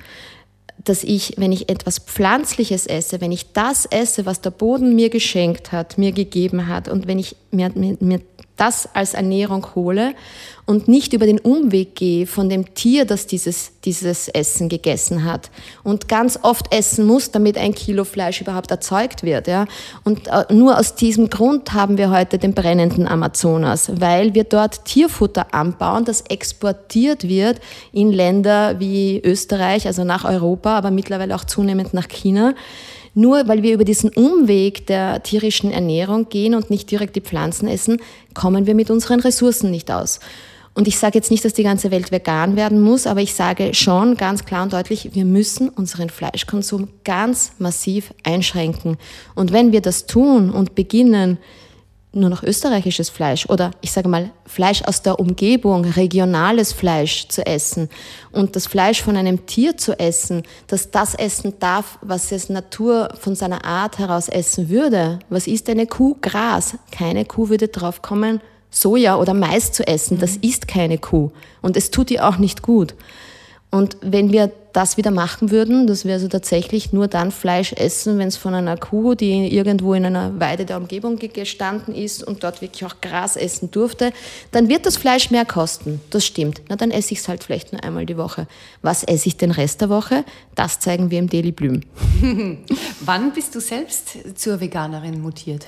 dass 0.84 1.04
ich, 1.04 1.36
wenn 1.38 1.52
ich 1.52 1.70
etwas 1.70 2.00
Pflanzliches 2.00 2.88
esse, 2.88 3.22
wenn 3.22 3.32
ich 3.32 3.54
das 3.54 3.86
esse, 3.86 4.26
was 4.26 4.42
der 4.42 4.52
Boden 4.52 4.96
mir 4.96 5.10
geschenkt 5.10 5.72
hat, 5.72 5.98
mir 5.98 6.12
gegeben 6.12 6.68
hat, 6.68 6.88
und 6.88 7.08
wenn 7.08 7.20
ich 7.20 7.36
mir, 7.52 7.72
mir, 7.76 7.98
mir 8.00 8.22
das 8.58 8.88
als 8.94 9.14
Ernährung 9.14 9.68
hole 9.76 10.14
und 10.66 10.88
nicht 10.88 11.12
über 11.14 11.26
den 11.26 11.40
Umweg 11.40 11.96
gehe 11.96 12.26
von 12.26 12.48
dem 12.48 12.74
Tier, 12.74 13.06
das 13.06 13.28
dieses, 13.28 13.74
dieses 13.84 14.30
Essen 14.30 14.70
gegessen 14.70 15.26
hat 15.26 15.52
und 15.84 16.08
ganz 16.08 16.40
oft 16.42 16.74
essen 16.74 17.06
muss, 17.06 17.32
damit 17.32 17.58
ein 17.58 17.74
Kilo 17.74 18.06
Fleisch 18.06 18.40
überhaupt 18.40 18.72
erzeugt 18.72 19.24
wird. 19.24 19.48
Ja? 19.48 19.66
Und 20.04 20.28
äh, 20.28 20.46
nur 20.54 20.78
aus 20.80 20.96
diesem 20.96 21.30
Grund 21.30 21.74
haben 21.74 21.98
wir 21.98 22.12
heute 22.12 22.38
den 22.38 22.54
brennenden 22.54 23.08
Amazonas, 23.08 23.92
weil 24.00 24.34
wir 24.34 24.46
dort 24.46 24.86
Tierfutter 24.86 25.54
anbauen, 25.54 26.06
das 26.06 26.22
exportiert 26.22 27.28
wird 27.28 27.60
in 27.92 28.12
Länder 28.12 28.80
wie 28.80 29.22
Österreich, 29.24 29.86
also 29.88 30.04
nach 30.04 30.24
Europa, 30.24 30.78
aber 30.78 30.92
mittlerweile 30.92 31.36
auch 31.36 31.44
zunehmend 31.44 31.94
nach 31.94 32.08
China. 32.08 32.54
Nur 33.16 33.48
weil 33.48 33.62
wir 33.62 33.74
über 33.74 33.84
diesen 33.84 34.10
Umweg 34.10 34.88
der 34.88 35.22
tierischen 35.22 35.72
Ernährung 35.72 36.30
gehen 36.30 36.56
und 36.56 36.70
nicht 36.70 36.90
direkt 36.90 37.16
die 37.16 37.22
Pflanzen 37.22 37.68
essen, 37.68 38.02
kommen 38.34 38.66
wir 38.66 38.74
mit 38.74 38.90
unseren 38.90 39.20
Ressourcen 39.20 39.70
nicht 39.70 39.92
aus. 39.92 40.20
Und 40.76 40.88
ich 40.88 40.98
sage 40.98 41.20
jetzt 41.20 41.30
nicht, 41.30 41.46
dass 41.46 41.54
die 41.54 41.64
ganze 41.64 41.92
Welt 41.92 42.12
vegan 42.12 42.56
werden 42.56 42.82
muss, 42.82 43.06
aber 43.06 43.22
ich 43.22 43.36
sage 43.36 43.76
schon 43.76 44.18
ganz 44.18 44.44
klar 44.46 44.64
und 44.64 44.74
deutlich, 44.74 45.12
wir 45.14 45.26
müssen 45.26 45.70
unseren 45.70 46.10
Fleischkonsum 46.10 46.88
ganz 47.04 47.52
massiv 47.60 48.12
einschränken. 48.24 48.98
Und 49.36 49.52
wenn 49.52 49.72
wir 49.72 49.82
das 49.82 50.08
tun 50.08 50.50
und 50.50 50.74
beginnen, 50.74 51.38
nur 52.14 52.30
noch 52.30 52.44
österreichisches 52.44 53.10
Fleisch 53.10 53.48
oder 53.50 53.72
ich 53.82 53.92
sage 53.92 54.08
mal 54.08 54.30
Fleisch 54.46 54.84
aus 54.84 55.02
der 55.02 55.20
Umgebung, 55.20 55.84
regionales 55.84 56.72
Fleisch 56.72 57.28
zu 57.28 57.46
essen 57.46 57.90
und 58.32 58.56
das 58.56 58.68
Fleisch 58.68 59.02
von 59.02 59.18
einem 59.18 59.46
Tier 59.48 59.78
zu 59.78 60.00
essen, 60.00 60.44
das 60.68 60.92
das 60.92 61.16
essen 61.16 61.56
darf, 61.60 61.98
was 62.02 62.32
es 62.32 62.50
Natur 62.50 63.10
von 63.20 63.36
seiner 63.36 63.66
Art 63.66 63.98
heraus 63.98 64.30
essen 64.30 64.70
würde. 64.70 65.20
Was 65.30 65.48
ist 65.48 65.70
eine 65.70 65.88
Kuh? 65.88 66.16
Gras. 66.22 66.76
Keine 66.92 67.26
Kuh 67.26 67.50
würde 67.50 67.68
drauf 67.68 68.02
kommen, 68.02 68.42
Soja 68.70 69.18
oder 69.18 69.34
Mais 69.34 69.72
zu 69.72 69.86
essen. 69.88 70.20
Das 70.20 70.36
mhm. 70.36 70.42
ist 70.44 70.68
keine 70.68 71.00
Kuh 71.00 71.32
und 71.62 71.76
es 71.76 71.90
tut 71.90 72.12
ihr 72.12 72.28
auch 72.28 72.38
nicht 72.38 72.62
gut. 72.62 72.94
Und 73.74 73.98
wenn 74.02 74.32
wir 74.32 74.52
das 74.72 74.98
wieder 74.98 75.10
machen 75.10 75.50
würden, 75.50 75.88
dass 75.88 76.06
wir 76.06 76.14
also 76.14 76.28
tatsächlich 76.28 76.94
nur 76.94 77.08
dann 77.08 77.32
Fleisch 77.32 77.74
essen, 77.74 78.20
wenn 78.20 78.28
es 78.28 78.38
von 78.38 78.54
einer 78.54 78.78
Kuh, 78.78 79.16
die 79.16 79.52
irgendwo 79.52 79.96
in 79.96 80.06
einer 80.06 80.40
Weide 80.40 80.64
der 80.66 80.78
Umgebung 80.78 81.18
gestanden 81.18 81.96
ist 81.96 82.24
und 82.24 82.44
dort 82.44 82.62
wirklich 82.62 82.86
auch 82.86 83.02
Gras 83.02 83.36
essen 83.36 83.72
durfte, 83.72 84.14
dann 84.52 84.70
wird 84.70 84.86
das 84.86 84.96
Fleisch 84.96 85.32
mehr 85.32 85.44
kosten. 85.44 86.00
Das 86.12 86.24
stimmt. 86.24 86.62
Na, 86.70 86.76
dann 86.76 86.92
esse 86.92 87.14
ich 87.14 87.22
es 87.22 87.28
halt 87.28 87.44
vielleicht 87.44 87.74
nur 87.74 87.84
einmal 87.84 88.06
die 88.06 88.16
Woche. 88.16 88.46
Was 88.84 89.04
esse 89.04 89.28
ich 89.28 89.38
den 89.38 89.50
Rest 89.50 89.82
der 89.82 89.90
Woche? 89.90 90.24
Das 90.54 90.80
zeigen 90.80 91.10
wir 91.10 91.18
im 91.18 91.28
Daily 91.28 91.52
Blüm. 91.52 91.82
Wann 93.00 93.34
bist 93.34 93.56
du 93.56 93.60
selbst 93.60 94.20
zur 94.36 94.60
Veganerin 94.60 95.20
mutiert? 95.20 95.66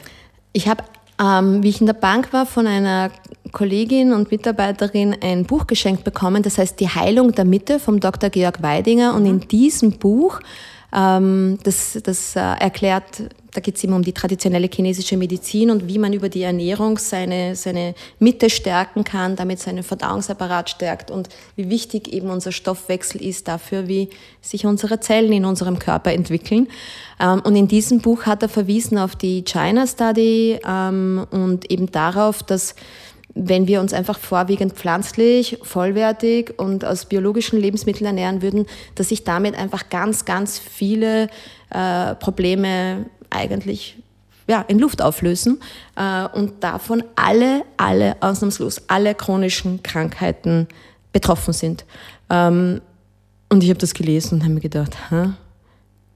Ich 0.53 0.67
habe 0.67 0.83
ähm, 1.19 1.63
wie 1.63 1.69
ich 1.69 1.79
in 1.79 1.87
der 1.87 1.93
Bank 1.93 2.33
war, 2.33 2.45
von 2.45 2.67
einer 2.67 3.09
Kollegin 3.55 4.13
und 4.13 4.29
Mitarbeiterin 4.29 5.15
ein 5.21 5.45
Buch 5.45 5.65
geschenkt 5.65 6.03
bekommen, 6.03 6.43
das 6.43 6.59
heißt 6.59 6.79
Die 6.79 6.89
Heilung 6.89 7.31
der 7.31 7.45
Mitte 7.45 7.79
vom 7.79 7.99
Dr. 7.99 8.29
Georg 8.29 8.61
Weidinger. 8.61 9.15
Und 9.15 9.25
in 9.25 9.39
diesem 9.39 9.93
Buch, 9.93 10.41
ähm, 10.93 11.57
das, 11.63 11.97
das 12.03 12.35
äh, 12.35 12.41
erklärt 12.41 13.23
da 13.55 13.61
geht 13.61 13.77
es 13.77 13.83
immer 13.83 13.95
um 13.95 14.03
die 14.03 14.13
traditionelle 14.13 14.69
chinesische 14.71 15.15
Medizin 15.15 15.71
und 15.71 15.87
wie 15.87 15.97
man 15.97 16.11
über 16.11 16.27
die 16.27 16.41
Ernährung 16.41 16.97
seine, 16.97 17.55
seine 17.55 17.95
Mitte 18.19 18.49
stärken 18.49 19.03
kann, 19.03 19.35
damit 19.35 19.59
seinen 19.59 19.83
Verdauungsapparat 19.83 20.69
stärkt 20.69 21.09
und 21.09 21.29
wie 21.55 21.69
wichtig 21.69 22.11
eben 22.11 22.29
unser 22.29 22.51
Stoffwechsel 22.51 23.21
ist 23.21 23.47
dafür, 23.47 23.87
wie 23.87 24.09
sich 24.41 24.65
unsere 24.65 24.99
Zellen 24.99 25.31
in 25.31 25.45
unserem 25.45 25.79
Körper 25.79 26.11
entwickeln. 26.11 26.67
Ähm, 27.19 27.41
und 27.45 27.55
in 27.55 27.67
diesem 27.67 27.99
Buch 27.99 28.25
hat 28.25 28.43
er 28.43 28.49
verwiesen 28.49 28.97
auf 28.97 29.15
die 29.15 29.43
China 29.43 29.87
Study 29.87 30.59
ähm, 30.67 31.25
und 31.31 31.71
eben 31.71 31.89
darauf, 31.91 32.43
dass 32.43 32.75
wenn 33.35 33.67
wir 33.67 33.81
uns 33.81 33.93
einfach 33.93 34.17
vorwiegend 34.17 34.73
pflanzlich, 34.73 35.59
vollwertig 35.61 36.53
und 36.57 36.85
aus 36.85 37.05
biologischen 37.05 37.59
Lebensmitteln 37.59 38.05
ernähren 38.05 38.41
würden, 38.41 38.65
dass 38.95 39.09
sich 39.09 39.25
damit 39.25 39.55
einfach 39.55 39.89
ganz, 39.89 40.23
ganz 40.23 40.57
viele 40.57 41.27
äh, 41.69 42.15
Probleme 42.15 43.05
eigentlich 43.29 43.97
ja, 44.47 44.61
in 44.61 44.79
Luft 44.79 45.01
auflösen 45.01 45.59
äh, 45.97 46.27
und 46.29 46.63
davon 46.63 47.03
alle, 47.15 47.63
alle 47.75 48.15
ausnahmslos, 48.21 48.83
alle 48.87 49.13
chronischen 49.15 49.83
Krankheiten 49.83 50.67
betroffen 51.11 51.53
sind. 51.53 51.83
Ähm, 52.29 52.81
und 53.49 53.63
ich 53.63 53.69
habe 53.69 53.79
das 53.79 53.93
gelesen 53.93 54.35
und 54.35 54.43
habe 54.43 54.53
mir 54.53 54.61
gedacht, 54.61 54.95
Hä? 55.09 55.31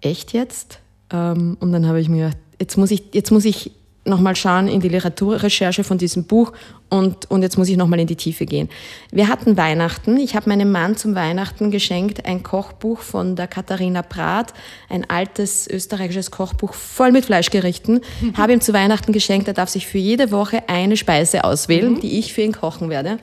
echt 0.01 0.31
jetzt? 0.31 0.79
Ähm, 1.11 1.57
und 1.59 1.73
dann 1.73 1.85
habe 1.85 1.99
ich 1.99 2.07
mir 2.07 2.27
gedacht, 2.27 2.37
jetzt 2.61 2.77
muss 2.77 2.91
ich, 2.91 3.03
jetzt 3.13 3.31
muss 3.31 3.45
ich 3.45 3.71
nochmal 4.05 4.35
schauen 4.35 4.67
in 4.67 4.79
die 4.79 4.89
Literaturrecherche 4.89 5.83
von 5.83 5.97
diesem 5.97 6.23
Buch 6.25 6.53
und, 6.89 7.29
und 7.29 7.43
jetzt 7.43 7.57
muss 7.57 7.69
ich 7.69 7.77
nochmal 7.77 7.99
in 7.99 8.07
die 8.07 8.15
Tiefe 8.15 8.45
gehen. 8.45 8.69
Wir 9.11 9.27
hatten 9.27 9.57
Weihnachten. 9.57 10.17
Ich 10.17 10.35
habe 10.35 10.49
meinem 10.49 10.71
Mann 10.71 10.97
zum 10.97 11.15
Weihnachten 11.15 11.69
geschenkt 11.69 12.25
ein 12.25 12.41
Kochbuch 12.41 12.99
von 12.99 13.35
der 13.35 13.47
Katharina 13.47 14.01
Brat, 14.01 14.53
ein 14.89 15.07
altes 15.09 15.67
österreichisches 15.67 16.31
Kochbuch 16.31 16.73
voll 16.73 17.11
mit 17.11 17.25
Fleischgerichten. 17.25 18.01
Mhm. 18.21 18.33
Habe 18.37 18.53
ihm 18.53 18.61
zu 18.61 18.73
Weihnachten 18.73 19.11
geschenkt. 19.11 19.47
Er 19.47 19.53
darf 19.53 19.69
sich 19.69 19.85
für 19.85 19.99
jede 19.99 20.31
Woche 20.31 20.67
eine 20.67 20.97
Speise 20.97 21.43
auswählen, 21.43 21.93
mhm. 21.93 22.01
die 22.01 22.17
ich 22.17 22.33
für 22.33 22.41
ihn 22.41 22.53
kochen 22.53 22.89
werde. 22.89 23.19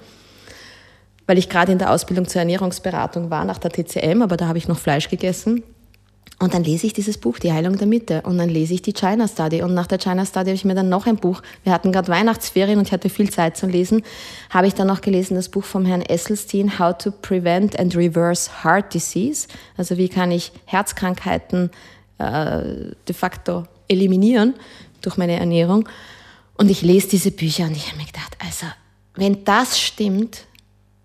Weil 1.27 1.39
ich 1.39 1.49
gerade 1.49 1.73
in 1.73 1.79
der 1.79 1.91
Ausbildung 1.91 2.29
zur 2.29 2.41
Ernährungsberatung 2.41 3.31
war 3.31 3.45
nach 3.45 3.59
der 3.59 3.73
TCM, 3.73 4.23
aber 4.23 4.37
da 4.37 4.47
habe 4.47 4.59
ich 4.59 4.69
noch 4.69 4.79
Fleisch 4.79 5.09
gegessen. 5.09 5.65
Und 6.39 6.53
dann 6.53 6.65
lese 6.65 6.87
ich 6.87 6.93
dieses 6.93 7.17
Buch, 7.17 7.39
Die 7.39 7.53
Heilung 7.53 7.79
der 7.79 7.87
Mitte. 7.87 8.21
Und 8.23 8.37
dann 8.37 8.51
lese 8.51 8.75
ich 8.75 8.83
die 8.83 8.93
China 8.93 9.27
Study. 9.27 9.63
Und 9.63 9.73
nach 9.73 9.87
der 9.87 9.99
China 9.99 10.27
Study 10.27 10.51
habe 10.51 10.55
ich 10.55 10.67
mir 10.67 10.75
dann 10.75 10.91
noch 10.91 11.07
ein 11.07 11.17
Buch. 11.17 11.41
Wir 11.65 11.73
hatten 11.73 11.93
gerade 11.93 12.09
Weihnachtsferien 12.09 12.79
und 12.79 12.89
ich 12.89 12.93
hatte 12.93 13.09
viel 13.09 13.31
Zeit 13.31 13.57
zum 13.57 13.71
Lesen. 13.71 14.03
Habe 14.51 14.67
ich 14.67 14.75
dann 14.75 14.87
noch 14.87 15.01
gelesen 15.01 15.35
das 15.35 15.49
Buch 15.49 15.65
vom 15.65 15.87
Herrn 15.87 16.03
Esselstein, 16.03 16.79
How 16.79 16.97
to 16.97 17.11
Prevent 17.11 17.79
and 17.79 17.97
Reverse 17.97 18.51
Heart 18.63 18.93
Disease. 18.93 19.49
Also 19.79 19.97
wie 19.97 20.11
kann 20.11 20.31
ich 20.31 20.53
Herzkrankheiten 20.67 21.71
äh, 22.19 22.63
de 23.09 23.15
facto 23.15 23.65
eliminieren 23.89 24.55
durch 25.03 25.17
meine 25.17 25.39
Ernährung. 25.39 25.89
Und 26.57 26.71
ich 26.71 26.83
lese 26.83 27.09
diese 27.09 27.31
Bücher 27.31 27.65
und 27.65 27.77
ich 27.77 27.89
habe 27.89 27.99
mir 27.99 28.07
gedacht, 28.07 28.37
also 28.39 28.67
wenn 29.15 29.45
das 29.45 29.79
stimmt, 29.79 30.45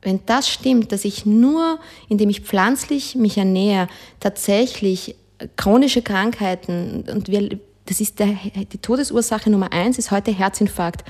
wenn 0.02 0.20
das 0.26 0.50
stimmt, 0.50 0.92
dass 0.92 1.06
ich 1.06 1.26
nur, 1.26 1.80
indem 2.10 2.30
ich 2.30 2.42
pflanzlich 2.42 3.16
mich 3.16 3.38
ernähre, 3.38 3.88
tatsächlich 4.20 5.16
chronische 5.56 6.02
Krankheiten 6.02 7.04
und 7.12 7.28
wir, 7.28 7.60
das 7.86 8.00
ist 8.00 8.20
der, 8.20 8.36
die 8.72 8.78
Todesursache 8.78 9.50
Nummer 9.50 9.72
eins, 9.72 9.98
ist 9.98 10.12
heute 10.12 10.32
Herzinfarkt. 10.32 11.04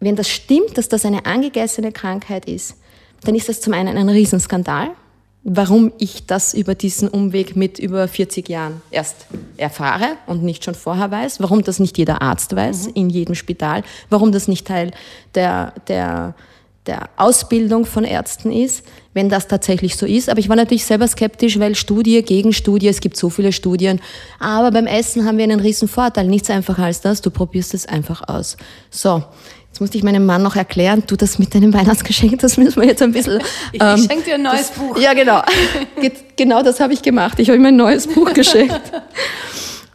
Wenn 0.00 0.16
das 0.16 0.28
stimmt, 0.28 0.78
dass 0.78 0.88
das 0.88 1.04
eine 1.04 1.26
angegessene 1.26 1.92
Krankheit 1.92 2.46
ist, 2.46 2.76
dann 3.24 3.34
ist 3.34 3.48
das 3.48 3.60
zum 3.60 3.72
einen 3.72 3.96
ein 3.96 4.08
Riesenskandal, 4.08 4.90
warum 5.44 5.92
ich 5.98 6.26
das 6.26 6.54
über 6.54 6.74
diesen 6.74 7.08
Umweg 7.08 7.54
mit 7.54 7.78
über 7.78 8.08
40 8.08 8.48
Jahren 8.48 8.82
erst 8.90 9.26
erfahre 9.56 10.16
und 10.26 10.42
nicht 10.42 10.64
schon 10.64 10.74
vorher 10.74 11.10
weiß, 11.10 11.40
warum 11.40 11.62
das 11.62 11.78
nicht 11.78 11.98
jeder 11.98 12.20
Arzt 12.22 12.54
weiß 12.54 12.88
mhm. 12.88 12.92
in 12.94 13.10
jedem 13.10 13.34
Spital, 13.36 13.82
warum 14.10 14.32
das 14.32 14.48
nicht 14.48 14.66
Teil 14.66 14.90
der, 15.34 15.72
der 15.86 16.34
der 16.86 17.10
Ausbildung 17.16 17.86
von 17.86 18.04
Ärzten 18.04 18.50
ist, 18.50 18.84
wenn 19.14 19.28
das 19.28 19.46
tatsächlich 19.46 19.96
so 19.96 20.04
ist. 20.06 20.28
Aber 20.28 20.40
ich 20.40 20.48
war 20.48 20.56
natürlich 20.56 20.84
selber 20.84 21.06
skeptisch, 21.06 21.58
weil 21.58 21.74
Studie 21.74 22.22
gegen 22.22 22.52
Studie, 22.52 22.88
es 22.88 23.00
gibt 23.00 23.16
so 23.16 23.30
viele 23.30 23.52
Studien. 23.52 24.00
Aber 24.40 24.70
beim 24.70 24.86
Essen 24.86 25.24
haben 25.24 25.38
wir 25.38 25.44
einen 25.44 25.60
riesen 25.60 25.86
Vorteil. 25.86 26.26
Nichts 26.26 26.50
einfacher 26.50 26.84
als 26.84 27.00
das, 27.00 27.20
du 27.20 27.30
probierst 27.30 27.74
es 27.74 27.86
einfach 27.86 28.28
aus. 28.28 28.56
So. 28.90 29.22
Jetzt 29.68 29.80
musste 29.80 29.96
ich 29.96 30.04
meinem 30.04 30.26
Mann 30.26 30.42
noch 30.42 30.54
erklären, 30.54 31.02
du 31.06 31.16
das 31.16 31.38
mit 31.38 31.54
deinem 31.54 31.72
Weihnachtsgeschenk, 31.72 32.38
das 32.40 32.58
müssen 32.58 32.82
wir 32.82 32.88
jetzt 32.88 33.00
ein 33.00 33.12
bisschen. 33.12 33.40
ich 33.72 33.80
ähm, 33.80 33.96
schenke 33.96 34.24
dir 34.24 34.34
ein 34.34 34.42
neues 34.42 34.68
das, 34.68 34.70
Buch. 34.72 34.98
Ja, 34.98 35.14
genau. 35.14 35.40
genau 36.36 36.62
das 36.62 36.78
habe 36.78 36.92
ich 36.92 37.00
gemacht. 37.00 37.38
Ich 37.38 37.48
habe 37.48 37.56
ihm 37.56 37.64
ein 37.64 37.76
neues 37.76 38.06
Buch 38.06 38.34
geschenkt. 38.34 38.82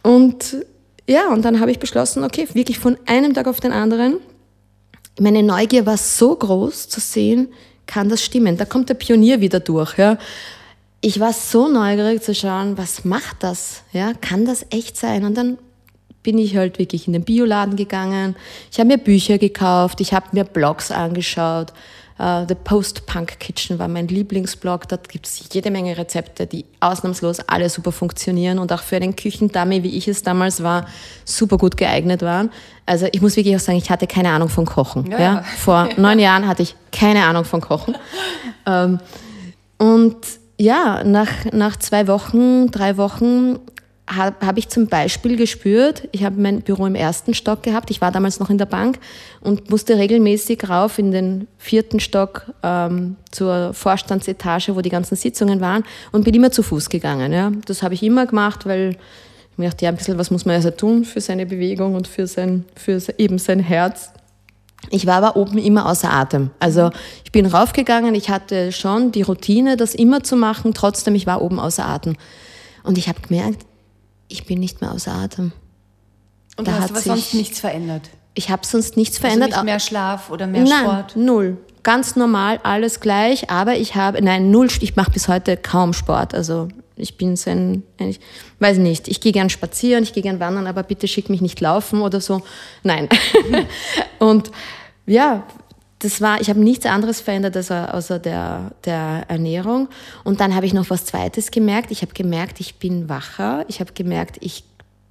Und 0.02 0.56
ja, 1.08 1.28
und 1.28 1.44
dann 1.44 1.60
habe 1.60 1.70
ich 1.70 1.78
beschlossen, 1.78 2.24
okay, 2.24 2.48
wirklich 2.54 2.80
von 2.80 2.98
einem 3.06 3.34
Tag 3.34 3.46
auf 3.46 3.60
den 3.60 3.70
anderen 3.70 4.16
meine 5.20 5.42
Neugier 5.42 5.86
war 5.86 5.96
so 5.96 6.34
groß 6.34 6.88
zu 6.88 7.00
sehen, 7.00 7.48
kann 7.86 8.08
das 8.08 8.22
stimmen? 8.22 8.56
Da 8.56 8.64
kommt 8.64 8.88
der 8.88 8.94
Pionier 8.94 9.40
wieder 9.40 9.60
durch. 9.60 9.96
Ja. 9.98 10.18
Ich 11.00 11.20
war 11.20 11.32
so 11.32 11.68
neugierig 11.68 12.22
zu 12.22 12.34
schauen, 12.34 12.76
was 12.76 13.04
macht 13.04 13.42
das? 13.42 13.82
Ja, 13.92 14.12
kann 14.20 14.44
das 14.44 14.66
echt 14.70 14.96
sein? 14.96 15.24
Und 15.24 15.36
dann 15.36 15.58
bin 16.22 16.38
ich 16.38 16.56
halt 16.56 16.78
wirklich 16.78 17.06
in 17.06 17.12
den 17.12 17.24
Bioladen 17.24 17.76
gegangen. 17.76 18.36
Ich 18.70 18.78
habe 18.78 18.88
mir 18.88 18.98
Bücher 18.98 19.38
gekauft, 19.38 20.00
ich 20.00 20.12
habe 20.12 20.26
mir 20.32 20.44
Blogs 20.44 20.90
angeschaut, 20.90 21.72
Uh, 22.18 22.44
The 22.48 22.56
Post-Punk 22.56 23.38
Kitchen 23.38 23.78
war 23.78 23.86
mein 23.86 24.08
Lieblingsblog. 24.08 24.88
Dort 24.88 25.08
gibt 25.08 25.26
es 25.26 25.50
jede 25.52 25.70
Menge 25.70 25.96
Rezepte, 25.96 26.48
die 26.48 26.64
ausnahmslos 26.80 27.38
alle 27.40 27.70
super 27.70 27.92
funktionieren 27.92 28.58
und 28.58 28.72
auch 28.72 28.82
für 28.82 28.96
einen 28.96 29.14
Küchendummy, 29.14 29.84
wie 29.84 29.96
ich 29.96 30.08
es 30.08 30.24
damals 30.24 30.62
war, 30.62 30.86
super 31.24 31.58
gut 31.58 31.76
geeignet 31.76 32.22
waren. 32.22 32.50
Also 32.86 33.06
ich 33.12 33.22
muss 33.22 33.36
wirklich 33.36 33.54
auch 33.54 33.60
sagen, 33.60 33.78
ich 33.78 33.88
hatte 33.88 34.08
keine 34.08 34.30
Ahnung 34.30 34.48
von 34.48 34.66
Kochen. 34.66 35.08
Ja, 35.10 35.20
ja. 35.20 35.42
Vor 35.42 35.88
neun 35.96 36.18
Jahren 36.18 36.48
hatte 36.48 36.62
ich 36.62 36.74
keine 36.90 37.24
Ahnung 37.24 37.44
von 37.44 37.60
Kochen. 37.60 37.96
Ähm, 38.66 38.98
und 39.78 40.16
ja, 40.58 41.04
nach, 41.04 41.30
nach 41.52 41.76
zwei 41.76 42.08
Wochen, 42.08 42.70
drei 42.72 42.96
Wochen 42.96 43.60
habe 44.08 44.46
hab 44.46 44.56
ich 44.56 44.68
zum 44.68 44.86
Beispiel 44.86 45.36
gespürt, 45.36 46.08
ich 46.12 46.24
habe 46.24 46.40
mein 46.40 46.62
Büro 46.62 46.86
im 46.86 46.94
ersten 46.94 47.34
Stock 47.34 47.62
gehabt, 47.62 47.90
ich 47.90 48.00
war 48.00 48.10
damals 48.10 48.40
noch 48.40 48.48
in 48.48 48.58
der 48.58 48.66
Bank 48.66 48.98
und 49.40 49.70
musste 49.70 49.98
regelmäßig 49.98 50.68
rauf 50.68 50.98
in 50.98 51.10
den 51.12 51.46
vierten 51.58 52.00
Stock 52.00 52.52
ähm, 52.62 53.16
zur 53.30 53.74
Vorstandsetage, 53.74 54.74
wo 54.74 54.80
die 54.80 54.88
ganzen 54.88 55.16
Sitzungen 55.16 55.60
waren 55.60 55.84
und 56.10 56.24
bin 56.24 56.34
immer 56.34 56.50
zu 56.50 56.62
Fuß 56.62 56.88
gegangen. 56.88 57.32
Ja. 57.32 57.52
Das 57.66 57.82
habe 57.82 57.94
ich 57.94 58.02
immer 58.02 58.26
gemacht, 58.26 58.66
weil 58.66 58.96
ich 59.52 59.58
mir 59.58 59.68
dachte, 59.68 59.84
ja, 59.84 59.90
ein 59.90 59.96
bisschen 59.96 60.18
was 60.18 60.30
muss 60.30 60.46
man 60.46 60.56
also 60.56 60.70
tun 60.70 61.04
für 61.04 61.20
seine 61.20 61.44
Bewegung 61.44 61.94
und 61.94 62.08
für, 62.08 62.26
sein, 62.26 62.64
für 62.74 63.00
eben 63.18 63.38
sein 63.38 63.60
Herz. 63.60 64.12
Ich 64.90 65.06
war 65.06 65.22
aber 65.22 65.36
oben 65.36 65.58
immer 65.58 65.86
außer 65.86 66.10
Atem. 66.10 66.50
Also 66.60 66.90
ich 67.24 67.32
bin 67.32 67.44
raufgegangen, 67.44 68.14
ich 68.14 68.30
hatte 68.30 68.72
schon 68.72 69.12
die 69.12 69.22
Routine, 69.22 69.76
das 69.76 69.94
immer 69.94 70.22
zu 70.22 70.36
machen, 70.36 70.72
trotzdem 70.72 71.14
ich 71.14 71.26
war 71.26 71.42
oben 71.42 71.60
außer 71.60 71.84
Atem. 71.84 72.16
Und 72.84 72.96
ich 72.96 73.08
habe 73.08 73.20
gemerkt, 73.20 73.66
ich 74.28 74.46
bin 74.46 74.60
nicht 74.60 74.80
mehr 74.80 74.92
außer 74.92 75.12
Atem. 75.12 75.52
Und 76.56 76.68
da 76.68 76.72
du 76.72 76.80
hast 76.80 76.90
aber 76.90 77.00
sonst 77.00 77.34
nichts 77.34 77.60
verändert? 77.60 78.02
Ich 78.34 78.50
habe 78.50 78.66
sonst 78.66 78.96
nichts 78.96 79.16
also 79.16 79.26
verändert. 79.26 79.50
Nicht 79.50 79.64
mehr 79.64 79.80
Schlaf 79.80 80.30
oder 80.30 80.46
mehr 80.46 80.62
Nein, 80.62 80.84
Sport? 80.84 81.16
null. 81.16 81.56
ganz 81.82 82.16
normal, 82.16 82.60
alles 82.62 83.00
gleich, 83.00 83.50
aber 83.50 83.76
ich 83.76 83.94
habe, 83.94 84.22
nein, 84.22 84.50
null, 84.50 84.68
ich 84.80 84.96
mache 84.96 85.10
bis 85.10 85.28
heute 85.28 85.56
kaum 85.56 85.92
Sport. 85.92 86.34
Also 86.34 86.68
ich 86.96 87.16
bin 87.16 87.36
so 87.36 87.50
ein, 87.50 87.82
ich 87.98 88.20
weiß 88.58 88.78
nicht, 88.78 89.08
ich 89.08 89.20
gehe 89.20 89.32
gern 89.32 89.50
spazieren, 89.50 90.02
ich 90.02 90.12
gehe 90.12 90.22
gern 90.22 90.40
wandern, 90.40 90.66
aber 90.66 90.82
bitte 90.82 91.08
schick 91.08 91.30
mich 91.30 91.40
nicht 91.40 91.60
laufen 91.60 92.02
oder 92.02 92.20
so. 92.20 92.42
Nein. 92.82 93.08
und 94.18 94.50
ja, 95.06 95.44
das 96.00 96.20
war, 96.20 96.40
ich 96.40 96.48
habe 96.48 96.60
nichts 96.60 96.86
anderes 96.86 97.20
verändert 97.20 97.56
als, 97.56 97.70
außer 97.70 98.18
der, 98.18 98.72
der 98.84 99.24
Ernährung. 99.28 99.88
Und 100.24 100.40
dann 100.40 100.54
habe 100.54 100.66
ich 100.66 100.72
noch 100.72 100.90
was 100.90 101.04
Zweites 101.04 101.50
gemerkt. 101.50 101.90
Ich 101.90 102.02
habe 102.02 102.12
gemerkt, 102.12 102.60
ich 102.60 102.76
bin 102.76 103.08
wacher. 103.08 103.64
Ich 103.68 103.80
habe 103.80 103.92
gemerkt, 103.92 104.36
ich 104.40 104.64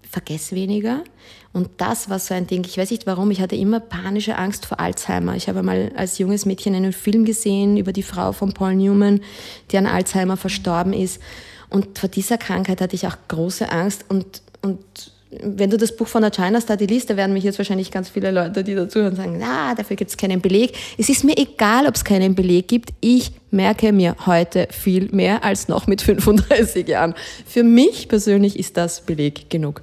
vergesse 0.10 0.56
weniger. 0.56 1.04
Und 1.52 1.70
das 1.78 2.10
war 2.10 2.20
so 2.20 2.34
ein 2.34 2.48
Ding. 2.48 2.64
Ich 2.66 2.78
weiß 2.78 2.92
nicht 2.92 3.06
warum, 3.06 3.32
ich 3.32 3.42
hatte 3.42 3.56
immer 3.56 3.80
panische 3.80 4.38
Angst 4.38 4.66
vor 4.66 4.80
Alzheimer. 4.80 5.36
Ich 5.36 5.50
habe 5.50 5.64
mal 5.64 5.92
als 5.96 6.20
junges 6.20 6.46
Mädchen 6.46 6.76
einen 6.76 6.94
Film 6.94 7.26
gesehen 7.26 7.78
über 7.78 7.92
die 7.92 8.04
Frau 8.04 8.32
von 8.32 8.54
Paul 8.54 8.76
Newman, 8.76 9.22
die 9.72 9.78
an 9.78 9.88
Alzheimer 9.88 10.38
verstorben 10.38 10.94
ist. 10.94 11.22
Und 11.70 12.00
vor 12.00 12.08
dieser 12.08 12.38
Krankheit 12.38 12.80
hatte 12.80 12.96
ich 12.96 13.08
auch 13.08 13.18
große 13.28 13.70
Angst. 13.70 14.06
Und, 14.08 14.42
und 14.62 14.80
wenn 15.30 15.70
du 15.70 15.78
das 15.78 15.96
Buch 15.96 16.08
von 16.08 16.22
der 16.22 16.32
China 16.32 16.62
Study 16.62 16.86
liest, 16.86 17.10
da 17.10 17.18
werden 17.18 17.34
mich 17.34 17.44
jetzt 17.44 17.58
wahrscheinlich 17.58 17.92
ganz 17.92 18.10
viele 18.10 18.32
Leute, 18.32 18.64
die 18.64 18.76
dazuhören, 18.76 19.16
sagen, 19.16 19.38
na, 19.40 19.76
dafür 19.76 19.98
gibt 19.98 20.12
es 20.12 20.18
keinen 20.18 20.40
Beleg. 20.40 20.74
Es 20.98 21.10
ist 21.10 21.24
mir 21.24 21.38
egal, 21.38 21.86
ob 21.86 21.96
es 21.96 22.06
keinen 22.06 22.34
Beleg 22.34 22.68
gibt. 22.68 22.92
Ich 23.02 23.32
merke 23.52 23.92
mir 23.92 24.16
heute 24.26 24.68
viel 24.72 25.10
mehr 25.12 25.44
als 25.44 25.68
noch 25.68 25.86
mit 25.88 26.02
35 26.02 26.88
Jahren. 26.88 27.14
Für 27.46 27.64
mich 27.64 28.08
persönlich 28.08 28.58
ist 28.58 28.78
das 28.78 29.02
Beleg 29.02 29.50
genug. 29.50 29.82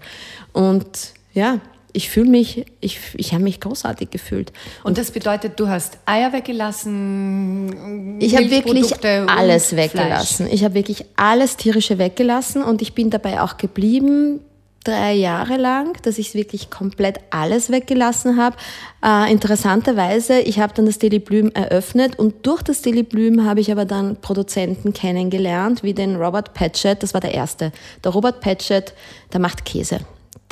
Und 0.52 1.12
ja, 1.34 1.60
ich 1.92 2.08
fühle 2.08 2.30
mich, 2.30 2.64
ich, 2.80 2.98
ich 3.14 3.34
habe 3.34 3.44
mich 3.44 3.60
großartig 3.60 4.10
gefühlt. 4.10 4.50
Und, 4.82 4.98
das 4.98 5.10
bedeutet, 5.10 5.60
du 5.60 5.68
hast 5.68 5.98
Eier 6.06 6.32
weggelassen? 6.32 8.18
Ich 8.20 8.34
habe 8.34 8.50
wirklich 8.50 8.94
alles 9.28 9.76
weggelassen. 9.76 10.46
Fleisch. 10.46 10.54
Ich 10.54 10.64
habe 10.64 10.74
wirklich 10.74 11.04
alles 11.16 11.56
tierische 11.56 11.98
weggelassen 11.98 12.64
und 12.64 12.82
ich 12.82 12.94
bin 12.94 13.10
dabei 13.10 13.42
auch 13.42 13.58
geblieben 13.58 14.40
drei 14.84 15.14
Jahre 15.14 15.56
lang, 15.56 16.00
dass 16.02 16.18
ich 16.18 16.34
wirklich 16.34 16.70
komplett 16.70 17.18
alles 17.30 17.70
weggelassen 17.70 18.36
habe. 18.36 18.56
Äh, 19.04 19.32
interessanterweise, 19.32 20.40
ich 20.40 20.60
habe 20.60 20.74
dann 20.74 20.86
das 20.86 20.98
Daily 20.98 21.18
Bloom 21.18 21.50
eröffnet 21.52 22.18
und 22.18 22.46
durch 22.46 22.62
das 22.62 22.82
Daily 22.82 23.02
Bloom 23.02 23.44
habe 23.44 23.60
ich 23.60 23.72
aber 23.72 23.86
dann 23.86 24.16
Produzenten 24.20 24.92
kennengelernt, 24.92 25.82
wie 25.82 25.94
den 25.94 26.16
Robert 26.16 26.54
Patchett, 26.54 27.02
das 27.02 27.14
war 27.14 27.20
der 27.20 27.34
erste. 27.34 27.72
Der 28.04 28.12
Robert 28.12 28.40
Patchett, 28.40 28.94
der 29.32 29.40
macht 29.40 29.64
Käse. 29.64 30.00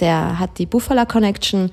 Der 0.01 0.39
hat 0.39 0.59
die 0.59 0.67
Buffalo 0.67 1.05
Connection, 1.07 1.71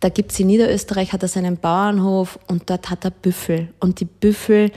da 0.00 0.08
gibt's 0.08 0.38
in 0.38 0.48
Niederösterreich, 0.48 1.12
hat 1.12 1.22
er 1.22 1.28
seinen 1.28 1.56
Bauernhof 1.56 2.38
und 2.48 2.68
dort 2.68 2.90
hat 2.90 3.04
er 3.04 3.10
Büffel. 3.10 3.68
Und 3.80 4.00
die 4.00 4.04
Büffel, 4.04 4.70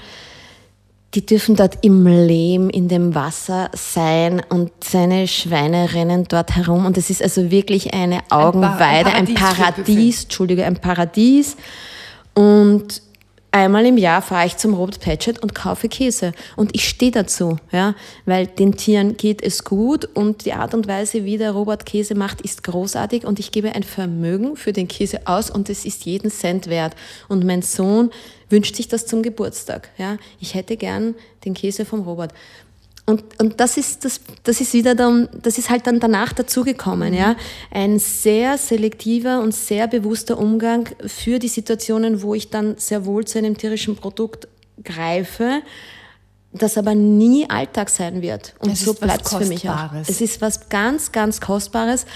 die 1.15 1.25
dürfen 1.25 1.55
dort 1.55 1.77
im 1.81 2.05
Lehm, 2.05 2.69
in 2.69 2.89
dem 2.89 3.15
Wasser 3.15 3.69
sein 3.73 4.41
und 4.49 4.71
seine 4.83 5.27
Schweine 5.27 5.93
rennen 5.93 6.25
dort 6.27 6.55
herum. 6.57 6.85
Und 6.85 6.97
es 6.97 7.09
ist 7.09 7.23
also 7.23 7.49
wirklich 7.51 7.93
eine 7.93 8.19
Augenweide, 8.29 9.13
ein, 9.13 9.33
Paradies, 9.33 9.37
ein 9.37 9.55
Paradies 9.55 10.23
Entschuldige, 10.23 10.65
ein 10.65 10.75
Paradies. 10.75 11.55
Und 12.33 13.01
einmal 13.51 13.85
im 13.85 13.97
Jahr 13.97 14.21
fahre 14.21 14.45
ich 14.45 14.57
zum 14.57 14.73
Robert 14.73 14.99
Patchett 14.99 15.41
und 15.41 15.55
kaufe 15.55 15.87
Käse. 15.87 16.33
Und 16.57 16.75
ich 16.75 16.89
stehe 16.89 17.11
dazu, 17.11 17.55
ja, 17.71 17.95
weil 18.25 18.47
den 18.47 18.75
Tieren 18.75 19.15
geht 19.15 19.41
es 19.41 19.63
gut 19.63 20.03
und 20.03 20.43
die 20.43 20.51
Art 20.51 20.73
und 20.73 20.85
Weise, 20.89 21.23
wie 21.23 21.37
der 21.37 21.51
Robert 21.51 21.85
Käse 21.85 22.13
macht, 22.13 22.41
ist 22.41 22.63
großartig 22.63 23.25
und 23.25 23.39
ich 23.39 23.53
gebe 23.53 23.73
ein 23.73 23.83
Vermögen 23.83 24.57
für 24.57 24.73
den 24.73 24.89
Käse 24.89 25.21
aus 25.25 25.49
und 25.49 25.69
es 25.69 25.85
ist 25.85 26.03
jeden 26.03 26.29
Cent 26.29 26.67
wert. 26.67 26.93
Und 27.29 27.45
mein 27.45 27.61
Sohn 27.61 28.11
wünscht 28.49 28.75
sich 28.75 28.87
das 28.87 29.05
zum 29.05 29.23
Geburtstag. 29.23 29.89
Ja? 29.97 30.17
Ich 30.39 30.53
hätte 30.53 30.77
gern 30.77 31.15
den 31.45 31.53
Käse 31.53 31.85
vom 31.85 32.01
Robert. 32.01 32.33
Und, 33.07 33.23
und 33.39 33.59
das 33.59 33.77
ist 33.77 34.03
das, 34.03 34.19
das 34.43 34.61
ist 34.61 34.73
wieder 34.73 34.95
dann, 34.95 35.29
das 35.43 35.59
ist 35.59 35.69
halt 35.69 35.85
dann 35.85 35.99
danach 35.99 36.33
dazugekommen, 36.33 37.13
ja. 37.13 37.35
Ein 37.69 37.99
sehr 37.99 38.57
selektiver 38.57 39.41
und 39.41 39.53
sehr 39.53 39.87
bewusster 39.87 40.39
Umgang 40.39 40.89
für 41.05 41.37
die 41.37 41.47
Situationen, 41.47 42.23
wo 42.23 42.33
ich 42.33 42.49
dann 42.49 42.77
sehr 42.77 43.05
wohl 43.05 43.23
zu 43.25 43.37
einem 43.37 43.57
tierischen 43.57 43.95
Produkt 43.95 44.47
greife, 44.83 45.61
das 46.51 46.79
aber 46.79 46.95
nie 46.95 47.47
Alltag 47.47 47.89
sein 47.89 48.23
wird. 48.23 48.55
Und 48.59 48.71
es 48.71 48.81
so 48.81 48.95
bleibt 48.95 49.27
es 49.27 49.35
für 49.35 49.45
mich 49.45 49.69
auch. 49.69 49.93
Es 50.07 50.21
ist 50.21 50.41
was 50.41 50.69
ganz, 50.69 51.11
ganz 51.11 51.41
Kostbares. 51.41 52.07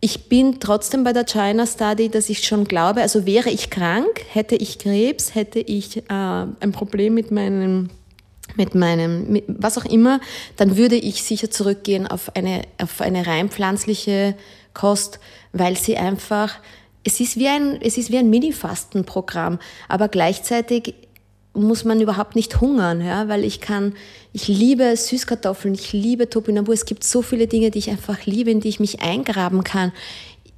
Ich 0.00 0.28
bin 0.28 0.60
trotzdem 0.60 1.04
bei 1.04 1.12
der 1.12 1.24
China 1.24 1.66
Study, 1.66 2.08
dass 2.08 2.28
ich 2.28 2.44
schon 2.46 2.64
glaube, 2.64 3.00
also 3.00 3.24
wäre 3.24 3.50
ich 3.50 3.70
krank, 3.70 4.24
hätte 4.30 4.54
ich 4.54 4.78
Krebs, 4.78 5.34
hätte 5.34 5.58
ich 5.58 5.96
äh, 5.96 6.02
ein 6.10 6.72
Problem 6.72 7.14
mit 7.14 7.30
meinem 7.30 7.88
mit 8.54 8.74
meinem, 8.74 9.30
mit 9.30 9.44
was 9.48 9.76
auch 9.76 9.84
immer, 9.84 10.20
dann 10.56 10.76
würde 10.76 10.96
ich 10.96 11.22
sicher 11.22 11.50
zurückgehen 11.50 12.06
auf 12.06 12.34
eine, 12.36 12.62
auf 12.80 13.00
eine 13.00 13.26
rein 13.26 13.50
pflanzliche 13.50 14.34
Kost, 14.72 15.18
weil 15.52 15.76
sie 15.76 15.96
einfach, 15.96 16.54
es 17.04 17.20
ist 17.20 17.36
wie 17.36 17.48
ein, 17.48 17.80
es 17.82 17.98
ist 17.98 18.10
wie 18.10 18.18
ein 18.18 18.30
Mini-Fastenprogramm, 18.30 19.58
aber 19.88 20.08
gleichzeitig 20.08 20.94
muss 21.56 21.84
man 21.84 22.00
überhaupt 22.00 22.36
nicht 22.36 22.60
hungern, 22.60 23.04
ja, 23.04 23.28
weil 23.28 23.44
ich 23.44 23.60
kann, 23.60 23.94
ich 24.32 24.48
liebe 24.48 24.96
Süßkartoffeln, 24.96 25.74
ich 25.74 25.92
liebe 25.92 26.28
Topinamur, 26.28 26.74
es 26.74 26.84
gibt 26.84 27.04
so 27.04 27.22
viele 27.22 27.46
Dinge, 27.46 27.70
die 27.70 27.78
ich 27.78 27.90
einfach 27.90 28.26
liebe, 28.26 28.50
in 28.50 28.60
die 28.60 28.68
ich 28.68 28.80
mich 28.80 29.00
eingraben 29.00 29.64
kann. 29.64 29.92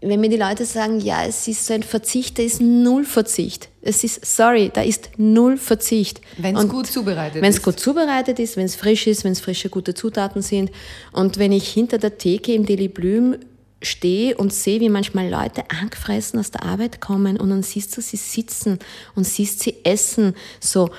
Wenn 0.01 0.21
mir 0.21 0.29
die 0.29 0.37
Leute 0.37 0.65
sagen, 0.65 1.01
ja, 1.01 1.25
es 1.25 1.49
ist 1.49 1.67
so 1.67 1.75
ein 1.75 1.83
Verzicht, 1.83 2.39
da 2.39 2.43
ist 2.43 2.61
null 2.61 3.05
Verzicht. 3.05 3.69
Es 3.83 4.05
ist, 4.05 4.25
sorry, 4.25 4.71
da 4.73 4.83
ist 4.83 5.11
null 5.17 5.57
Verzicht. 5.57 6.21
Wenn 6.37 6.57
es 6.57 6.69
gut 6.69 6.87
zubereitet 6.87 7.37
ist. 7.37 7.43
Wenn 7.43 7.51
es 7.51 7.63
gut 7.63 7.81
zubereitet 7.81 8.39
ist, 8.39 8.57
wenn 8.57 8.67
es 8.67 8.77
frisch 8.77 9.09
ist, 9.09 9.25
wenn 9.25 9.33
es 9.33 9.41
frische, 9.41 9.71
gute 9.71 9.95
Zutaten 9.95 10.41
sind. 10.41 10.71
Und 11.13 11.39
wenn 11.39 11.51
ich 11.51 11.69
hinter 11.69 11.99
der 11.99 12.17
Theke 12.17 12.53
im 12.53 12.65
Deli 12.65 12.87
Blüm 12.87 13.39
stehe 13.83 14.37
und 14.37 14.53
sehe, 14.53 14.81
wie 14.81 14.89
manchmal 14.89 15.29
Leute 15.29 15.65
angefressen 15.71 16.41
aus 16.41 16.51
der 16.51 16.65
Arbeit 16.65 17.01
kommen 17.01 17.39
und 17.39 17.51
dann 17.51 17.63
siehst 17.63 17.97
du 17.97 18.01
sie 18.01 18.17
sitzen 18.17 18.79
und 19.15 19.25
siehst 19.25 19.61
sie 19.61 19.77
essen, 19.85 20.35
so 20.61 20.91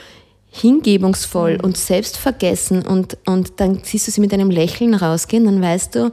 hingebungsvoll 0.52 1.56
mhm. 1.56 1.64
und 1.64 1.78
selbstvergessen 1.78 2.86
und, 2.86 3.18
und 3.26 3.54
dann 3.58 3.82
siehst 3.84 4.08
du 4.08 4.12
sie 4.12 4.22
mit 4.22 4.34
einem 4.34 4.50
Lächeln 4.50 4.94
rausgehen, 4.94 5.46
dann 5.46 5.62
weißt 5.62 5.96
du, 5.96 6.12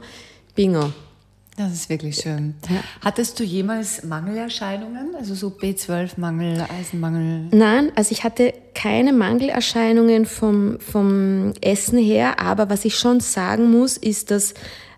bingo. 0.55 0.91
Das 1.57 1.73
ist 1.73 1.89
wirklich 1.89 2.17
schön. 2.17 2.53
Ja. 2.69 2.83
Hattest 3.03 3.39
du 3.39 3.43
jemals 3.43 4.03
Mangelerscheinungen, 4.03 5.15
also 5.17 5.33
so 5.33 5.47
B12-Mangel, 5.47 6.63
Eisenmangel? 6.69 7.47
Nein, 7.49 7.91
also 7.95 8.11
ich 8.11 8.23
hatte 8.23 8.53
keine 8.75 9.11
Mangelerscheinungen 9.11 10.27
vom, 10.27 10.79
vom 10.79 11.53
Essen 11.61 11.97
her, 11.97 12.39
aber 12.39 12.69
was 12.69 12.85
ich 12.85 12.95
schon 12.95 13.21
sagen 13.21 13.71
muss, 13.71 13.97
ist, 13.97 14.29
dass 14.29 14.53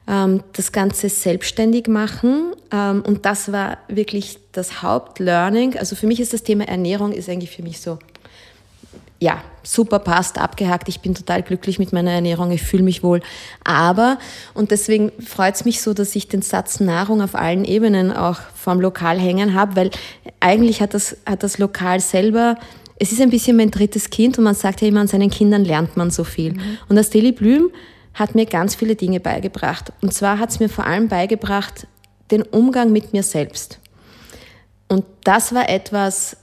ähm, 0.10 0.44
das 0.54 0.72
Ganze 0.72 1.08
selbstständig 1.08 1.88
machen. 1.88 2.54
Ähm, 2.72 3.04
und 3.06 3.26
das 3.26 3.52
war 3.52 3.78
wirklich 3.88 4.40
das 4.52 4.82
Hauptlearning. 4.82 5.78
Also 5.78 5.96
für 5.96 6.08
mich 6.08 6.20
ist 6.20 6.34
das 6.34 6.44
Thema 6.44 6.68
Ernährung 6.68 7.12
ist 7.14 7.30
eigentlich 7.30 7.52
für 7.52 7.62
mich 7.62 7.80
so, 7.80 8.00
ja, 9.20 9.44
super 9.64 10.00
passt, 10.00 10.40
abgehakt. 10.40 10.90
Ich 10.90 11.02
bin 11.02 11.14
total 11.14 11.44
glücklich 11.44 11.78
mit 11.78 11.94
meiner 11.94 12.12
Ernährung, 12.12 12.52
ich 12.52 12.64
fühle 12.64 12.84
mich 12.84 13.04
wohl. 13.04 13.22
Aber, 13.64 14.18
und 14.54 14.72
deswegen 14.72 15.12
freut 15.24 15.56
es 15.56 15.66
mich 15.66 15.82
so, 15.82 15.94
dass 15.94 16.16
ich 16.16 16.28
den 16.28 16.42
Satz 16.42 16.80
Nahrung 16.80 17.22
auf 17.22 17.36
allen 17.36 17.66
Ebenen 17.66 18.12
auch 18.12 18.40
vom 18.56 18.82
Lokal 18.82 19.20
hängen 19.20 19.54
habe, 19.54 19.76
weil 19.76 19.92
eigentlich 20.40 20.82
hat 20.82 20.94
das, 20.94 21.18
hat 21.26 21.44
das 21.44 21.58
Lokal 21.60 22.00
selber 22.00 22.58
es 23.02 23.14
ist 23.14 23.22
ein 23.22 23.30
bisschen 23.30 23.56
mein 23.56 23.72
drittes 23.72 24.10
Kind 24.10 24.38
und 24.38 24.44
man 24.44 24.56
sagt 24.56 24.82
ja 24.82 24.90
immer, 24.90 25.00
an 25.00 25.08
seinen 25.08 25.30
Kindern 25.30 25.64
lernt 25.64 25.96
man 25.96 26.12
so 26.12 26.26
viel. 26.26 26.52
Mhm. 26.52 26.78
Und 26.90 26.98
das 26.98 27.10
Deli 27.10 27.32
Blüm 27.32 27.72
hat 28.14 28.36
mir 28.36 28.46
ganz 28.46 28.76
viele 28.76 28.96
Dinge 28.96 29.20
beigebracht. 29.20 29.92
Und 30.02 30.14
zwar 30.14 30.40
hat 30.40 30.50
es 30.50 30.60
mir 30.60 30.70
vor 30.70 30.86
allem 30.86 31.08
beigebracht, 31.08 31.88
den 32.32 32.44
Umgang 32.44 32.92
mit 32.92 33.14
mir 33.14 33.24
selbst. 33.24 33.80
Und 34.88 35.06
das 35.24 35.54
war 35.54 35.70
etwas, 35.70 36.38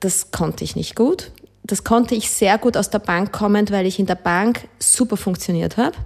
das 0.00 0.30
konnte 0.30 0.64
ich 0.64 0.76
nicht 0.76 0.96
gut. 0.96 1.30
Das 1.62 1.84
konnte 1.84 2.14
ich 2.14 2.30
sehr 2.30 2.58
gut 2.58 2.76
aus 2.76 2.90
der 2.90 2.98
Bank 2.98 3.32
kommend, 3.32 3.70
weil 3.70 3.86
ich 3.86 3.98
in 3.98 4.06
der 4.06 4.14
Bank 4.14 4.68
super 4.78 5.16
funktioniert 5.16 5.76
habe. 5.76 5.96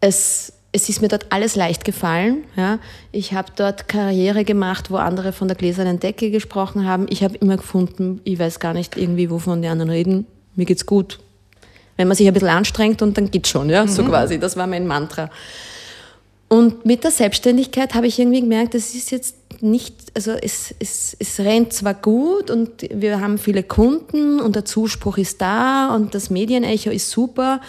Es, 0.00 0.52
es 0.72 0.88
ist 0.88 1.00
mir 1.00 1.08
dort 1.08 1.26
alles 1.30 1.56
leicht 1.56 1.84
gefallen. 1.84 2.44
Ja. 2.56 2.78
Ich 3.10 3.32
habe 3.32 3.52
dort 3.56 3.88
Karriere 3.88 4.44
gemacht, 4.44 4.90
wo 4.90 4.96
andere 4.96 5.32
von 5.32 5.48
der 5.48 5.56
gläsernen 5.56 5.98
Decke 5.98 6.30
gesprochen 6.30 6.86
haben. 6.86 7.06
Ich 7.08 7.24
habe 7.24 7.36
immer 7.36 7.56
gefunden, 7.56 8.20
ich 8.24 8.38
weiß 8.38 8.60
gar 8.60 8.74
nicht 8.74 8.96
irgendwie, 8.96 9.30
wovon 9.30 9.62
die 9.62 9.68
anderen 9.68 9.90
reden. 9.90 10.26
Mir 10.54 10.66
geht's 10.66 10.86
gut, 10.86 11.20
wenn 11.98 12.08
man 12.08 12.16
sich 12.16 12.26
ein 12.26 12.32
bisschen 12.32 12.48
anstrengt 12.48 13.02
und 13.02 13.18
dann 13.18 13.30
geht's 13.30 13.50
schon, 13.50 13.68
ja, 13.68 13.86
so 13.86 14.02
mhm. 14.02 14.08
quasi. 14.08 14.38
Das 14.38 14.56
war 14.56 14.66
mein 14.66 14.86
Mantra. 14.86 15.28
Und 16.48 16.86
mit 16.86 17.04
der 17.04 17.10
Selbstständigkeit 17.10 17.94
habe 17.94 18.06
ich 18.06 18.18
irgendwie 18.18 18.40
gemerkt, 18.40 18.74
es 18.74 18.94
ist 18.94 19.10
jetzt 19.10 19.36
nicht, 19.60 19.94
also 20.14 20.30
es, 20.30 20.74
es, 20.78 21.14
es 21.18 21.40
rennt 21.40 21.74
zwar 21.74 21.92
gut 21.92 22.50
und 22.50 22.88
wir 22.90 23.20
haben 23.20 23.36
viele 23.36 23.64
Kunden 23.64 24.40
und 24.40 24.56
der 24.56 24.64
Zuspruch 24.64 25.18
ist 25.18 25.42
da 25.42 25.94
und 25.94 26.14
das 26.14 26.30
Medienecho 26.30 26.90
ist 26.90 27.10
super, 27.10 27.60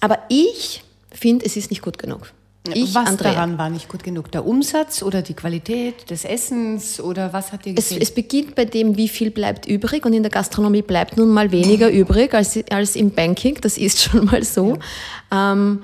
aber 0.00 0.18
ich 0.28 0.82
finde, 1.12 1.44
es 1.44 1.56
ist 1.56 1.70
nicht 1.70 1.82
gut 1.82 1.98
genug. 1.98 2.32
Ich, 2.76 2.94
was 2.94 3.08
Andrea. 3.08 3.32
daran 3.32 3.58
war 3.58 3.70
nicht 3.70 3.88
gut 3.88 4.02
genug? 4.02 4.30
Der 4.32 4.46
Umsatz 4.46 5.02
oder 5.02 5.22
die 5.22 5.34
Qualität 5.34 6.10
des 6.10 6.24
Essens 6.24 7.00
oder 7.00 7.32
was 7.32 7.52
hat 7.52 7.64
dir 7.64 7.74
Es, 7.76 7.88
gefehlt? 7.88 8.02
es 8.02 8.14
beginnt 8.14 8.54
bei 8.54 8.64
dem, 8.64 8.96
wie 8.96 9.08
viel 9.08 9.30
bleibt 9.30 9.66
übrig 9.66 10.04
und 10.04 10.12
in 10.12 10.22
der 10.22 10.30
Gastronomie 10.30 10.82
bleibt 10.82 11.16
nun 11.16 11.30
mal 11.30 11.50
weniger 11.52 11.90
übrig 11.90 12.34
als, 12.34 12.58
als 12.70 12.96
im 12.96 13.10
Banking, 13.10 13.58
das 13.60 13.78
ist 13.78 14.02
schon 14.02 14.24
mal 14.26 14.42
so. 14.44 14.78
Ähm, 15.32 15.82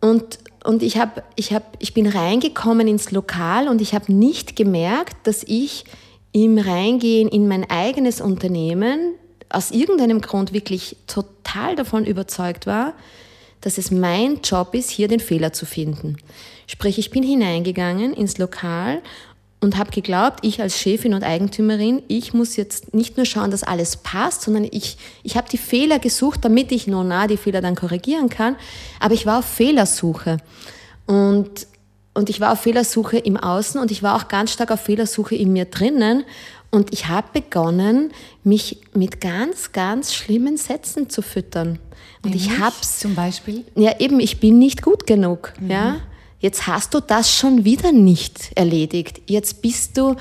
und 0.00 0.38
und 0.64 0.82
ich, 0.82 0.98
hab, 0.98 1.22
ich, 1.36 1.54
hab, 1.54 1.76
ich 1.78 1.94
bin 1.94 2.06
reingekommen 2.06 2.88
ins 2.88 3.10
Lokal 3.10 3.68
und 3.68 3.80
ich 3.80 3.94
habe 3.94 4.12
nicht 4.12 4.54
gemerkt, 4.56 5.26
dass 5.26 5.42
ich 5.44 5.84
im 6.32 6.58
Reingehen 6.58 7.28
in 7.28 7.48
mein 7.48 7.68
eigenes 7.70 8.20
Unternehmen 8.20 9.14
aus 9.48 9.70
irgendeinem 9.70 10.20
Grund 10.20 10.52
wirklich 10.52 10.96
total 11.06 11.74
davon 11.74 12.04
überzeugt 12.04 12.66
war, 12.66 12.92
dass 13.60 13.78
es 13.78 13.90
mein 13.90 14.40
Job 14.42 14.74
ist, 14.74 14.90
hier 14.90 15.08
den 15.08 15.20
Fehler 15.20 15.52
zu 15.52 15.66
finden. 15.66 16.16
Sprich, 16.66 16.98
ich 16.98 17.10
bin 17.10 17.22
hineingegangen 17.22 18.12
ins 18.12 18.38
Lokal 18.38 19.02
und 19.60 19.76
habe 19.76 19.90
geglaubt, 19.90 20.40
ich 20.42 20.60
als 20.60 20.78
Chefin 20.78 21.14
und 21.14 21.24
Eigentümerin, 21.24 22.02
ich 22.06 22.32
muss 22.32 22.56
jetzt 22.56 22.94
nicht 22.94 23.16
nur 23.16 23.26
schauen, 23.26 23.50
dass 23.50 23.64
alles 23.64 23.96
passt, 23.96 24.42
sondern 24.42 24.68
ich, 24.70 24.96
ich 25.24 25.36
habe 25.36 25.48
die 25.50 25.58
Fehler 25.58 25.98
gesucht, 25.98 26.44
damit 26.44 26.70
ich 26.70 26.86
nah 26.86 27.26
die 27.26 27.36
Fehler 27.36 27.60
dann 27.60 27.74
korrigieren 27.74 28.28
kann. 28.28 28.56
Aber 29.00 29.14
ich 29.14 29.26
war 29.26 29.40
auf 29.40 29.44
Fehlersuche. 29.44 30.36
Und, 31.06 31.66
und 32.14 32.30
ich 32.30 32.40
war 32.40 32.52
auf 32.52 32.60
Fehlersuche 32.60 33.18
im 33.18 33.36
Außen 33.36 33.80
und 33.80 33.90
ich 33.90 34.02
war 34.02 34.14
auch 34.14 34.28
ganz 34.28 34.52
stark 34.52 34.70
auf 34.70 34.80
Fehlersuche 34.80 35.34
in 35.34 35.52
mir 35.52 35.64
drinnen. 35.64 36.24
Und 36.70 36.92
ich 36.92 37.08
habe 37.08 37.28
begonnen, 37.32 38.12
mich 38.44 38.80
mit 38.94 39.20
ganz, 39.20 39.72
ganz 39.72 40.14
schlimmen 40.14 40.56
Sätzen 40.56 41.08
zu 41.08 41.22
füttern. 41.22 41.78
Und 42.22 42.34
ich 42.34 42.46
Nämlich 42.48 42.60
hab's 42.60 42.98
zum 42.98 43.14
Beispiel. 43.14 43.64
ja, 43.74 43.98
eben, 44.00 44.20
ich 44.20 44.40
bin 44.40 44.58
nicht 44.58 44.82
gut 44.82 45.06
genug. 45.06 45.54
Ja? 45.66 46.00
Jetzt 46.40 46.66
hast 46.66 46.94
du 46.94 47.00
das 47.00 47.34
schon 47.34 47.64
wieder 47.64 47.92
nicht 47.92 48.50
erledigt. 48.54 49.22
Jetzt 49.26 49.62
bist 49.62 49.96
du, 49.96 50.16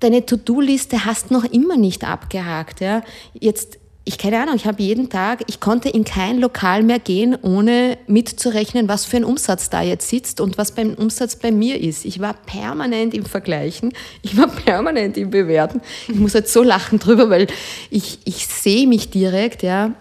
deine 0.00 0.26
To-Do-Liste 0.26 1.04
hast 1.04 1.30
noch 1.30 1.44
immer 1.44 1.76
nicht 1.76 2.04
abgehakt. 2.04 2.80
Ja? 2.80 3.02
Jetzt, 3.32 3.78
ich 4.08 4.18
keine 4.18 4.40
Ahnung, 4.40 4.54
ich 4.54 4.66
habe 4.66 4.80
jeden 4.80 5.10
Tag, 5.10 5.42
ich 5.48 5.58
konnte 5.58 5.88
in 5.88 6.04
kein 6.04 6.38
Lokal 6.38 6.84
mehr 6.84 7.00
gehen, 7.00 7.36
ohne 7.42 7.98
mitzurechnen, 8.06 8.88
was 8.88 9.04
für 9.04 9.16
ein 9.16 9.24
Umsatz 9.24 9.68
da 9.68 9.82
jetzt 9.82 10.08
sitzt 10.08 10.40
und 10.40 10.56
was 10.58 10.72
beim 10.72 10.94
Umsatz 10.94 11.34
bei 11.34 11.50
mir 11.50 11.80
ist. 11.80 12.04
Ich 12.04 12.20
war 12.20 12.34
permanent 12.34 13.14
im 13.14 13.24
Vergleichen, 13.24 13.92
ich 14.22 14.36
war 14.36 14.46
permanent 14.46 15.16
im 15.16 15.30
Bewerten. 15.30 15.80
Ich 16.06 16.14
muss 16.14 16.34
jetzt 16.34 16.52
so 16.52 16.62
lachen 16.62 17.00
drüber, 17.00 17.30
weil 17.30 17.48
ich, 17.90 18.20
ich 18.24 18.46
sehe 18.46 18.86
mich 18.86 19.10
direkt, 19.10 19.64
ja, 19.64 19.92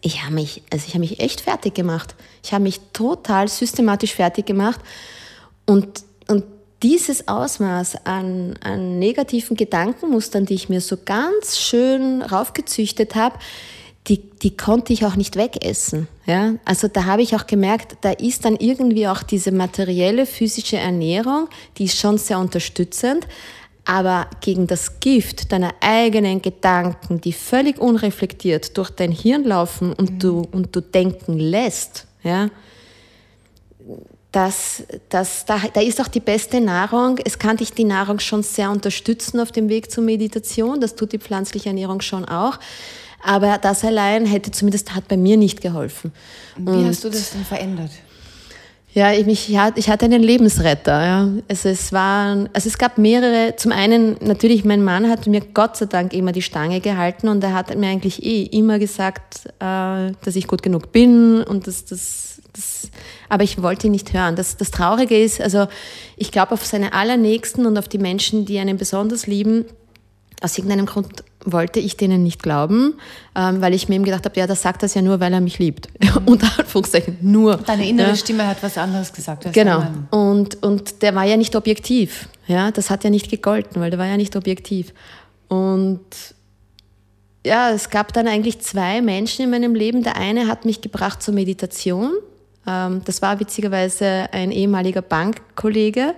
ich 0.00 0.22
habe 0.22 0.34
mich, 0.34 0.62
also 0.72 0.86
ich 0.88 0.94
habe 0.94 1.00
mich 1.00 1.20
echt 1.20 1.42
fertig 1.42 1.74
gemacht. 1.74 2.14
Ich 2.42 2.54
habe 2.54 2.64
mich 2.64 2.80
total 2.94 3.48
systematisch 3.48 4.14
fertig 4.14 4.46
gemacht 4.46 4.80
und, 5.66 6.02
dieses 6.82 7.28
Ausmaß 7.28 8.04
an, 8.04 8.54
an 8.62 8.98
negativen 8.98 9.56
Gedankenmustern, 9.56 10.44
die 10.44 10.54
ich 10.54 10.68
mir 10.68 10.80
so 10.80 10.96
ganz 11.02 11.58
schön 11.58 12.22
raufgezüchtet 12.22 13.14
habe, 13.14 13.38
die, 14.08 14.18
die 14.18 14.54
konnte 14.56 14.92
ich 14.92 15.06
auch 15.06 15.16
nicht 15.16 15.36
wegessen. 15.36 16.08
Ja? 16.26 16.54
Also 16.64 16.88
da 16.88 17.04
habe 17.04 17.22
ich 17.22 17.34
auch 17.34 17.46
gemerkt, 17.46 17.96
da 18.02 18.10
ist 18.10 18.44
dann 18.44 18.56
irgendwie 18.56 19.08
auch 19.08 19.22
diese 19.22 19.50
materielle, 19.50 20.26
physische 20.26 20.76
Ernährung, 20.76 21.48
die 21.78 21.84
ist 21.84 21.98
schon 21.98 22.18
sehr 22.18 22.38
unterstützend, 22.38 23.26
aber 23.86 24.28
gegen 24.40 24.66
das 24.66 25.00
Gift 25.00 25.52
deiner 25.52 25.72
eigenen 25.80 26.42
Gedanken, 26.42 27.20
die 27.20 27.32
völlig 27.32 27.78
unreflektiert 27.78 28.76
durch 28.76 28.90
dein 28.90 29.12
Hirn 29.12 29.44
laufen 29.44 29.92
und, 29.92 30.22
du, 30.22 30.42
und 30.52 30.74
du 30.74 30.80
denken 30.80 31.38
lässt, 31.38 32.06
ja, 32.22 32.50
das, 34.34 34.82
das, 35.10 35.44
da, 35.44 35.60
da 35.72 35.80
ist 35.80 36.00
auch 36.00 36.08
die 36.08 36.20
beste 36.20 36.60
Nahrung. 36.60 37.18
Es 37.24 37.38
kann 37.38 37.56
dich 37.56 37.72
die 37.72 37.84
Nahrung 37.84 38.18
schon 38.18 38.42
sehr 38.42 38.70
unterstützen 38.70 39.38
auf 39.38 39.52
dem 39.52 39.68
Weg 39.68 39.90
zur 39.92 40.02
Meditation. 40.02 40.80
Das 40.80 40.96
tut 40.96 41.12
die 41.12 41.18
pflanzliche 41.18 41.68
Ernährung 41.68 42.00
schon 42.00 42.24
auch. 42.24 42.58
Aber 43.22 43.58
das 43.58 43.84
allein 43.84 44.26
hätte 44.26 44.50
zumindest, 44.50 44.94
hat 44.94 45.06
bei 45.06 45.16
mir 45.16 45.36
nicht 45.36 45.60
geholfen. 45.60 46.12
Wie 46.56 46.84
hast 46.84 47.04
du 47.04 47.10
das 47.10 47.30
denn 47.30 47.44
verändert? 47.44 47.90
Ja, 48.92 49.12
ich, 49.12 49.26
mich, 49.26 49.52
ich 49.74 49.88
hatte 49.90 50.04
einen 50.04 50.22
Lebensretter. 50.22 51.04
Ja. 51.04 51.28
Also 51.48 51.68
es 51.68 51.92
waren, 51.92 52.48
also 52.52 52.68
es 52.68 52.78
gab 52.78 52.96
mehrere. 52.98 53.56
Zum 53.56 53.72
einen 53.72 54.16
natürlich, 54.20 54.64
mein 54.64 54.84
Mann 54.84 55.08
hat 55.08 55.26
mir 55.26 55.40
Gott 55.40 55.76
sei 55.76 55.86
Dank 55.86 56.12
immer 56.12 56.30
die 56.30 56.42
Stange 56.42 56.80
gehalten 56.80 57.28
und 57.28 57.42
er 57.42 57.54
hat 57.54 57.76
mir 57.76 57.88
eigentlich 57.88 58.24
eh 58.24 58.42
immer 58.44 58.78
gesagt, 58.78 59.46
äh, 59.58 60.12
dass 60.22 60.36
ich 60.36 60.46
gut 60.46 60.62
genug 60.62 60.92
bin 60.92 61.42
und 61.42 61.66
dass 61.66 61.84
das, 61.84 62.33
das 62.54 62.90
aber 63.28 63.44
ich 63.44 63.60
wollte 63.62 63.86
ihn 63.86 63.92
nicht 63.92 64.12
hören. 64.12 64.36
Das, 64.36 64.56
das 64.56 64.70
Traurige 64.70 65.20
ist, 65.20 65.40
also 65.40 65.66
ich 66.16 66.30
glaube 66.30 66.52
auf 66.52 66.64
seine 66.64 66.92
Allernächsten 66.92 67.66
und 67.66 67.76
auf 67.76 67.88
die 67.88 67.98
Menschen, 67.98 68.44
die 68.44 68.58
einen 68.58 68.76
besonders 68.76 69.26
lieben, 69.26 69.64
aus 70.40 70.58
irgendeinem 70.58 70.86
Grund 70.86 71.24
wollte 71.44 71.80
ich 71.80 71.96
denen 71.96 72.22
nicht 72.22 72.42
glauben, 72.42 72.94
ähm, 73.34 73.60
weil 73.60 73.74
ich 73.74 73.88
mir 73.88 73.96
eben 73.96 74.04
gedacht 74.04 74.24
habe, 74.24 74.38
ja, 74.38 74.46
das 74.46 74.62
sagt 74.62 74.82
das 74.82 74.94
ja 74.94 75.02
nur, 75.02 75.20
weil 75.20 75.32
er 75.32 75.40
mich 75.40 75.58
liebt. 75.58 75.88
Unter 76.26 76.48
Anführungszeichen 76.58 77.18
nur. 77.20 77.56
Deine 77.58 77.88
innere 77.88 78.08
ja. 78.08 78.16
Stimme 78.16 78.46
hat 78.46 78.62
was 78.62 78.78
anderes 78.78 79.12
gesagt. 79.12 79.52
Genau. 79.52 79.84
Und, 80.10 80.62
und 80.62 81.02
der 81.02 81.14
war 81.14 81.24
ja 81.24 81.36
nicht 81.36 81.54
objektiv. 81.56 82.28
Ja, 82.46 82.70
das 82.70 82.90
hat 82.90 83.04
ja 83.04 83.10
nicht 83.10 83.30
gegolten, 83.30 83.80
weil 83.80 83.90
der 83.90 83.98
war 83.98 84.06
ja 84.06 84.16
nicht 84.16 84.36
objektiv. 84.36 84.92
Und 85.48 86.00
ja, 87.46 87.70
es 87.70 87.90
gab 87.90 88.12
dann 88.12 88.26
eigentlich 88.26 88.60
zwei 88.60 89.02
Menschen 89.02 89.44
in 89.44 89.50
meinem 89.50 89.74
Leben. 89.74 90.02
Der 90.02 90.16
eine 90.16 90.46
hat 90.46 90.64
mich 90.64 90.80
gebracht 90.80 91.22
zur 91.22 91.34
Meditation. 91.34 92.12
Ähm, 92.66 93.02
das 93.04 93.22
war 93.22 93.38
witzigerweise 93.40 94.28
ein 94.32 94.50
ehemaliger 94.50 95.02
Bankkollege, 95.02 96.14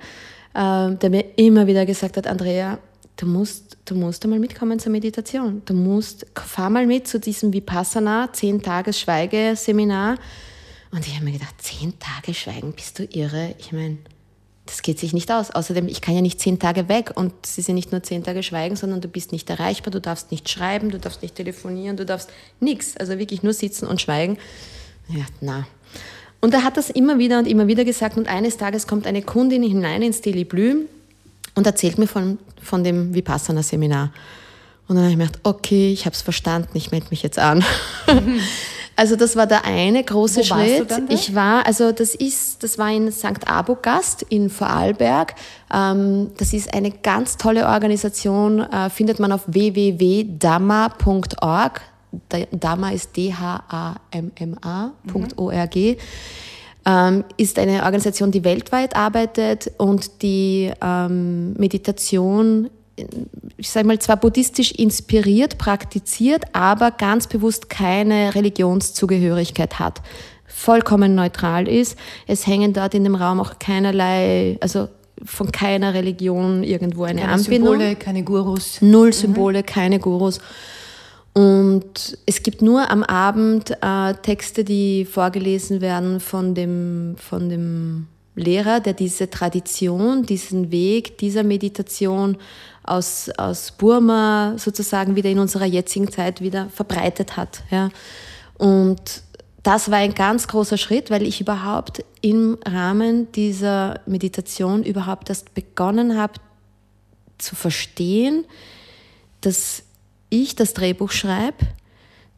ähm, 0.55 0.99
der 0.99 1.11
mir 1.11 1.25
immer 1.37 1.67
wieder 1.67 1.87
gesagt 1.87 2.17
hat, 2.17 2.27
Andrea, 2.27 2.79
du 3.17 3.27
musst, 3.27 3.77
du 3.85 3.95
musst 3.95 4.25
einmal 4.25 4.39
mitkommen 4.39 4.79
zur 4.79 4.93
Meditation. 4.93 5.63
Du 5.65 5.75
musst, 5.75 6.27
fahr 6.35 6.71
mal 6.71 6.87
mit 6.87 7.09
zu 7.09 7.19
diesem 7.19 7.53
Vipassana, 7.53 8.33
zehn 8.33 8.63
Tages 8.63 9.01
Schweigeseminar. 9.01 10.17
Und 10.93 11.07
ich 11.07 11.15
habe 11.15 11.25
mir 11.25 11.33
gedacht, 11.33 11.55
zehn 11.59 11.95
Tage 11.99 12.33
Schweigen, 12.33 12.73
bist 12.73 12.99
du 12.99 13.05
irre? 13.05 13.55
Ich 13.59 13.73
meine, 13.73 13.99
das 14.67 14.83
geht 14.83 14.99
sich 14.99 15.13
nicht 15.13 15.31
aus. 15.31 15.51
Außerdem, 15.51 15.89
ich 15.89 16.01
kann 16.01 16.15
ja 16.15 16.21
nicht 16.21 16.41
zehn 16.41 16.59
Tage 16.59 16.89
weg 16.89 17.13
und 17.15 17.33
ist 17.47 17.69
ja 17.69 17.75
nicht 17.75 17.93
nur 17.93 18.03
zehn 18.03 18.25
Tage 18.25 18.43
Schweigen, 18.43 18.77
sondern 18.77 19.01
du 19.01 19.09
bist 19.09 19.33
nicht 19.33 19.49
erreichbar, 19.49 19.91
du 19.93 20.01
darfst 20.01 20.31
nicht 20.31 20.49
schreiben, 20.49 20.91
du 20.91 20.99
darfst 20.99 21.23
nicht 21.23 21.35
telefonieren, 21.35 21.97
du 21.97 22.05
darfst 22.05 22.31
nichts. 22.61 22.97
Also 22.97 23.19
wirklich 23.19 23.43
nur 23.43 23.53
sitzen 23.53 23.87
und 23.87 24.01
schweigen. 24.01 24.39
Ja, 25.09 25.25
na. 25.41 25.67
Und 26.47 26.55
er 26.55 26.63
hat 26.63 26.77
das 26.77 26.91
immer 26.91 27.19
wieder 27.19 27.41
und 27.41 27.49
immer 27.49 27.67
wieder 27.67 27.85
gesagt 27.85 28.17
und 28.17 28.29
eines 28.29 28.57
Tages 28.57 28.87
kommt 28.87 29.09
eine 29.09 29.21
Kundin 29.21 29.65
hinein 29.65 30.01
ins 30.01 30.21
Daily 30.21 30.45
Blüm 30.45 30.83
und 31.57 31.67
erzählt 31.67 31.99
mir 31.99 32.07
von, 32.07 32.39
von 32.63 32.85
dem 32.85 33.17
Vipassana-Seminar. 33.17 34.13
Und 34.87 34.95
dann 34.95 35.03
habe 35.03 35.11
ich 35.11 35.19
mir 35.19 35.27
gedacht, 35.27 35.41
okay, 35.43 35.93
ich 35.93 36.07
habe 36.07 36.15
es 36.15 36.23
verstanden, 36.23 36.69
ich 36.75 36.93
melde 36.93 37.09
mich 37.11 37.25
jetzt 37.25 37.41
an. 37.41 37.65
also 38.95 39.17
das 39.17 39.35
war 39.35 39.49
der 39.49 39.65
eine 39.65 40.05
große 40.05 40.43
Wo 40.43 40.45
Schritt. 40.45 40.87
Ich 41.09 41.35
war, 41.35 41.67
also 41.67 41.91
das 41.91 42.15
ist, 42.15 42.63
das 42.63 42.79
war 42.79 42.93
in 42.93 43.11
St. 43.11 43.49
Abogast 43.49 44.25
in 44.29 44.49
Vorarlberg. 44.49 45.35
Ähm, 45.75 46.31
das 46.37 46.53
ist 46.53 46.73
eine 46.73 46.93
ganz 46.93 47.39
tolle 47.39 47.67
Organisation, 47.67 48.61
äh, 48.61 48.89
findet 48.89 49.19
man 49.19 49.33
auf 49.33 49.43
www.dhamma.org. 49.49 51.81
Da- 52.29 52.47
Dhamma 52.53 52.91
ist 52.91 53.17
D-H-A-M-M-A.org. 54.67 55.77
Ähm, 56.89 57.25
ist 57.37 57.59
eine 57.59 57.83
Organisation, 57.83 58.31
die 58.31 58.45
weltweit 58.45 58.95
arbeitet 58.95 59.73
und 59.77 60.23
die 60.23 60.71
ähm, 60.81 61.53
Meditation, 61.55 62.71
ich 63.57 63.69
sage 63.71 63.89
mal, 63.89 63.99
zwar 63.99 64.17
buddhistisch 64.19 64.71
inspiriert, 64.73 65.59
praktiziert, 65.59 66.45
aber 66.53 66.93
ganz 66.93 67.27
bewusst 67.27 67.69
keine 67.69 68.35
Religionszugehörigkeit 68.37 69.81
hat. 69.81 70.01
Vollkommen 70.47 71.17
neutral 71.17 71.67
ist. 71.67 71.99
Es 72.29 72.47
hängen 72.47 72.73
dort 72.73 72.95
in 72.95 73.03
dem 73.03 73.17
Raum 73.17 73.41
auch 73.41 73.59
keinerlei, 73.59 74.57
also 74.61 74.87
von 75.25 75.51
keiner 75.51 75.93
Religion 75.93 76.63
irgendwo 76.63 77.03
eine 77.03 77.23
Keine 77.23 77.33
Anbindung. 77.33 77.73
Symbole, 77.73 77.97
keine 77.97 78.23
Gurus. 78.23 78.81
Null 78.81 79.13
Symbole, 79.13 79.63
keine 79.65 79.99
Gurus. 79.99 80.39
Und 81.37 82.17
es 82.25 82.43
gibt 82.43 82.63
nur 82.63 82.91
am 82.91 83.03
Abend 83.03 83.71
äh, 83.83 84.15
Texte, 84.23 84.65
die 84.65 85.05
vorgelesen 85.05 85.83
werden 85.83 86.19
von 86.19 86.55
dem, 86.55 87.15
von 87.19 87.51
dem 87.51 88.07
Lehrer, 88.37 88.81
der 88.81 88.95
diese 88.95 89.29
Tradition, 89.29 90.23
diesen 90.23 90.71
Weg 90.71 91.19
dieser 91.19 91.43
Meditation 91.43 92.39
aus, 92.85 93.29
aus 93.37 93.73
Burma 93.73 94.55
sozusagen 94.57 95.15
wieder 95.15 95.29
in 95.29 95.39
unserer 95.39 95.67
jetzigen 95.67 96.11
Zeit 96.11 96.41
wieder 96.41 96.71
verbreitet 96.71 97.37
hat. 97.37 97.65
Ja. 97.71 97.91
Und 98.57 99.23
das 99.63 99.91
war 99.91 99.99
ein 99.99 100.15
ganz 100.15 100.49
großer 100.49 100.79
Schritt, 100.79 101.11
weil 101.11 101.27
ich 101.27 101.43
überhaupt 101.43 102.03
im 102.23 102.57
Rahmen 102.67 103.31
dieser 103.33 104.01
Meditation 104.07 104.85
überhaupt 104.85 105.29
erst 105.29 105.53
begonnen 105.53 106.17
habe 106.17 106.41
zu 107.37 107.55
verstehen, 107.55 108.47
dass 109.43 109.83
ich 110.29 110.57
das 110.57 110.75
Drehbuch 110.75 111.11
schreibe, 111.11 111.67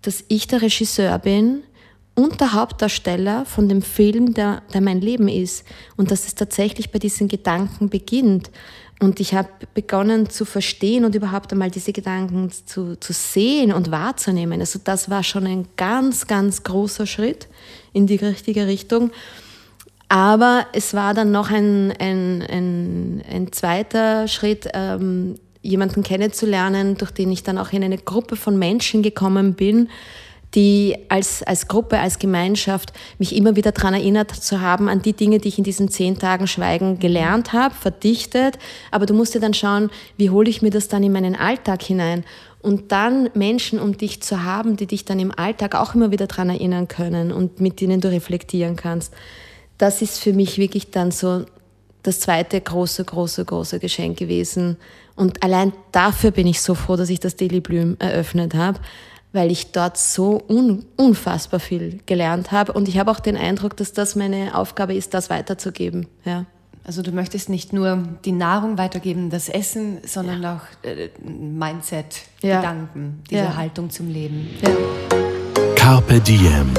dass 0.02 0.24
ich 0.28 0.46
der 0.46 0.62
Regisseur 0.62 1.18
bin 1.18 1.62
und 2.14 2.40
der 2.40 2.52
Hauptdarsteller 2.52 3.44
von 3.44 3.68
dem 3.68 3.80
Film, 3.80 4.34
der, 4.34 4.62
der 4.74 4.80
mein 4.80 5.00
Leben 5.00 5.28
ist. 5.28 5.64
Und 5.96 6.10
dass 6.10 6.26
es 6.26 6.34
tatsächlich 6.34 6.90
bei 6.90 6.98
diesen 6.98 7.28
Gedanken 7.28 7.90
beginnt. 7.90 8.50
Und 9.00 9.20
ich 9.20 9.34
habe 9.34 9.48
begonnen 9.74 10.28
zu 10.28 10.44
verstehen 10.44 11.04
und 11.04 11.14
überhaupt 11.14 11.52
einmal 11.52 11.70
diese 11.70 11.92
Gedanken 11.92 12.50
zu, 12.50 12.96
zu 12.98 13.12
sehen 13.12 13.72
und 13.72 13.92
wahrzunehmen. 13.92 14.58
Also 14.58 14.80
das 14.82 15.08
war 15.08 15.22
schon 15.22 15.46
ein 15.46 15.68
ganz, 15.76 16.26
ganz 16.26 16.64
großer 16.64 17.06
Schritt 17.06 17.46
in 17.92 18.08
die 18.08 18.16
richtige 18.16 18.66
Richtung. 18.66 19.12
Aber 20.08 20.66
es 20.72 20.94
war 20.94 21.14
dann 21.14 21.30
noch 21.30 21.50
ein, 21.50 21.92
ein, 22.00 22.42
ein, 22.42 23.22
ein 23.30 23.52
zweiter 23.52 24.26
Schritt, 24.26 24.68
ähm, 24.74 25.36
jemanden 25.62 26.02
kennenzulernen, 26.02 26.96
durch 26.96 27.10
den 27.10 27.30
ich 27.32 27.42
dann 27.42 27.58
auch 27.58 27.72
in 27.72 27.84
eine 27.84 27.98
Gruppe 27.98 28.36
von 28.36 28.58
Menschen 28.58 29.02
gekommen 29.02 29.54
bin, 29.54 29.88
die 30.54 30.96
als, 31.08 31.42
als 31.42 31.68
Gruppe, 31.68 31.98
als 31.98 32.18
Gemeinschaft 32.18 32.92
mich 33.18 33.36
immer 33.36 33.56
wieder 33.56 33.72
daran 33.72 33.94
erinnert 33.94 34.30
zu 34.30 34.60
haben, 34.60 34.88
an 34.88 35.02
die 35.02 35.12
Dinge, 35.12 35.38
die 35.38 35.48
ich 35.48 35.58
in 35.58 35.64
diesen 35.64 35.90
zehn 35.90 36.18
Tagen 36.18 36.46
Schweigen 36.46 36.98
gelernt 36.98 37.52
habe, 37.52 37.74
verdichtet. 37.74 38.58
Aber 38.90 39.04
du 39.04 39.14
musst 39.14 39.34
dir 39.34 39.40
dann 39.40 39.54
schauen, 39.54 39.90
wie 40.16 40.30
hole 40.30 40.48
ich 40.48 40.62
mir 40.62 40.70
das 40.70 40.88
dann 40.88 41.02
in 41.02 41.12
meinen 41.12 41.36
Alltag 41.36 41.82
hinein? 41.82 42.24
Und 42.62 42.92
dann 42.92 43.30
Menschen 43.34 43.78
um 43.78 43.96
dich 43.96 44.22
zu 44.22 44.42
haben, 44.42 44.76
die 44.76 44.86
dich 44.86 45.04
dann 45.04 45.20
im 45.20 45.32
Alltag 45.36 45.74
auch 45.74 45.94
immer 45.94 46.10
wieder 46.10 46.26
daran 46.26 46.50
erinnern 46.50 46.88
können 46.88 47.30
und 47.30 47.60
mit 47.60 47.80
denen 47.80 48.00
du 48.00 48.10
reflektieren 48.10 48.74
kannst. 48.74 49.12
Das 49.76 50.02
ist 50.02 50.18
für 50.18 50.32
mich 50.32 50.58
wirklich 50.58 50.90
dann 50.90 51.10
so 51.10 51.44
das 52.02 52.20
zweite 52.20 52.60
große, 52.60 53.04
große, 53.04 53.44
große 53.44 53.78
Geschenk 53.78 54.18
gewesen. 54.18 54.76
Und 55.18 55.42
allein 55.42 55.72
dafür 55.90 56.30
bin 56.30 56.46
ich 56.46 56.60
so 56.60 56.74
froh, 56.74 56.94
dass 56.96 57.10
ich 57.10 57.18
das 57.18 57.34
Daily 57.34 57.60
Bloom 57.60 57.96
eröffnet 57.98 58.54
habe, 58.54 58.78
weil 59.32 59.50
ich 59.50 59.72
dort 59.72 59.98
so 59.98 60.40
un 60.48 60.86
unfassbar 60.96 61.58
viel 61.58 62.00
gelernt 62.06 62.52
habe. 62.52 62.72
Und 62.72 62.88
ich 62.88 62.98
habe 62.98 63.10
auch 63.10 63.20
den 63.20 63.36
Eindruck, 63.36 63.76
dass 63.76 63.92
das 63.92 64.14
meine 64.14 64.56
Aufgabe 64.56 64.94
ist, 64.94 65.14
das 65.14 65.28
weiterzugeben. 65.28 66.06
Ja. 66.24 66.46
Also 66.84 67.02
du 67.02 67.10
möchtest 67.10 67.50
nicht 67.50 67.72
nur 67.72 68.02
die 68.24 68.32
Nahrung 68.32 68.78
weitergeben, 68.78 69.28
das 69.28 69.48
Essen, 69.48 69.98
sondern 70.06 70.42
ja. 70.42 70.56
auch 70.56 70.86
äh, 70.86 71.10
Mindset, 71.20 72.22
ja. 72.40 72.60
Gedanken, 72.60 73.22
diese 73.28 73.42
ja. 73.42 73.56
Haltung 73.56 73.90
zum 73.90 74.08
Leben. 74.08 74.48
Carpe 75.74 76.20
Diem. 76.20 76.72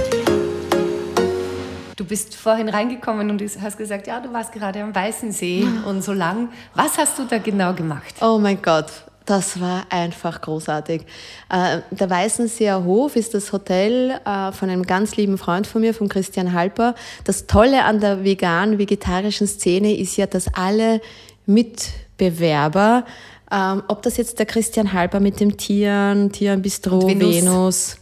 Du 1.99 2.05
bist 2.05 2.33
vorhin 2.33 2.69
reingekommen 2.69 3.29
und 3.29 3.41
hast 3.61 3.77
gesagt, 3.77 4.07
ja, 4.07 4.21
du 4.21 4.31
warst 4.31 4.53
gerade 4.53 4.81
am 4.81 4.95
Weißen 4.95 5.33
See 5.33 5.67
und 5.85 6.01
so 6.01 6.13
lang. 6.13 6.47
Was 6.73 6.97
hast 6.97 7.19
du 7.19 7.25
da 7.25 7.39
genau 7.39 7.73
gemacht? 7.73 8.15
Oh 8.21 8.39
mein 8.41 8.61
Gott, 8.61 8.85
das 9.25 9.59
war 9.59 9.83
einfach 9.89 10.39
großartig. 10.39 11.01
Äh, 11.49 11.79
der 11.91 12.09
Weißenseer 12.09 12.85
Hof 12.85 13.17
ist 13.17 13.33
das 13.33 13.51
Hotel 13.51 14.11
äh, 14.25 14.53
von 14.53 14.69
einem 14.69 14.83
ganz 14.83 15.17
lieben 15.17 15.37
Freund 15.37 15.67
von 15.67 15.81
mir, 15.81 15.93
von 15.93 16.07
Christian 16.07 16.53
Halper. 16.53 16.95
Das 17.25 17.47
Tolle 17.47 17.83
an 17.83 17.99
der 17.99 18.23
vegan-vegetarischen 18.23 19.47
Szene 19.47 19.93
ist 19.97 20.15
ja, 20.15 20.25
dass 20.25 20.47
alle 20.53 21.01
Mitbewerber, 21.47 23.03
ähm, 23.51 23.83
ob 23.89 24.03
das 24.03 24.15
jetzt 24.15 24.39
der 24.39 24.45
Christian 24.45 24.93
Halper 24.93 25.19
mit 25.19 25.41
dem 25.41 25.57
Tieren, 25.57 26.31
Tieren 26.31 26.61
Bistro, 26.61 27.05
Venus, 27.05 27.35
Venus 27.35 27.97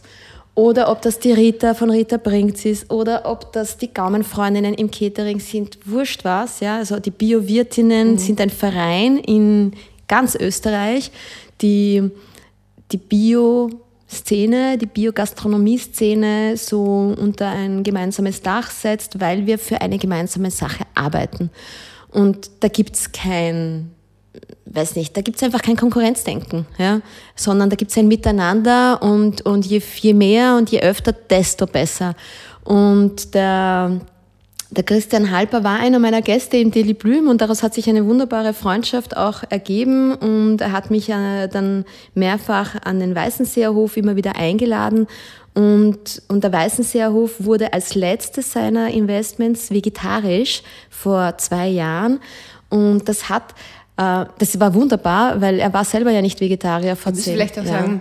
oder 0.58 0.90
ob 0.90 1.02
das 1.02 1.20
die 1.20 1.30
Rita 1.30 1.72
von 1.72 1.88
Rita 1.88 2.16
Brinks 2.16 2.64
ist 2.64 2.90
oder 2.90 3.26
ob 3.26 3.52
das 3.52 3.76
die 3.76 3.94
Gaumenfreundinnen 3.94 4.74
im 4.74 4.90
Catering 4.90 5.38
sind, 5.38 5.78
wurscht 5.84 6.24
was. 6.24 6.58
Ja? 6.58 6.78
Also 6.78 6.98
die 6.98 7.12
Bio-Wirtinnen 7.12 8.14
mhm. 8.14 8.18
sind 8.18 8.40
ein 8.40 8.50
Verein 8.50 9.18
in 9.18 9.74
ganz 10.08 10.34
Österreich, 10.34 11.12
die 11.60 12.10
die 12.90 12.96
Bio-Szene, 12.96 14.78
die 14.78 14.86
Biogastronomie-Szene 14.86 16.56
so 16.56 17.14
unter 17.16 17.50
ein 17.50 17.84
gemeinsames 17.84 18.42
Dach 18.42 18.72
setzt, 18.72 19.20
weil 19.20 19.46
wir 19.46 19.60
für 19.60 19.80
eine 19.80 19.98
gemeinsame 19.98 20.50
Sache 20.50 20.84
arbeiten. 20.96 21.50
Und 22.10 22.50
da 22.58 22.66
gibt's 22.66 23.12
kein 23.12 23.92
weiß 24.70 24.96
nicht, 24.96 25.16
da 25.16 25.20
gibt 25.20 25.36
es 25.36 25.42
einfach 25.42 25.62
kein 25.62 25.76
Konkurrenzdenken, 25.76 26.66
ja? 26.78 27.00
sondern 27.34 27.70
da 27.70 27.76
gibt 27.76 27.90
es 27.90 27.98
ein 27.98 28.08
Miteinander 28.08 29.02
und, 29.02 29.42
und 29.42 29.66
je, 29.66 29.80
je 30.00 30.14
mehr 30.14 30.56
und 30.56 30.70
je 30.70 30.80
öfter, 30.80 31.12
desto 31.12 31.66
besser. 31.66 32.14
Und 32.64 33.34
der, 33.34 34.00
der 34.70 34.84
Christian 34.84 35.30
Halper 35.30 35.64
war 35.64 35.80
einer 35.80 35.98
meiner 35.98 36.20
Gäste 36.20 36.58
im 36.58 36.70
Daily 36.70 36.92
Blüm 36.92 37.28
und 37.28 37.40
daraus 37.40 37.62
hat 37.62 37.72
sich 37.72 37.88
eine 37.88 38.04
wunderbare 38.04 38.52
Freundschaft 38.52 39.16
auch 39.16 39.42
ergeben 39.48 40.14
und 40.14 40.60
er 40.60 40.72
hat 40.72 40.90
mich 40.90 41.08
äh, 41.08 41.48
dann 41.48 41.84
mehrfach 42.14 42.76
an 42.84 43.00
den 43.00 43.14
Weißenseerhof 43.14 43.96
immer 43.96 44.16
wieder 44.16 44.36
eingeladen 44.36 45.06
und, 45.54 46.22
und 46.28 46.44
der 46.44 46.52
Weißenseerhof 46.52 47.36
wurde 47.38 47.72
als 47.72 47.94
letztes 47.94 48.52
seiner 48.52 48.90
Investments 48.90 49.70
vegetarisch 49.70 50.62
vor 50.90 51.38
zwei 51.38 51.68
Jahren 51.68 52.20
und 52.68 53.08
das 53.08 53.30
hat 53.30 53.54
das 53.98 54.60
war 54.60 54.74
wunderbar, 54.74 55.40
weil 55.40 55.58
er 55.58 55.72
war 55.74 55.84
selber 55.84 56.12
ja 56.12 56.22
nicht 56.22 56.40
Vegetarier 56.40 56.94
vor 56.94 57.12
zehn 57.12 57.34
vielleicht 57.34 57.58
auch 57.58 57.64
ja. 57.64 57.80
sagen, 57.80 58.00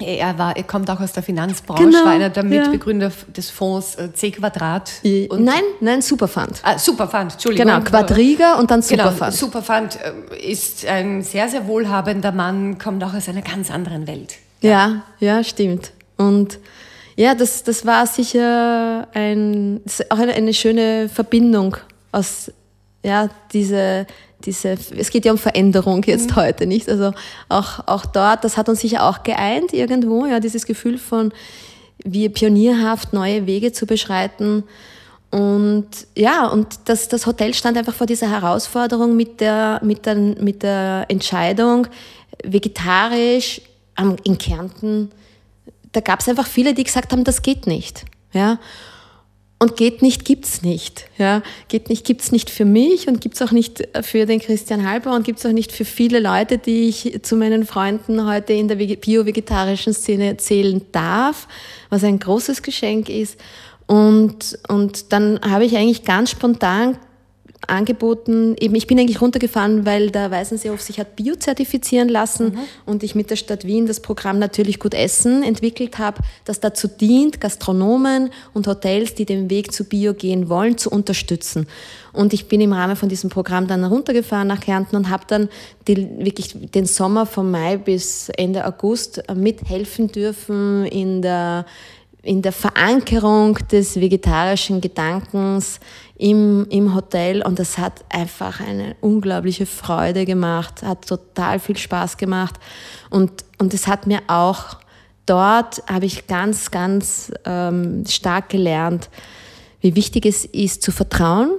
er, 0.00 0.38
war, 0.38 0.56
er 0.56 0.62
kommt 0.64 0.90
auch 0.90 0.98
aus 0.98 1.12
der 1.12 1.22
Finanzbranche, 1.22 1.84
genau, 1.84 2.04
war 2.04 2.12
einer 2.12 2.30
der 2.30 2.42
Mitbegründer 2.42 3.08
ja. 3.08 3.32
des 3.36 3.50
Fonds 3.50 3.94
äh, 3.96 4.12
C 4.12 4.32
Quadrat. 4.32 4.90
nein, 5.04 5.62
nein, 5.80 6.02
Superfund. 6.02 6.60
Ah, 6.62 6.78
Superfund, 6.78 7.34
Entschuldigung. 7.34 7.66
Genau, 7.66 7.80
Quadriga 7.84 8.58
und 8.58 8.70
dann 8.70 8.82
Superfund. 8.82 9.18
Genau, 9.18 9.30
Superfund 9.30 9.98
äh, 10.02 10.50
ist 10.50 10.84
ein 10.86 11.22
sehr, 11.22 11.48
sehr 11.48 11.66
wohlhabender 11.66 12.32
Mann, 12.32 12.78
kommt 12.78 13.04
auch 13.04 13.14
aus 13.14 13.28
einer 13.28 13.42
ganz 13.42 13.70
anderen 13.70 14.06
Welt. 14.06 14.36
Ja, 14.62 15.04
ja, 15.20 15.36
ja 15.36 15.44
stimmt. 15.44 15.92
Und 16.16 16.58
ja, 17.14 17.34
das, 17.34 17.62
das 17.62 17.86
war 17.86 18.06
sicher 18.06 19.06
ein, 19.12 19.80
auch 20.08 20.18
eine, 20.18 20.32
eine 20.32 20.54
schöne 20.54 21.08
Verbindung 21.08 21.76
aus 22.10 22.50
ja, 23.04 23.28
diese 23.52 24.06
diese, 24.44 24.76
es 24.96 25.10
geht 25.10 25.24
ja 25.24 25.32
um 25.32 25.38
Veränderung 25.38 26.02
jetzt 26.04 26.30
mhm. 26.30 26.36
heute, 26.36 26.66
nicht? 26.66 26.88
Also 26.88 27.12
auch, 27.48 27.86
auch 27.86 28.06
dort, 28.06 28.44
das 28.44 28.56
hat 28.56 28.68
uns 28.68 28.80
sicher 28.80 29.08
auch 29.08 29.22
geeint 29.22 29.72
irgendwo, 29.72 30.26
ja, 30.26 30.40
dieses 30.40 30.66
Gefühl 30.66 30.98
von, 30.98 31.32
wir 32.04 32.30
pionierhaft 32.30 33.12
neue 33.12 33.46
Wege 33.46 33.72
zu 33.72 33.86
beschreiten. 33.86 34.64
Und 35.30 35.86
ja, 36.16 36.48
und 36.48 36.66
das, 36.86 37.08
das 37.08 37.26
Hotel 37.26 37.54
stand 37.54 37.76
einfach 37.76 37.94
vor 37.94 38.06
dieser 38.06 38.30
Herausforderung 38.30 39.16
mit 39.16 39.40
der, 39.40 39.80
mit 39.84 40.06
der, 40.06 40.14
mit 40.16 40.62
der 40.62 41.06
Entscheidung, 41.08 41.86
vegetarisch 42.42 43.60
in 44.24 44.38
Kärnten, 44.38 45.10
da 45.92 46.00
gab 46.00 46.20
es 46.20 46.28
einfach 46.28 46.46
viele, 46.46 46.74
die 46.74 46.84
gesagt 46.84 47.12
haben, 47.12 47.24
das 47.24 47.42
geht 47.42 47.66
nicht. 47.66 48.04
Ja? 48.32 48.58
Und 49.62 49.76
geht 49.76 50.00
nicht, 50.00 50.24
gibt's 50.24 50.62
nicht. 50.62 51.04
Ja, 51.18 51.42
geht 51.68 51.90
nicht, 51.90 52.06
gibt's 52.06 52.32
nicht 52.32 52.48
für 52.48 52.64
mich 52.64 53.08
und 53.08 53.20
gibt's 53.20 53.42
auch 53.42 53.50
nicht 53.50 53.86
für 54.00 54.24
den 54.24 54.40
Christian 54.40 54.88
Halber 54.88 55.14
und 55.14 55.22
gibt's 55.22 55.44
auch 55.44 55.52
nicht 55.52 55.70
für 55.70 55.84
viele 55.84 56.18
Leute, 56.18 56.56
die 56.56 56.88
ich 56.88 57.20
zu 57.22 57.36
meinen 57.36 57.66
Freunden 57.66 58.26
heute 58.26 58.54
in 58.54 58.68
der 58.68 58.76
bio-vegetarischen 58.76 59.92
Szene 59.92 60.38
zählen 60.38 60.80
darf, 60.92 61.46
was 61.90 62.04
ein 62.04 62.18
großes 62.18 62.62
Geschenk 62.62 63.10
ist. 63.10 63.38
Und, 63.86 64.58
und 64.68 65.12
dann 65.12 65.38
habe 65.42 65.66
ich 65.66 65.76
eigentlich 65.76 66.04
ganz 66.04 66.30
spontan 66.30 66.96
angeboten, 67.66 68.56
eben 68.58 68.74
ich 68.74 68.86
bin 68.86 68.98
eigentlich 68.98 69.20
runtergefahren, 69.20 69.84
weil 69.84 70.10
der 70.10 70.30
Weißenseehof 70.30 70.80
sich 70.80 70.98
hat 70.98 71.16
biozertifizieren 71.16 72.08
lassen 72.08 72.52
mhm. 72.52 72.58
und 72.86 73.02
ich 73.02 73.14
mit 73.14 73.30
der 73.30 73.36
Stadt 73.36 73.64
Wien 73.64 73.86
das 73.86 74.00
Programm 74.00 74.38
natürlich 74.38 74.78
gut 74.78 74.94
Essen 74.94 75.42
entwickelt 75.42 75.98
habe, 75.98 76.20
das 76.44 76.60
dazu 76.60 76.88
dient, 76.88 77.40
Gastronomen 77.40 78.30
und 78.54 78.66
Hotels, 78.66 79.14
die 79.14 79.26
den 79.26 79.50
Weg 79.50 79.72
zu 79.72 79.84
Bio 79.84 80.14
gehen 80.14 80.48
wollen, 80.48 80.78
zu 80.78 80.90
unterstützen. 80.90 81.66
Und 82.12 82.32
ich 82.32 82.48
bin 82.48 82.60
im 82.60 82.72
Rahmen 82.72 82.96
von 82.96 83.08
diesem 83.08 83.30
Programm 83.30 83.66
dann 83.66 83.84
runtergefahren 83.84 84.48
nach 84.48 84.60
Kärnten 84.60 84.96
und 84.96 85.10
habe 85.10 85.24
dann 85.28 85.48
die, 85.86 85.96
wirklich 86.18 86.54
den 86.70 86.86
Sommer 86.86 87.26
von 87.26 87.50
Mai 87.50 87.76
bis 87.76 88.30
Ende 88.30 88.66
August 88.66 89.22
mithelfen 89.34 90.08
dürfen 90.08 90.86
in 90.86 91.22
der 91.22 91.66
in 92.22 92.42
der 92.42 92.52
Verankerung 92.52 93.58
des 93.72 93.98
vegetarischen 93.98 94.80
Gedankens 94.80 95.80
im, 96.20 96.66
im 96.68 96.94
Hotel 96.94 97.42
und 97.42 97.58
das 97.58 97.78
hat 97.78 98.04
einfach 98.10 98.60
eine 98.60 98.94
unglaubliche 99.00 99.64
Freude 99.64 100.26
gemacht, 100.26 100.82
hat 100.82 101.06
total 101.06 101.58
viel 101.58 101.78
Spaß 101.78 102.18
gemacht 102.18 102.56
und, 103.08 103.44
und 103.58 103.72
es 103.72 103.86
hat 103.86 104.06
mir 104.06 104.20
auch 104.28 104.76
dort, 105.24 105.82
habe 105.88 106.04
ich 106.04 106.26
ganz, 106.26 106.70
ganz 106.70 107.32
ähm, 107.46 108.04
stark 108.06 108.50
gelernt, 108.50 109.08
wie 109.80 109.96
wichtig 109.96 110.26
es 110.26 110.44
ist 110.44 110.82
zu 110.82 110.92
vertrauen, 110.92 111.52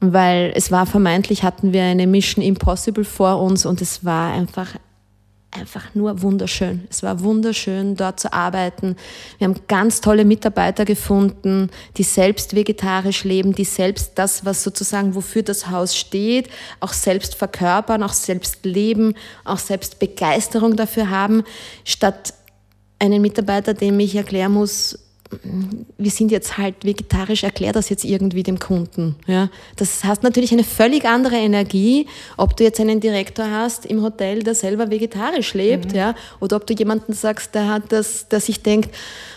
weil 0.00 0.52
es 0.54 0.70
war 0.70 0.84
vermeintlich, 0.84 1.42
hatten 1.42 1.72
wir 1.72 1.84
eine 1.84 2.06
Mission 2.06 2.44
Impossible 2.44 3.04
vor 3.04 3.40
uns 3.40 3.64
und 3.64 3.80
es 3.80 4.04
war 4.04 4.32
einfach 4.32 4.74
einfach 5.54 5.94
nur 5.94 6.22
wunderschön. 6.22 6.86
Es 6.90 7.02
war 7.02 7.20
wunderschön, 7.20 7.96
dort 7.96 8.20
zu 8.20 8.32
arbeiten. 8.32 8.96
Wir 9.38 9.46
haben 9.46 9.60
ganz 9.68 10.00
tolle 10.00 10.24
Mitarbeiter 10.24 10.84
gefunden, 10.84 11.70
die 11.96 12.02
selbst 12.02 12.54
vegetarisch 12.54 13.24
leben, 13.24 13.54
die 13.54 13.64
selbst 13.64 14.12
das, 14.16 14.44
was 14.44 14.62
sozusagen, 14.62 15.14
wofür 15.14 15.42
das 15.42 15.70
Haus 15.70 15.96
steht, 15.96 16.48
auch 16.80 16.92
selbst 16.92 17.34
verkörpern, 17.34 18.02
auch 18.02 18.12
selbst 18.12 18.64
leben, 18.64 19.14
auch 19.44 19.58
selbst 19.58 19.98
Begeisterung 19.98 20.76
dafür 20.76 21.10
haben, 21.10 21.44
statt 21.84 22.34
einen 22.98 23.22
Mitarbeiter, 23.22 23.74
dem 23.74 23.98
ich 24.00 24.14
erklären 24.16 24.52
muss, 24.52 24.98
wir 25.98 26.10
sind 26.10 26.30
jetzt 26.30 26.58
halt 26.58 26.84
vegetarisch, 26.84 27.44
erklär 27.44 27.72
das 27.72 27.88
jetzt 27.88 28.04
irgendwie 28.04 28.42
dem 28.42 28.58
Kunden. 28.58 29.16
Ja? 29.26 29.50
Das 29.76 30.04
hast 30.04 30.22
natürlich 30.22 30.52
eine 30.52 30.64
völlig 30.64 31.04
andere 31.04 31.36
Energie, 31.36 32.06
ob 32.36 32.56
du 32.56 32.64
jetzt 32.64 32.80
einen 32.80 33.00
Direktor 33.00 33.50
hast 33.50 33.86
im 33.86 34.02
Hotel, 34.02 34.42
der 34.42 34.54
selber 34.54 34.90
vegetarisch 34.90 35.54
lebt, 35.54 35.92
mhm. 35.92 35.98
ja? 35.98 36.14
oder 36.40 36.56
ob 36.56 36.66
du 36.66 36.74
jemanden 36.74 37.12
sagst, 37.12 37.54
der 37.54 37.68
hat 37.68 37.84
das, 37.90 38.28
der 38.28 38.40
sich 38.40 38.62
denkt, 38.62 38.94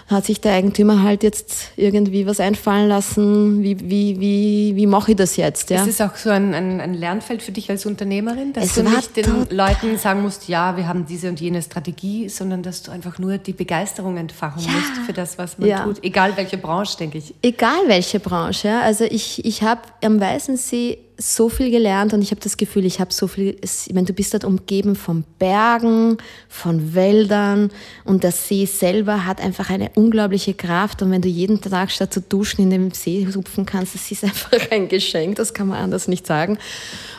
hat 0.07 0.25
sich 0.25 0.39
der 0.39 0.53
Eigentümer 0.53 1.03
halt 1.03 1.21
jetzt 1.21 1.71
irgendwie 1.75 2.25
was 2.25 2.39
einfallen 2.39 2.87
lassen, 2.87 3.61
wie, 3.61 3.77
wie, 3.81 4.19
wie, 4.19 4.73
wie 4.75 4.87
mache 4.87 5.11
ich 5.11 5.17
das 5.17 5.35
jetzt? 5.35 5.69
Ja? 5.69 5.81
Ist 5.81 5.89
es 5.89 6.01
auch 6.01 6.15
so 6.15 6.29
ein, 6.29 6.53
ein, 6.53 6.79
ein, 6.79 6.93
Lernfeld 6.93 7.41
für 7.41 7.51
dich 7.51 7.69
als 7.69 7.85
Unternehmerin, 7.85 8.53
dass 8.53 8.65
es 8.65 8.75
du 8.75 8.83
nicht 8.83 9.17
den 9.17 9.47
Leuten 9.49 9.97
sagen 9.97 10.21
musst, 10.21 10.47
ja, 10.47 10.77
wir 10.77 10.87
haben 10.87 11.05
diese 11.05 11.27
und 11.27 11.41
jene 11.41 11.61
Strategie, 11.61 12.29
sondern 12.29 12.63
dass 12.63 12.83
du 12.83 12.91
einfach 12.91 13.19
nur 13.19 13.37
die 13.37 13.51
Begeisterung 13.51 14.15
entfachen 14.15 14.63
ja. 14.63 14.71
musst 14.71 15.05
für 15.05 15.13
das, 15.13 15.37
was 15.37 15.57
man 15.57 15.67
ja. 15.67 15.83
tut, 15.83 16.01
egal 16.03 16.37
welche 16.37 16.57
Branche, 16.57 16.97
denke 16.97 17.17
ich. 17.17 17.33
Egal 17.41 17.79
welche 17.87 18.21
Branche, 18.21 18.69
ja. 18.69 18.81
also 18.81 19.03
ich, 19.03 19.43
ich 19.43 19.61
habe 19.63 19.81
am 20.01 20.21
Weißen 20.21 20.55
See 20.55 20.99
so 21.17 21.49
viel 21.49 21.71
gelernt 21.71 22.13
und 22.13 22.21
ich 22.21 22.29
habe 22.31 22.41
das 22.41 22.57
Gefühl, 22.57 22.85
ich 22.85 22.99
habe 22.99 23.11
so 23.11 23.27
viel, 23.27 23.57
ich 23.61 23.93
meine, 23.93 24.05
du 24.05 24.13
bist 24.13 24.33
dort 24.33 24.43
umgeben 24.43 24.95
von 24.95 25.23
Bergen, 25.39 26.17
von 26.47 26.93
Wäldern 26.93 27.71
und 28.05 28.23
der 28.23 28.31
See 28.31 28.65
selber 28.65 29.25
hat 29.25 29.41
einfach 29.41 29.69
eine 29.69 29.89
unglaubliche 29.95 30.53
Kraft 30.53 31.01
und 31.01 31.09
wenn 31.11 31.21
du 31.21 31.27
jeden 31.27 31.59
Tag 31.59 31.91
statt 31.91 32.13
zu 32.13 32.21
duschen 32.21 32.63
in 32.63 32.69
dem 32.69 32.91
See 32.91 33.27
hupfen 33.33 33.65
kannst, 33.65 33.95
das 33.95 34.11
ist 34.11 34.23
einfach 34.23 34.71
ein 34.71 34.87
Geschenk, 34.87 35.35
das 35.37 35.53
kann 35.53 35.67
man 35.67 35.79
anders 35.79 36.07
nicht 36.07 36.27
sagen. 36.27 36.59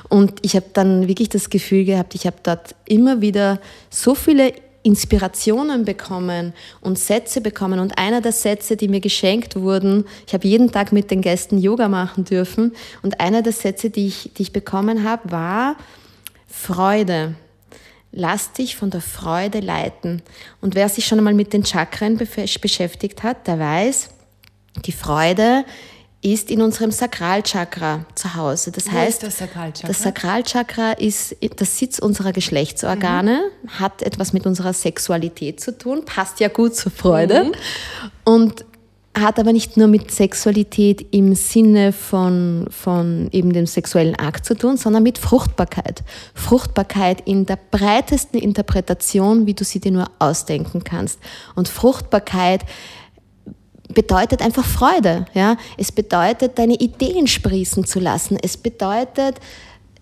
Und 0.09 0.35
ich 0.43 0.55
habe 0.55 0.67
dann 0.73 1.09
wirklich 1.09 1.29
das 1.29 1.51
Gefühl 1.51 1.85
gehabt, 1.85 2.15
ich 2.15 2.27
habe 2.27 2.37
dort 2.43 2.75
immer 2.87 3.21
wieder 3.21 3.61
so 3.91 4.15
viele 4.15 4.53
Inspirationen 4.89 5.85
bekommen 5.85 6.55
und 6.81 6.99
Sätze 6.99 7.43
bekommen. 7.43 7.79
Und 7.79 7.99
einer 7.99 8.23
der 8.23 8.33
Sätze, 8.33 8.77
die 8.77 8.89
mir 8.89 9.01
geschenkt 9.01 9.55
wurden, 9.55 10.07
ich 10.27 10.33
habe 10.33 10.49
jeden 10.49 10.73
Tag 10.73 10.93
mit 10.93 11.11
den 11.11 11.21
Gästen 11.21 11.59
Yoga 11.59 11.89
machen 11.89 12.25
dürfen. 12.25 12.75
Und 13.03 13.21
einer 13.21 13.43
der 13.43 13.53
Sätze, 13.53 13.91
die 13.91 14.07
ich, 14.07 14.31
die 14.37 14.43
ich 14.43 14.53
bekommen 14.53 15.05
habe, 15.05 15.31
war 15.31 15.77
Freude. 16.49 17.35
Lass 18.13 18.53
dich 18.53 18.77
von 18.77 18.89
der 18.89 19.03
Freude 19.03 19.61
leiten. 19.61 20.23
Und 20.63 20.75
wer 20.75 20.89
sich 20.89 21.07
schon 21.07 21.19
einmal 21.19 21.35
mit 21.35 21.53
den 21.53 21.67
Chakren 21.67 22.17
beschäftigt 22.17 23.23
hat, 23.23 23.47
der 23.47 23.59
weiß, 23.59 24.09
die 24.87 24.93
Freude 24.93 25.65
ist 26.21 26.51
in 26.51 26.63
unserem 26.63 26.91
Sakralchakra 26.91 28.05
zu 28.15 28.35
Hause. 28.35 28.73
Das 28.73 28.87
Wo 28.87 28.93
heißt, 28.93 29.23
das 29.23 29.39
Sakralchakra? 29.39 29.89
Das 29.89 30.03
Sakralchakra 30.03 30.93
ist 30.93 31.37
das 31.57 31.79
Sitz 31.79 31.99
unserer 31.99 32.33
Geschlechtsorgane, 32.33 33.43
mhm. 33.63 33.71
hat 33.79 34.03
etwas 34.03 34.33
mit 34.33 34.45
unserer 34.47 34.73
Sexualität 34.73 35.61
zu 35.61 35.77
tun, 35.77 36.05
passt 36.05 36.41
ja 36.41 36.49
gut 36.49 36.75
zur 36.75 36.91
Freude 36.91 37.45
mhm. 37.45 37.53
und 38.25 38.65
hat 39.21 39.39
aber 39.39 39.53
nicht 39.53 39.77
nur 39.77 39.89
mit 39.89 40.11
Sexualität 40.11 41.07
im 41.13 41.35
Sinne 41.35 41.93
von, 41.93 42.67
von 42.71 43.29
eben 43.33 43.53
dem 43.53 43.67
sexuellen 43.67 44.15
Akt 44.15 44.45
zu 44.45 44.55
tun, 44.55 44.77
sondern 44.77 45.03
mit 45.03 45.19
Fruchtbarkeit. 45.19 46.05
Fruchtbarkeit 46.35 47.23
in 47.27 47.47
der 47.47 47.59
breitesten 47.71 48.39
Interpretation, 48.39 49.47
wie 49.47 49.55
du 49.55 49.65
sie 49.65 49.81
dir 49.81 49.93
nur 49.93 50.11
ausdenken 50.19 50.85
kannst. 50.85 51.19
Und 51.55 51.69
Fruchtbarkeit 51.69 52.65
bedeutet 53.89 54.43
einfach 54.43 54.65
Freude. 54.65 55.27
Ja? 55.35 55.57
Es 55.77 55.93
bedeutet, 55.93 56.59
deine 56.59 56.75
Ideen 56.75 57.27
sprießen 57.27 57.85
zu 57.85 58.01
lassen. 58.01 58.39
Es 58.41 58.57
bedeutet, 58.57 59.37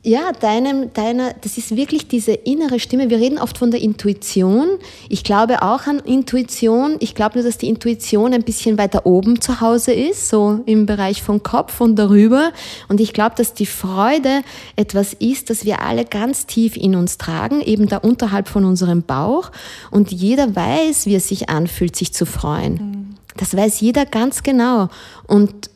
ja, 0.07 0.31
deinem, 0.31 0.93
deiner, 0.93 1.35
das 1.41 1.59
ist 1.59 1.75
wirklich 1.75 2.07
diese 2.07 2.31
innere 2.31 2.79
Stimme. 2.79 3.11
Wir 3.11 3.19
reden 3.19 3.39
oft 3.39 3.59
von 3.59 3.73
der 3.73 3.81
Intuition. 3.81 4.79
Ich 5.09 5.25
glaube 5.25 5.63
auch 5.63 5.89
an 5.89 5.99
Intuition. 5.99 6.95
Ich 7.01 7.17
glaube 7.17 7.39
nur, 7.39 7.45
dass 7.45 7.59
die 7.59 7.69
Intuition 7.69 8.33
ein 8.33 8.45
bisschen 8.45 8.79
weiter 8.79 9.05
oben 9.05 9.41
zu 9.41 9.61
Hause 9.61 9.93
ist, 9.93 10.29
so 10.29 10.61
im 10.65 10.87
Bereich 10.87 11.25
vom 11.25 11.43
Kopf 11.43 11.81
und 11.81 11.97
darüber. 11.97 12.53
Und 12.87 13.01
ich 13.01 13.15
glaube, 13.15 13.35
dass 13.37 13.53
die 13.53 13.67
Freude 13.67 14.43
etwas 14.77 15.13
ist, 15.13 15.51
das 15.51 15.65
wir 15.65 15.83
alle 15.83 16.05
ganz 16.05 16.47
tief 16.47 16.77
in 16.77 16.95
uns 16.95 17.19
tragen, 17.19 17.61
eben 17.61 17.89
da 17.89 17.97
unterhalb 17.97 18.47
von 18.47 18.65
unserem 18.65 19.03
Bauch. 19.03 19.51
Und 19.91 20.13
jeder 20.13 20.55
weiß, 20.55 21.07
wie 21.07 21.17
es 21.17 21.27
sich 21.27 21.49
anfühlt, 21.49 21.97
sich 21.97 22.13
zu 22.13 22.27
freuen. 22.27 22.75
Mhm. 22.75 22.96
Das 23.37 23.57
weiß 23.57 23.81
jeder 23.81 24.07
ganz 24.07 24.43
genau. 24.43 24.89
Und 25.27 25.71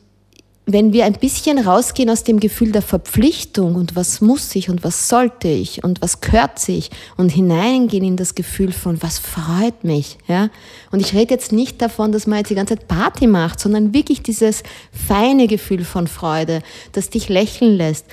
wenn 0.65 0.93
wir 0.93 1.05
ein 1.05 1.13
bisschen 1.13 1.57
rausgehen 1.57 2.09
aus 2.09 2.23
dem 2.23 2.39
Gefühl 2.39 2.71
der 2.71 2.81
Verpflichtung 2.81 3.75
und 3.75 3.95
was 3.95 4.21
muss 4.21 4.55
ich 4.55 4.69
und 4.69 4.83
was 4.83 5.09
sollte 5.09 5.47
ich 5.47 5.83
und 5.83 6.01
was 6.01 6.21
gehört 6.21 6.59
sich 6.59 6.91
und 7.17 7.29
hineingehen 7.29 8.03
in 8.03 8.15
das 8.15 8.35
Gefühl 8.35 8.71
von 8.71 9.01
was 9.01 9.17
freut 9.17 9.83
mich, 9.83 10.17
ja. 10.27 10.49
Und 10.91 10.99
ich 10.99 11.13
rede 11.13 11.33
jetzt 11.33 11.51
nicht 11.51 11.81
davon, 11.81 12.11
dass 12.11 12.27
man 12.27 12.39
jetzt 12.39 12.49
die 12.49 12.55
ganze 12.55 12.77
Zeit 12.77 12.87
Party 12.87 13.27
macht, 13.27 13.59
sondern 13.59 13.93
wirklich 13.93 14.21
dieses 14.21 14.63
feine 14.91 15.47
Gefühl 15.47 15.83
von 15.83 16.07
Freude, 16.07 16.61
das 16.91 17.09
dich 17.09 17.27
lächeln 17.27 17.75
lässt. 17.75 18.05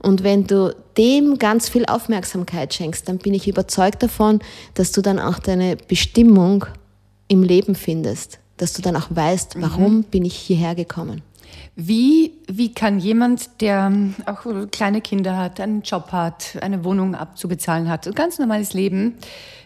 Und 0.00 0.22
wenn 0.22 0.46
du 0.46 0.74
dem 0.96 1.38
ganz 1.38 1.68
viel 1.68 1.84
Aufmerksamkeit 1.84 2.72
schenkst, 2.72 3.08
dann 3.08 3.18
bin 3.18 3.34
ich 3.34 3.48
überzeugt 3.48 4.02
davon, 4.04 4.38
dass 4.74 4.92
du 4.92 5.02
dann 5.02 5.18
auch 5.18 5.40
deine 5.40 5.76
Bestimmung 5.76 6.64
im 7.26 7.42
Leben 7.42 7.74
findest 7.74 8.38
dass 8.58 8.72
du 8.74 8.82
dann 8.82 8.96
auch 8.96 9.08
weißt, 9.10 9.60
warum 9.60 9.98
mhm. 9.98 10.04
bin 10.04 10.24
ich 10.24 10.36
hierher 10.36 10.74
gekommen. 10.74 11.22
Wie, 11.76 12.32
wie 12.48 12.74
kann 12.74 12.98
jemand, 12.98 13.60
der 13.60 13.92
auch 14.26 14.44
kleine 14.70 15.00
Kinder 15.00 15.36
hat, 15.36 15.60
einen 15.60 15.82
Job 15.82 16.12
hat, 16.12 16.58
eine 16.60 16.84
Wohnung 16.84 17.14
abzubezahlen 17.14 17.88
hat, 17.88 18.06
ein 18.06 18.14
ganz 18.14 18.38
normales 18.38 18.74
Leben, 18.74 19.14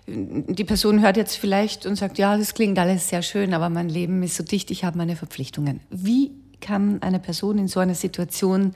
die 0.07 0.65
Person 0.65 1.01
hört 1.01 1.17
jetzt 1.17 1.37
vielleicht 1.37 1.87
und 1.87 1.97
sagt, 1.97 2.19
ja, 2.19 2.37
das 2.37 2.55
klingt 2.55 2.79
alles 2.79 3.09
sehr 3.09 3.23
schön, 3.23 3.55
aber 3.55 3.71
mein 3.71 3.89
Leben 3.89 4.23
ist 4.23 4.37
so 4.37 4.43
dicht, 4.43 4.71
ich 4.71 4.85
habe 4.85 4.99
meine 4.99 5.17
Verpflichtungen. 5.17 5.81
Wie 5.91 6.33
kann 6.61 7.01
eine 7.03 7.19
Person 7.19 7.59
in 7.59 7.69
so 7.69 7.81
einer 7.81 7.95
Situation 7.95 8.75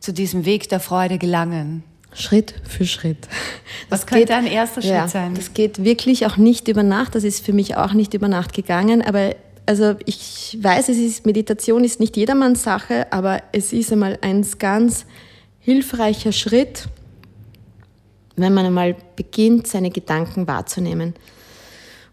zu 0.00 0.12
diesem 0.12 0.44
Weg 0.44 0.68
der 0.68 0.80
Freude 0.80 1.18
gelangen? 1.18 1.84
Schritt 2.14 2.54
für 2.68 2.84
Schritt. 2.84 3.28
Das 3.88 4.00
Was 4.00 4.06
könnte 4.06 4.26
geht, 4.26 4.34
ein 4.34 4.46
erster 4.46 4.82
Schritt 4.82 4.92
ja, 4.92 5.08
sein? 5.08 5.34
Das 5.34 5.54
geht 5.54 5.82
wirklich 5.82 6.26
auch 6.26 6.36
nicht 6.36 6.68
über 6.68 6.82
Nacht. 6.82 7.14
Das 7.14 7.24
ist 7.24 7.44
für 7.44 7.52
mich 7.52 7.76
auch 7.76 7.94
nicht 7.94 8.12
über 8.12 8.28
Nacht 8.28 8.52
gegangen. 8.52 9.02
Aber 9.02 9.34
also 9.66 9.96
ich 10.06 10.58
weiß, 10.60 10.88
es 10.88 10.98
ist, 10.98 11.26
Meditation 11.26 11.84
ist 11.84 12.00
nicht 12.00 12.16
jedermanns 12.16 12.62
Sache, 12.62 13.12
aber 13.12 13.42
es 13.52 13.72
ist 13.72 13.92
einmal 13.92 14.18
ein 14.20 14.46
ganz 14.58 15.06
hilfreicher 15.60 16.32
Schritt, 16.32 16.88
wenn 18.36 18.54
man 18.54 18.66
einmal 18.66 18.96
beginnt, 19.16 19.66
seine 19.66 19.90
Gedanken 19.90 20.46
wahrzunehmen. 20.48 21.14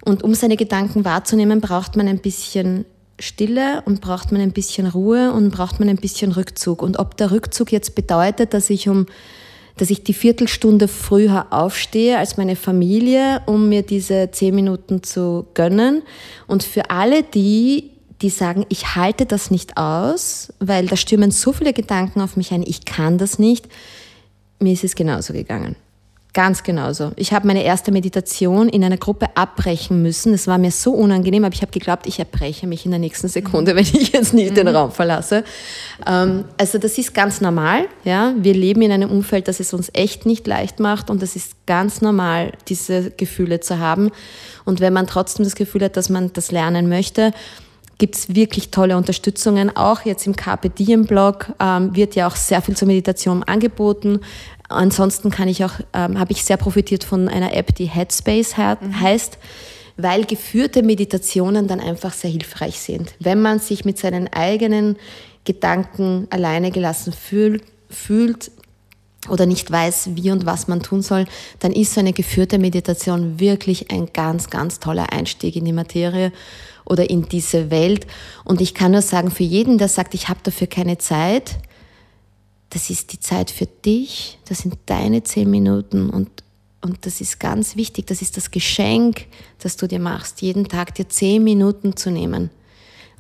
Und 0.06 0.24
um 0.24 0.34
seine 0.34 0.58
Gedanken 0.58 1.06
wahrzunehmen, 1.06 1.62
braucht 1.62 1.96
man 1.96 2.08
ein 2.08 2.20
bisschen 2.20 2.86
Stille 3.20 3.82
und 3.86 4.00
braucht 4.00 4.32
man 4.32 4.42
ein 4.42 4.54
bisschen 4.54 4.88
Ruhe 4.88 5.34
und 5.34 5.50
braucht 5.50 5.80
man 5.80 5.90
ein 5.90 5.98
bisschen 5.98 6.32
Rückzug. 6.32 6.82
Und 6.82 7.00
ob 7.00 7.18
der 7.18 7.32
Rückzug 7.32 7.72
jetzt 7.72 7.96
bedeutet, 7.96 8.54
dass 8.54 8.70
ich 8.70 8.88
um 8.88 9.08
dass 9.80 9.90
ich 9.90 10.04
die 10.04 10.14
Viertelstunde 10.14 10.90
früher 10.90 11.48
aufstehe 11.52 12.18
als 12.18 12.36
meine 12.36 12.58
Familie, 12.58 13.42
um 13.46 13.70
mir 13.70 13.82
diese 13.82 14.30
zehn 14.32 14.54
Minuten 14.54 15.04
zu 15.04 15.48
gönnen. 15.54 16.04
Und 16.48 16.64
für 16.64 16.90
alle 16.90 17.24
die, 17.24 17.92
die 18.22 18.30
sagen, 18.30 18.66
ich 18.68 18.96
halte 18.96 19.26
das 19.26 19.52
nicht 19.52 19.78
aus, 19.78 20.54
weil 20.60 20.88
da 20.88 20.98
stürmen 20.98 21.32
so 21.32 21.54
viele 21.54 21.72
Gedanken 21.72 22.20
auf 22.20 22.36
mich 22.36 22.52
ein, 22.52 22.64
ich 22.64 22.84
kann 22.84 23.18
das 23.18 23.40
nicht, 23.40 23.70
mir 24.60 24.74
ist 24.74 24.84
es 24.84 24.96
genauso 24.96 25.32
gegangen. 25.32 25.78
Ganz 26.34 26.62
genauso. 26.62 27.12
Ich 27.16 27.34
habe 27.34 27.48
meine 27.48 27.64
erste 27.64 27.92
Meditation 27.92 28.70
in 28.70 28.84
einer 28.84 28.98
Gruppe 28.98 29.36
abbrechen 29.36 30.04
müssen. 30.04 30.32
Es 30.36 30.46
war 30.46 30.60
mir 30.60 30.70
so 30.70 30.92
unangenehm, 30.92 31.44
aber 31.44 31.56
ich 31.56 31.64
habe 31.64 31.72
geglaubt, 31.72 32.06
ich 32.06 32.20
erbreche 32.20 32.68
mich 32.68 32.86
in 32.86 32.92
der 32.92 33.00
nächsten 33.00 33.28
Sekunde, 33.28 33.76
wenn 33.76 33.84
ich 33.84 34.12
jetzt 34.12 34.36
nicht 34.36 34.56
den 34.56 34.68
mhm. 34.68 34.76
Raum 34.76 34.92
verlasse. 34.92 35.44
Ähm, 36.06 36.46
also 36.60 36.78
das 36.78 37.00
ist 37.00 37.16
ganz 37.16 37.42
normal. 37.42 37.88
Ja? 38.04 38.36
Wir 38.38 38.54
leben 38.54 38.84
in 38.84 38.92
einem 38.92 39.10
Umfeld, 39.10 39.48
das 39.48 39.60
es 39.60 39.74
uns 39.74 39.90
echt 39.94 40.28
nicht 40.28 40.46
leicht 40.46 40.80
macht 40.80 41.10
und 41.10 41.24
das 41.24 41.36
ist 41.36 41.66
ganz 41.66 42.02
normal, 42.02 42.52
diese 42.68 43.10
Gefühle 43.10 43.60
zu 43.60 43.80
haben. 43.80 44.12
Und 44.66 44.82
wenn 44.82 44.94
man 44.94 45.08
trotzdem 45.08 45.46
das 45.46 45.56
Gefühl 45.56 45.84
hat, 45.84 45.98
dass 45.98 46.10
man 46.10 46.32
das 46.34 46.52
lernen 46.52 46.90
möchte, 46.90 47.32
gibt 47.98 48.16
es 48.16 48.34
wirklich 48.34 48.72
tolle 48.72 48.98
Unterstützungen. 48.98 49.76
Auch 49.76 50.06
jetzt 50.06 50.26
im 50.26 50.36
Carpe 50.36 50.70
Diem 50.70 51.06
Blog 51.06 51.54
ähm, 51.60 51.96
wird 51.96 52.16
ja 52.16 52.28
auch 52.28 52.36
sehr 52.36 52.62
viel 52.62 52.78
zur 52.78 52.88
Meditation 52.88 53.44
angeboten. 53.44 54.22
Ansonsten 54.70 55.32
kann 55.32 55.48
ich 55.48 55.66
auch, 55.66 55.74
ähm, 55.94 56.20
habe 56.20 56.32
ich 56.32 56.46
sehr 56.46 56.58
profitiert 56.58 57.04
von 57.04 57.28
einer 57.28 57.54
App, 57.54 57.76
die 57.76 57.86
Headspace 57.86 58.56
mhm. 58.58 59.00
heißt, 59.00 59.38
weil 59.98 60.24
geführte 60.26 60.84
Meditationen 60.84 61.68
dann 61.68 61.80
einfach 61.80 62.14
sehr 62.14 62.32
hilfreich 62.32 62.80
sind. 62.80 63.14
Wenn 63.20 63.42
man 63.42 63.60
sich 63.60 63.84
mit 63.84 63.98
seinen 63.98 64.32
eigenen 64.32 64.96
Gedanken 65.44 66.28
alleine 66.30 66.72
gelassen 66.72 67.12
fühlt, 67.12 67.64
fühlt 67.90 68.52
oder 69.28 69.46
nicht 69.46 69.70
weiß, 69.70 70.12
wie 70.14 70.32
und 70.32 70.46
was 70.46 70.68
man 70.68 70.82
tun 70.82 71.02
soll, 71.02 71.26
dann 71.60 71.74
ist 71.74 71.94
so 71.94 72.00
eine 72.00 72.14
geführte 72.14 72.60
Meditation 72.60 73.40
wirklich 73.40 73.92
ein 73.92 74.08
ganz, 74.14 74.50
ganz 74.50 74.80
toller 74.80 75.12
Einstieg 75.12 75.56
in 75.56 75.66
die 75.66 75.74
Materie 75.74 76.32
oder 76.86 77.10
in 77.10 77.28
diese 77.28 77.70
Welt. 77.70 78.08
Und 78.46 78.62
ich 78.62 78.74
kann 78.74 78.92
nur 78.92 79.02
sagen, 79.02 79.32
für 79.32 79.44
jeden, 79.44 79.78
der 79.78 79.90
sagt, 79.90 80.14
ich 80.14 80.30
habe 80.30 80.40
dafür 80.44 80.68
keine 80.68 80.98
Zeit, 80.98 81.58
das 82.70 82.90
ist 82.90 83.14
die 83.14 83.20
Zeit 83.20 83.50
für 83.52 83.66
dich, 83.66 84.38
das 84.48 84.60
sind 84.60 84.78
deine 84.86 85.24
zehn 85.24 85.50
Minuten 85.50 86.10
und, 86.10 86.30
und 86.82 87.06
das 87.06 87.22
ist 87.22 87.40
ganz 87.40 87.76
wichtig, 87.76 88.08
das 88.08 88.22
ist 88.22 88.38
das 88.38 88.52
Geschenk, 88.52 89.26
das 89.60 89.76
du 89.76 89.88
dir 89.88 90.00
machst, 90.00 90.42
jeden 90.42 90.68
Tag 90.68 90.96
dir 90.96 91.10
zehn 91.10 91.44
Minuten 91.44 91.96
zu 91.96 92.12
nehmen. 92.12 92.52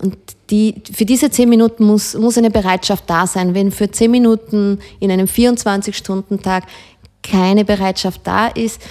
Und 0.01 0.17
die, 0.49 0.81
für 0.93 1.05
diese 1.05 1.29
zehn 1.29 1.49
Minuten 1.49 1.83
muss, 1.83 2.15
muss 2.15 2.37
eine 2.37 2.51
Bereitschaft 2.51 3.03
da 3.07 3.27
sein. 3.27 3.53
Wenn 3.53 3.71
für 3.71 3.91
zehn 3.91 4.11
Minuten 4.11 4.79
in 4.99 5.11
einem 5.11 5.27
24-Stunden-Tag 5.27 6.63
keine 7.21 7.65
Bereitschaft 7.65 8.21
da 8.23 8.47
ist, 8.47 8.81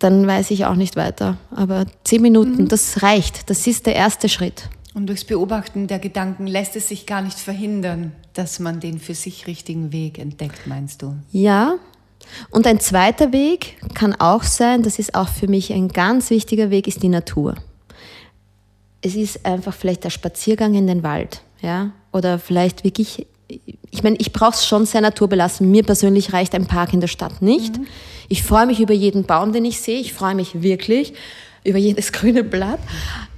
dann 0.00 0.26
weiß 0.26 0.50
ich 0.50 0.64
auch 0.64 0.74
nicht 0.74 0.96
weiter. 0.96 1.36
Aber 1.54 1.86
zehn 2.04 2.22
Minuten, 2.22 2.62
mhm. 2.62 2.68
das 2.68 3.02
reicht. 3.02 3.48
Das 3.48 3.66
ist 3.66 3.86
der 3.86 3.94
erste 3.94 4.28
Schritt. 4.28 4.68
Und 4.94 5.06
durchs 5.06 5.24
Beobachten 5.24 5.86
der 5.86 6.00
Gedanken 6.00 6.46
lässt 6.46 6.74
es 6.74 6.88
sich 6.88 7.06
gar 7.06 7.22
nicht 7.22 7.38
verhindern, 7.38 8.12
dass 8.34 8.58
man 8.58 8.80
den 8.80 8.98
für 8.98 9.14
sich 9.14 9.46
richtigen 9.46 9.92
Weg 9.92 10.18
entdeckt, 10.18 10.66
meinst 10.66 11.02
du? 11.02 11.14
Ja. 11.30 11.74
Und 12.50 12.66
ein 12.66 12.80
zweiter 12.80 13.32
Weg 13.32 13.76
kann 13.94 14.14
auch 14.14 14.42
sein, 14.42 14.82
das 14.82 14.98
ist 14.98 15.14
auch 15.14 15.28
für 15.28 15.48
mich 15.48 15.72
ein 15.72 15.88
ganz 15.88 16.30
wichtiger 16.30 16.70
Weg, 16.70 16.86
ist 16.86 17.02
die 17.02 17.08
Natur. 17.08 17.54
Es 19.00 19.14
ist 19.14 19.46
einfach 19.46 19.74
vielleicht 19.74 20.04
der 20.04 20.10
Spaziergang 20.10 20.74
in 20.74 20.86
den 20.86 21.02
Wald, 21.02 21.42
ja, 21.62 21.92
oder 22.12 22.38
vielleicht 22.38 22.84
wirklich 22.84 23.26
ich 23.90 24.02
meine, 24.02 24.16
ich 24.16 24.32
brauche 24.32 24.54
es 24.54 24.66
schon 24.66 24.86
sehr 24.86 25.00
naturbelassen. 25.00 25.70
Mir 25.70 25.82
persönlich 25.82 26.32
reicht 26.32 26.54
ein 26.54 26.66
Park 26.66 26.92
in 26.92 27.00
der 27.00 27.08
Stadt 27.08 27.42
nicht. 27.42 27.78
Mhm. 27.78 27.86
Ich 28.28 28.42
freue 28.42 28.66
mich 28.66 28.80
über 28.80 28.94
jeden 28.94 29.24
Baum, 29.24 29.52
den 29.52 29.64
ich 29.64 29.80
sehe. 29.80 30.00
Ich 30.00 30.12
freue 30.12 30.34
mich 30.34 30.62
wirklich 30.62 31.14
über 31.64 31.78
jedes 31.78 32.12
grüne 32.12 32.44
Blatt 32.44 32.80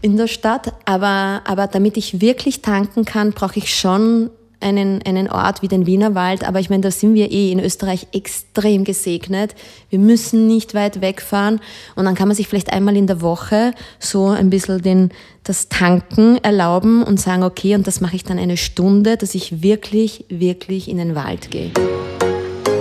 in 0.01 0.17
der 0.17 0.29
Stadt. 0.29 0.73
Aber, 0.85 1.43
aber 1.45 1.67
damit 1.67 1.97
ich 1.97 2.21
wirklich 2.21 2.63
tanken 2.63 3.05
kann, 3.05 3.33
brauche 3.33 3.59
ich 3.59 3.75
schon 3.75 4.31
einen, 4.63 5.03
einen 5.03 5.29
Ort 5.29 5.63
wie 5.63 5.69
den 5.69 5.87
Wienerwald, 5.87 6.45
aber 6.45 6.61
ich 6.61 6.71
meine, 6.71 6.83
da 6.83 6.91
sind 6.91 7.15
wir 7.15 7.31
eh 7.31 7.53
in 7.53 7.61
Österreich 7.61 8.07
extrem 8.13 8.85
gesegnet. 8.85 9.55
Wir 9.91 9.99
müssen 9.99 10.47
nicht 10.47 10.75
weit 10.75 11.01
wegfahren 11.01 11.61
und 11.97 12.05
dann 12.05 12.15
kann 12.15 12.29
man 12.29 12.37
sich 12.37 12.49
vielleicht 12.49 12.73
einmal 12.73 12.97
in 12.97 13.07
der 13.07 13.21
Woche 13.21 13.73
so 13.99 14.29
ein 14.29 14.51
bisschen 14.51 14.81
den, 14.81 15.11
das 15.45 15.69
Tanken 15.69 16.39
erlauben 16.43 17.03
und 17.03 17.21
sagen, 17.21 17.43
okay, 17.43 17.75
und 17.75 17.87
das 17.87 18.01
mache 18.01 18.17
ich 18.17 18.25
dann 18.25 18.39
eine 18.39 18.57
Stunde, 18.57 19.17
dass 19.17 19.35
ich 19.35 19.63
wirklich, 19.63 20.25
wirklich 20.29 20.89
in 20.89 20.99
den 20.99 21.15
Wald 21.15 21.51
gehe. 21.51 21.73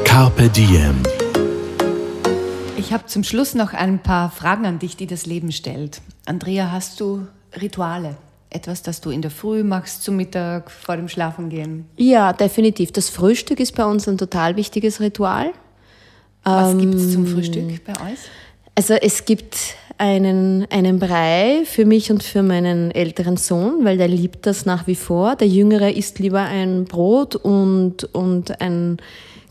Carpe 0.05 0.49
Diem. 0.49 1.01
Ich 2.81 2.91
habe 2.91 3.05
zum 3.05 3.23
Schluss 3.23 3.53
noch 3.53 3.73
ein 3.73 4.01
paar 4.01 4.31
Fragen 4.31 4.65
an 4.65 4.79
dich, 4.79 4.97
die 4.97 5.05
das 5.05 5.27
Leben 5.27 5.51
stellt. 5.51 6.01
Andrea, 6.25 6.71
hast 6.71 6.99
du 6.99 7.27
Rituale? 7.61 8.17
etwas, 8.49 8.81
das 8.81 8.99
du 8.99 9.11
in 9.11 9.21
der 9.21 9.31
Früh 9.31 9.63
machst, 9.63 10.03
zum 10.03 10.17
Mittag, 10.17 10.71
vor 10.71 10.97
dem 10.97 11.07
Schlafengehen? 11.07 11.85
Ja, 11.95 12.33
definitiv. 12.33 12.91
Das 12.91 13.09
Frühstück 13.09 13.61
ist 13.61 13.75
bei 13.75 13.85
uns 13.85 14.09
ein 14.09 14.17
total 14.17 14.57
wichtiges 14.57 14.99
Ritual. 14.99 15.51
Was 16.43 16.73
ähm, 16.73 16.79
gibt 16.79 16.95
es 16.95 17.13
zum 17.13 17.27
Frühstück 17.27 17.85
bei 17.85 17.93
euch? 17.93 18.19
Also 18.75 18.95
es 18.95 19.23
gibt 19.23 19.55
einen, 19.97 20.67
einen 20.69 20.99
Brei 20.99 21.61
für 21.63 21.85
mich 21.85 22.11
und 22.11 22.23
für 22.23 22.43
meinen 22.43 22.91
älteren 22.91 23.37
Sohn, 23.37 23.85
weil 23.85 23.97
der 23.97 24.09
liebt 24.09 24.45
das 24.45 24.65
nach 24.65 24.85
wie 24.85 24.95
vor. 24.95 25.37
Der 25.37 25.47
Jüngere 25.47 25.91
isst 25.95 26.19
lieber 26.19 26.41
ein 26.41 26.83
Brot 26.85 27.37
und, 27.37 28.03
und 28.13 28.59
ein 28.59 28.97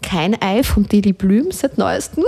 kein 0.03 0.40
Ei 0.40 0.62
vom 0.62 0.88
Deli 0.88 1.12
Blüm 1.12 1.51
seit 1.51 1.78
neuestem. 1.78 2.24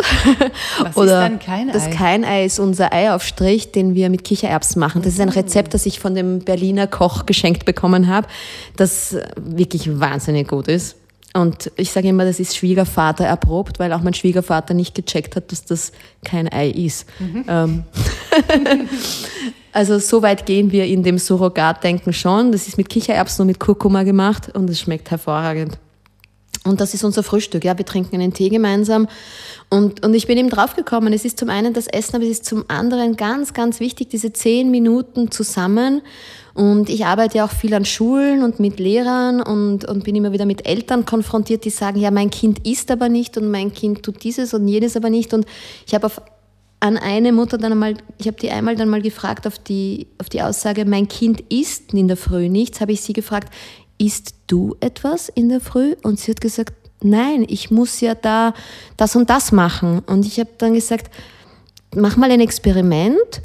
Was 0.80 0.96
Oder 0.96 1.24
ist 1.24 1.30
dann 1.30 1.38
kein 1.38 1.70
Ei? 1.70 1.72
Das 1.72 1.90
kein 1.90 2.24
Ei 2.24 2.44
ist 2.44 2.58
unser 2.58 2.92
Eiaufstrich, 2.92 3.72
den 3.72 3.94
wir 3.94 4.10
mit 4.10 4.24
Kichererbsen 4.24 4.80
machen. 4.80 5.02
Das 5.02 5.14
ist 5.14 5.20
ein 5.20 5.28
mhm. 5.28 5.34
Rezept, 5.34 5.74
das 5.74 5.86
ich 5.86 6.00
von 6.00 6.14
dem 6.14 6.40
Berliner 6.40 6.86
Koch 6.86 7.26
geschenkt 7.26 7.64
bekommen 7.64 8.08
habe, 8.08 8.28
das 8.76 9.16
wirklich 9.36 10.00
wahnsinnig 10.00 10.48
gut 10.48 10.68
ist. 10.68 10.96
Und 11.34 11.72
ich 11.76 11.90
sage 11.90 12.08
immer, 12.08 12.26
das 12.26 12.40
ist 12.40 12.56
Schwiegervater 12.56 13.24
erprobt, 13.24 13.78
weil 13.78 13.92
auch 13.94 14.02
mein 14.02 14.12
Schwiegervater 14.12 14.74
nicht 14.74 14.94
gecheckt 14.94 15.34
hat, 15.34 15.50
dass 15.50 15.64
das 15.64 15.92
kein 16.24 16.52
Ei 16.52 16.68
ist. 16.68 17.06
Mhm. 17.18 17.44
Ähm. 17.48 17.84
also 19.72 19.98
so 19.98 20.20
weit 20.20 20.44
gehen 20.44 20.72
wir 20.72 20.84
in 20.84 21.02
dem 21.02 21.16
Surrogatdenken 21.18 22.12
schon. 22.12 22.52
Das 22.52 22.68
ist 22.68 22.76
mit 22.76 22.90
Kichererbsen 22.90 23.42
und 23.42 23.46
mit 23.46 23.60
Kurkuma 23.60 24.02
gemacht 24.02 24.54
und 24.54 24.68
es 24.68 24.80
schmeckt 24.80 25.10
hervorragend. 25.10 25.78
Und 26.64 26.80
das 26.80 26.94
ist 26.94 27.02
unser 27.02 27.22
Frühstück. 27.24 27.64
Ja, 27.64 27.76
wir 27.76 27.84
trinken 27.84 28.14
einen 28.14 28.32
Tee 28.32 28.48
gemeinsam. 28.48 29.08
Und, 29.68 30.04
und 30.04 30.14
ich 30.14 30.28
bin 30.28 30.38
eben 30.38 30.48
draufgekommen, 30.48 31.12
es 31.12 31.24
ist 31.24 31.38
zum 31.38 31.50
einen 31.50 31.74
das 31.74 31.88
Essen, 31.88 32.16
aber 32.16 32.24
es 32.24 32.30
ist 32.30 32.44
zum 32.44 32.64
anderen 32.68 33.16
ganz, 33.16 33.52
ganz 33.52 33.80
wichtig, 33.80 34.10
diese 34.10 34.32
zehn 34.32 34.70
Minuten 34.70 35.32
zusammen. 35.32 36.02
Und 36.54 36.88
ich 36.88 37.04
arbeite 37.04 37.38
ja 37.38 37.46
auch 37.46 37.50
viel 37.50 37.74
an 37.74 37.84
Schulen 37.84 38.44
und 38.44 38.60
mit 38.60 38.78
Lehrern 38.78 39.40
und, 39.42 39.86
und 39.86 40.04
bin 40.04 40.14
immer 40.14 40.32
wieder 40.32 40.44
mit 40.44 40.66
Eltern 40.66 41.04
konfrontiert, 41.04 41.64
die 41.64 41.70
sagen, 41.70 41.98
ja, 41.98 42.10
mein 42.10 42.30
Kind 42.30 42.66
isst 42.66 42.90
aber 42.90 43.08
nicht 43.08 43.36
und 43.38 43.50
mein 43.50 43.72
Kind 43.72 44.02
tut 44.02 44.22
dieses 44.22 44.54
und 44.54 44.68
jenes 44.68 44.96
aber 44.96 45.10
nicht. 45.10 45.32
Und 45.34 45.46
ich 45.86 45.94
habe 45.94 46.12
an 46.78 46.98
eine 46.98 47.32
Mutter 47.32 47.58
dann 47.58 47.72
einmal, 47.72 47.94
ich 48.18 48.26
habe 48.26 48.36
die 48.38 48.50
einmal 48.50 48.74
dann 48.74 48.88
mal 48.88 49.00
gefragt 49.00 49.46
auf 49.46 49.58
die, 49.58 50.08
auf 50.18 50.28
die 50.28 50.42
Aussage, 50.42 50.84
mein 50.84 51.06
Kind 51.06 51.40
isst 51.48 51.94
in 51.94 52.08
der 52.08 52.16
Früh 52.16 52.48
nichts, 52.48 52.80
habe 52.80 52.92
ich 52.92 53.00
sie 53.00 53.12
gefragt, 53.12 53.52
isst 54.02 54.34
du 54.48 54.76
etwas 54.80 55.28
in 55.28 55.48
der 55.48 55.60
Früh? 55.60 55.94
Und 56.02 56.18
sie 56.18 56.32
hat 56.32 56.40
gesagt, 56.40 56.74
nein, 57.02 57.46
ich 57.48 57.70
muss 57.70 58.00
ja 58.00 58.14
da 58.14 58.52
das 58.96 59.14
und 59.16 59.30
das 59.30 59.52
machen. 59.52 60.00
Und 60.00 60.26
ich 60.26 60.38
habe 60.40 60.50
dann 60.58 60.74
gesagt, 60.74 61.10
mach 61.94 62.16
mal 62.16 62.30
ein 62.30 62.40
Experiment 62.40 63.42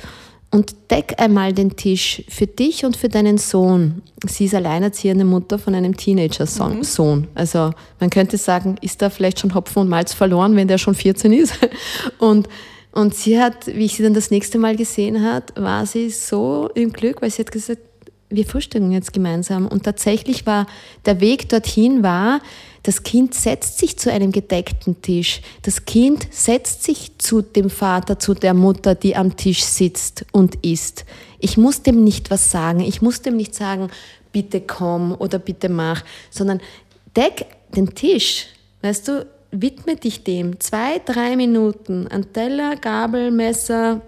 und 0.50 0.76
deck 0.90 1.16
einmal 1.18 1.54
den 1.54 1.76
Tisch 1.76 2.24
für 2.30 2.48
dich 2.48 2.86
und 2.86 2.98
für 2.98 3.10
deinen 3.10 3.38
Sohn. 3.38 4.02
Sie 4.26 4.46
ist 4.46 4.56
alleinerziehende 4.56 5.26
Mutter 5.26 5.60
von 5.60 5.76
einem 5.76 5.96
Teenager-Sohn. 5.96 6.80
Mhm. 6.80 7.28
Also 7.36 7.72
man 8.00 8.10
könnte 8.10 8.38
sagen, 8.38 8.78
ist 8.82 9.02
da 9.02 9.10
vielleicht 9.10 9.40
schon 9.40 9.54
Hopfen 9.54 9.82
und 9.82 9.90
Malz 9.90 10.14
verloren, 10.14 10.56
wenn 10.56 10.68
der 10.68 10.78
schon 10.78 10.96
14 10.96 11.34
ist? 11.34 11.54
Und, 12.20 12.48
und 12.94 13.14
sie 13.14 13.40
hat, 13.40 13.68
wie 13.68 13.86
ich 13.86 13.96
sie 13.96 14.02
dann 14.02 14.16
das 14.16 14.32
nächste 14.32 14.58
Mal 14.58 14.76
gesehen 14.76 15.22
hat, 15.22 15.54
war 15.56 15.86
sie 15.86 16.10
so 16.10 16.70
im 16.74 16.92
Glück, 16.92 17.22
weil 17.22 17.30
sie 17.30 17.44
hat 17.44 17.52
gesagt, 17.52 17.82
wir 18.30 18.46
frühstücken 18.46 18.92
jetzt 18.92 19.14
gemeinsam. 19.14 19.68
Und 19.68 19.84
tatsächlich 19.84 20.46
war 20.46 20.68
der 21.06 21.22
Weg 21.22 21.50
dorthin 21.50 22.04
war, 22.04 22.42
das 22.84 23.04
Kind 23.04 23.34
setzt 23.34 23.80
sich 23.80 23.98
zu 23.98 24.12
einem 24.12 24.32
gedeckten 24.32 25.02
Tisch. 25.02 25.42
Das 25.64 25.84
Kind 25.84 26.28
setzt 26.32 26.84
sich 26.84 27.18
zu 27.18 27.42
dem 27.42 27.70
Vater, 27.70 28.18
zu 28.18 28.34
der 28.34 28.54
Mutter, 28.54 28.96
die 28.96 29.16
am 29.16 29.36
Tisch 29.36 29.64
sitzt 29.64 30.26
und 30.32 30.64
isst. 30.64 31.06
Ich 31.40 31.58
muss 31.58 31.82
dem 31.82 32.04
nicht 32.04 32.32
was 32.32 32.50
sagen. 32.50 32.80
Ich 32.80 33.02
muss 33.02 33.22
dem 33.22 33.36
nicht 33.36 33.54
sagen, 33.56 33.90
bitte 34.32 34.62
komm 34.62 35.14
oder 35.18 35.38
bitte 35.38 35.68
mach, 35.68 36.04
sondern 36.30 36.62
deck 37.16 37.46
den 37.76 37.94
Tisch. 37.94 38.48
Weißt 38.82 39.08
du, 39.08 39.26
widme 39.52 39.96
dich 39.96 40.24
dem. 40.24 40.60
Zwei, 40.60 41.02
drei 41.06 41.36
Minuten. 41.36 42.08
Ein 42.08 42.32
Teller, 42.32 42.76
Gabel, 42.78 43.32
Messer, 43.32 44.02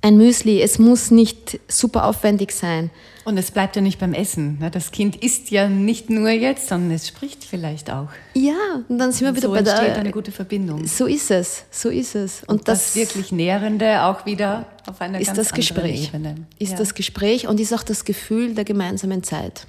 ein 0.00 0.16
Müsli. 0.16 0.60
Es 0.60 0.78
muss 0.78 1.10
nicht 1.10 1.60
super 1.68 2.06
aufwendig 2.06 2.52
sein. 2.52 2.90
Und 3.24 3.38
es 3.38 3.50
bleibt 3.50 3.76
ja 3.76 3.82
nicht 3.82 3.98
beim 3.98 4.14
Essen. 4.14 4.58
Ne? 4.58 4.70
Das 4.70 4.90
Kind 4.90 5.16
isst 5.16 5.50
ja 5.50 5.68
nicht 5.68 6.10
nur 6.10 6.30
jetzt, 6.30 6.68
sondern 6.68 6.90
es 6.90 7.06
spricht 7.08 7.44
vielleicht 7.44 7.90
auch. 7.90 8.08
Ja, 8.34 8.82
und 8.88 8.98
dann 8.98 9.12
sind 9.12 9.26
wir 9.26 9.36
wieder 9.36 9.48
so 9.48 9.54
bei 9.54 9.62
der. 9.62 9.74
entsteht 9.74 9.98
eine 9.98 10.10
gute 10.10 10.32
Verbindung. 10.32 10.86
So 10.86 11.06
ist 11.06 11.30
es, 11.30 11.64
so 11.70 11.88
ist 11.88 12.14
es. 12.14 12.42
Und, 12.42 12.60
und 12.60 12.68
das, 12.68 12.86
das, 12.86 12.96
wirklich 12.96 13.32
Nährende 13.32 14.02
auch 14.02 14.26
wieder 14.26 14.66
auf 14.86 15.00
einer 15.00 15.20
ist 15.20 15.28
ganz 15.28 15.38
das 15.38 15.52
Gespräch. 15.52 16.08
Ebene. 16.08 16.34
Ist 16.58 16.72
ja. 16.72 16.78
das 16.78 16.94
Gespräch 16.94 17.46
und 17.46 17.60
ist 17.60 17.72
auch 17.72 17.82
das 17.82 18.04
Gefühl 18.04 18.54
der 18.54 18.64
gemeinsamen 18.64 19.22
Zeit. 19.22 19.66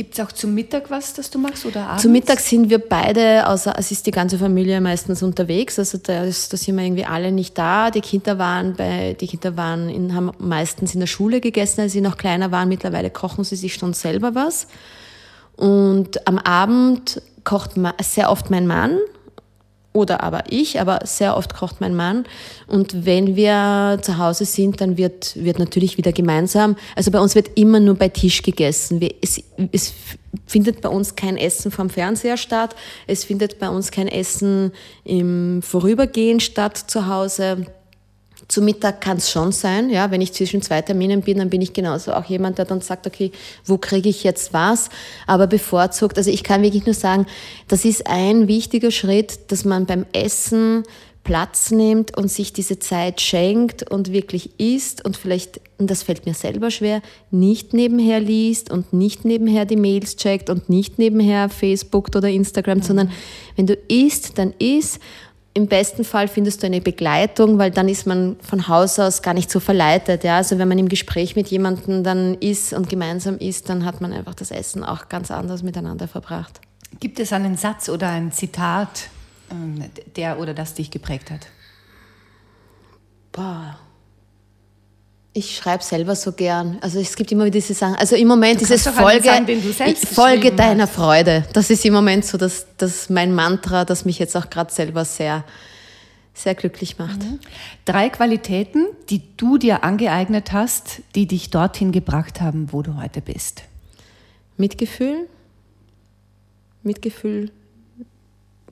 Gibt 0.00 0.14
es 0.14 0.20
auch 0.24 0.32
zum 0.32 0.54
Mittag 0.54 0.90
was, 0.90 1.12
das 1.12 1.28
du 1.28 1.38
machst 1.38 1.66
oder 1.66 1.86
abends? 1.86 2.04
Zum 2.04 2.12
Mittag 2.12 2.40
sind 2.40 2.70
wir 2.70 2.78
beide, 2.78 3.46
außer 3.46 3.74
es 3.76 3.90
ist 3.90 4.06
die 4.06 4.12
ganze 4.12 4.38
Familie 4.38 4.80
meistens 4.80 5.22
unterwegs. 5.22 5.78
Also 5.78 5.98
da, 5.98 6.24
ist, 6.24 6.50
da 6.50 6.56
sind 6.56 6.78
wir 6.78 6.84
irgendwie 6.84 7.04
alle 7.04 7.30
nicht 7.32 7.58
da. 7.58 7.90
Die 7.90 8.00
Kinder 8.00 8.38
waren 8.38 8.76
bei, 8.76 9.14
die 9.20 9.26
Kinder 9.26 9.58
waren 9.58 9.90
in, 9.90 10.14
haben 10.14 10.30
meistens 10.38 10.94
in 10.94 11.00
der 11.00 11.06
Schule 11.06 11.42
gegessen, 11.42 11.82
als 11.82 11.92
sie 11.92 12.00
noch 12.00 12.16
kleiner 12.16 12.50
waren. 12.50 12.70
Mittlerweile 12.70 13.10
kochen 13.10 13.44
sie 13.44 13.56
sich 13.56 13.74
schon 13.74 13.92
selber 13.92 14.34
was. 14.34 14.68
Und 15.56 16.26
am 16.26 16.38
Abend 16.38 17.20
kocht 17.44 17.72
sehr 18.00 18.30
oft 18.30 18.48
mein 18.48 18.66
Mann 18.66 18.96
oder 19.92 20.22
aber 20.22 20.44
ich, 20.48 20.80
aber 20.80 21.00
sehr 21.04 21.36
oft 21.36 21.54
kocht 21.54 21.80
mein 21.80 21.96
Mann. 21.96 22.24
Und 22.68 23.04
wenn 23.04 23.34
wir 23.34 23.98
zu 24.02 24.18
Hause 24.18 24.44
sind, 24.44 24.80
dann 24.80 24.96
wird, 24.96 25.34
wird 25.42 25.58
natürlich 25.58 25.98
wieder 25.98 26.12
gemeinsam. 26.12 26.76
Also 26.94 27.10
bei 27.10 27.18
uns 27.18 27.34
wird 27.34 27.58
immer 27.58 27.80
nur 27.80 27.96
bei 27.96 28.08
Tisch 28.08 28.42
gegessen. 28.42 29.00
Wir, 29.00 29.14
es, 29.20 29.42
es 29.72 29.92
findet 30.46 30.80
bei 30.80 30.88
uns 30.88 31.16
kein 31.16 31.36
Essen 31.36 31.72
vom 31.72 31.90
Fernseher 31.90 32.36
statt. 32.36 32.76
Es 33.08 33.24
findet 33.24 33.58
bei 33.58 33.68
uns 33.68 33.90
kein 33.90 34.06
Essen 34.06 34.70
im 35.02 35.60
Vorübergehen 35.60 36.38
statt 36.38 36.76
zu 36.76 37.08
Hause. 37.08 37.66
Zu 38.50 38.62
Mittag 38.62 39.00
kann 39.00 39.18
es 39.18 39.30
schon 39.30 39.52
sein, 39.52 39.90
ja, 39.90 40.10
wenn 40.10 40.20
ich 40.20 40.32
zwischen 40.32 40.60
zwei 40.60 40.82
Terminen 40.82 41.22
bin, 41.22 41.38
dann 41.38 41.50
bin 41.50 41.62
ich 41.62 41.72
genauso 41.72 42.12
auch 42.12 42.24
jemand, 42.24 42.58
der 42.58 42.64
dann 42.64 42.80
sagt, 42.80 43.06
okay, 43.06 43.30
wo 43.64 43.78
kriege 43.78 44.08
ich 44.08 44.24
jetzt 44.24 44.52
was? 44.52 44.88
Aber 45.28 45.46
bevorzugt, 45.46 46.18
also 46.18 46.30
ich 46.30 46.42
kann 46.42 46.62
wirklich 46.62 46.84
nur 46.84 46.94
sagen, 46.94 47.26
das 47.68 47.84
ist 47.84 48.08
ein 48.08 48.48
wichtiger 48.48 48.90
Schritt, 48.90 49.52
dass 49.52 49.64
man 49.64 49.86
beim 49.86 50.04
Essen 50.12 50.82
Platz 51.22 51.70
nimmt 51.70 52.16
und 52.16 52.28
sich 52.28 52.52
diese 52.52 52.78
Zeit 52.78 53.20
schenkt 53.20 53.88
und 53.88 54.10
wirklich 54.10 54.58
isst 54.58 55.04
und 55.04 55.16
vielleicht, 55.16 55.60
und 55.78 55.90
das 55.90 56.02
fällt 56.02 56.24
mir 56.26 56.34
selber 56.34 56.70
schwer, 56.70 57.02
nicht 57.30 57.74
nebenher 57.74 58.20
liest 58.20 58.70
und 58.70 58.92
nicht 58.92 59.24
nebenher 59.24 59.66
die 59.66 59.76
Mails 59.76 60.16
checkt 60.16 60.48
und 60.48 60.70
nicht 60.70 60.98
nebenher 60.98 61.48
Facebook 61.48 62.16
oder 62.16 62.28
Instagram, 62.28 62.78
mhm. 62.78 62.82
sondern 62.82 63.12
wenn 63.56 63.66
du 63.66 63.74
isst, 63.88 64.38
dann 64.38 64.54
isst 64.58 64.98
im 65.60 65.66
besten 65.66 66.04
Fall 66.04 66.26
findest 66.26 66.62
du 66.62 66.66
eine 66.66 66.80
Begleitung, 66.80 67.58
weil 67.58 67.70
dann 67.70 67.88
ist 67.88 68.06
man 68.06 68.36
von 68.40 68.66
Haus 68.66 68.98
aus 68.98 69.20
gar 69.20 69.34
nicht 69.34 69.50
so 69.50 69.60
verleitet. 69.60 70.24
Ja? 70.24 70.36
Also 70.36 70.58
wenn 70.58 70.68
man 70.68 70.78
im 70.78 70.88
Gespräch 70.88 71.36
mit 71.36 71.48
jemandem 71.48 72.02
dann 72.02 72.34
ist 72.36 72.72
und 72.72 72.88
gemeinsam 72.88 73.36
isst, 73.36 73.68
dann 73.68 73.84
hat 73.84 74.00
man 74.00 74.12
einfach 74.12 74.34
das 74.34 74.50
Essen 74.50 74.82
auch 74.82 75.08
ganz 75.08 75.30
anders 75.30 75.62
miteinander 75.62 76.08
verbracht. 76.08 76.60
Gibt 76.98 77.20
es 77.20 77.32
einen 77.32 77.56
Satz 77.56 77.88
oder 77.90 78.08
ein 78.08 78.32
Zitat, 78.32 79.10
ähm, 79.50 79.84
der 80.16 80.38
oder 80.40 80.54
das 80.54 80.74
dich 80.74 80.90
geprägt 80.90 81.30
hat? 81.30 81.46
Boah. 83.32 83.78
Ich 85.32 85.56
schreibe 85.56 85.84
selber 85.84 86.16
so 86.16 86.32
gern. 86.32 86.78
Also 86.80 86.98
es 86.98 87.14
gibt 87.14 87.30
immer 87.30 87.44
wieder 87.44 87.52
diese 87.52 87.74
Sachen. 87.74 87.94
Also 87.94 88.16
im 88.16 88.26
Moment 88.26 88.60
ist 88.62 88.70
es 88.72 88.86
Folge, 88.88 89.22
sagen, 89.22 89.96
Folge 89.96 90.52
deiner 90.52 90.88
Freude. 90.88 91.46
Das 91.52 91.70
ist 91.70 91.84
im 91.84 91.92
Moment 91.92 92.24
so 92.24 92.36
das, 92.36 92.66
das 92.78 93.08
mein 93.10 93.32
Mantra, 93.32 93.84
das 93.84 94.04
mich 94.04 94.18
jetzt 94.18 94.36
auch 94.36 94.50
gerade 94.50 94.72
selber 94.72 95.04
sehr, 95.04 95.44
sehr 96.34 96.56
glücklich 96.56 96.98
macht. 96.98 97.20
Drei 97.84 98.08
Qualitäten, 98.08 98.86
die 99.08 99.22
du 99.36 99.56
dir 99.56 99.84
angeeignet 99.84 100.52
hast, 100.52 101.02
die 101.14 101.26
dich 101.26 101.50
dorthin 101.50 101.92
gebracht 101.92 102.40
haben, 102.40 102.72
wo 102.72 102.82
du 102.82 103.00
heute 103.00 103.20
bist. 103.20 103.62
Mitgefühl, 104.56 105.28
Mitgefühl 106.82 107.52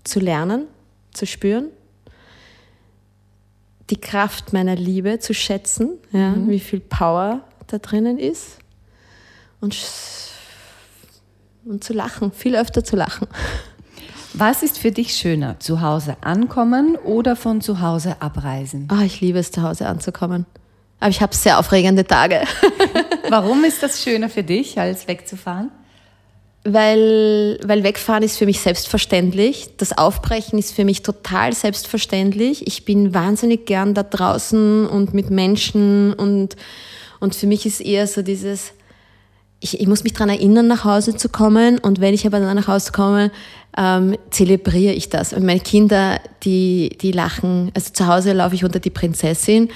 zu 0.02 0.18
lernen, 0.18 0.66
zu 1.12 1.24
spüren, 1.24 1.68
die 3.90 4.00
Kraft 4.00 4.52
meiner 4.52 4.76
Liebe 4.76 5.18
zu 5.18 5.34
schätzen, 5.34 5.98
ja, 6.12 6.34
wie 6.36 6.60
viel 6.60 6.80
Power 6.80 7.42
da 7.66 7.78
drinnen 7.78 8.18
ist 8.18 8.58
und, 9.60 9.76
und 11.64 11.84
zu 11.84 11.92
lachen, 11.92 12.32
viel 12.32 12.56
öfter 12.56 12.84
zu 12.84 12.96
lachen. 12.96 13.26
Was 14.34 14.62
ist 14.62 14.78
für 14.78 14.92
dich 14.92 15.14
schöner, 15.14 15.58
zu 15.58 15.80
Hause 15.80 16.16
ankommen 16.20 16.96
oder 16.96 17.34
von 17.34 17.60
zu 17.60 17.80
Hause 17.80 18.16
abreisen? 18.20 18.88
Ah, 18.90 19.02
ich 19.02 19.20
liebe 19.20 19.38
es, 19.38 19.50
zu 19.50 19.62
Hause 19.62 19.86
anzukommen. 19.86 20.46
Aber 21.00 21.10
ich 21.10 21.22
habe 21.22 21.34
sehr 21.34 21.58
aufregende 21.58 22.04
Tage. 22.04 22.42
Warum 23.30 23.64
ist 23.64 23.82
das 23.82 24.02
schöner 24.02 24.28
für 24.28 24.42
dich, 24.42 24.78
als 24.78 25.08
wegzufahren? 25.08 25.70
Weil, 26.64 27.58
weil 27.64 27.82
wegfahren 27.82 28.22
ist 28.22 28.36
für 28.36 28.44
mich 28.44 28.60
selbstverständlich. 28.60 29.70
Das 29.78 29.96
Aufbrechen 29.96 30.58
ist 30.58 30.74
für 30.74 30.84
mich 30.84 31.02
total 31.02 31.54
selbstverständlich. 31.54 32.66
Ich 32.66 32.84
bin 32.84 33.14
wahnsinnig 33.14 33.64
gern 33.64 33.94
da 33.94 34.02
draußen 34.02 34.86
und 34.86 35.14
mit 35.14 35.30
Menschen 35.30 36.12
und, 36.12 36.56
und 37.20 37.34
für 37.34 37.46
mich 37.46 37.64
ist 37.64 37.80
eher 37.80 38.06
so 38.06 38.22
dieses, 38.22 38.72
ich, 39.60 39.80
ich 39.80 39.86
muss 39.86 40.04
mich 40.04 40.12
daran 40.12 40.28
erinnern, 40.28 40.68
nach 40.68 40.84
Hause 40.84 41.16
zu 41.16 41.28
kommen 41.28 41.78
und 41.78 42.00
wenn 42.00 42.14
ich 42.14 42.26
aber 42.26 42.38
dann 42.38 42.56
nach 42.56 42.68
Hause 42.68 42.92
komme, 42.92 43.32
ähm, 43.76 44.16
zelebriere 44.30 44.92
ich 44.92 45.08
das. 45.08 45.32
Und 45.32 45.44
meine 45.44 45.60
Kinder, 45.60 46.20
die, 46.44 46.96
die 47.00 47.12
lachen, 47.12 47.70
also 47.74 47.92
zu 47.92 48.06
Hause 48.06 48.32
laufe 48.32 48.54
ich 48.54 48.64
unter 48.64 48.80
die 48.80 48.90
Prinzessin, 48.90 49.70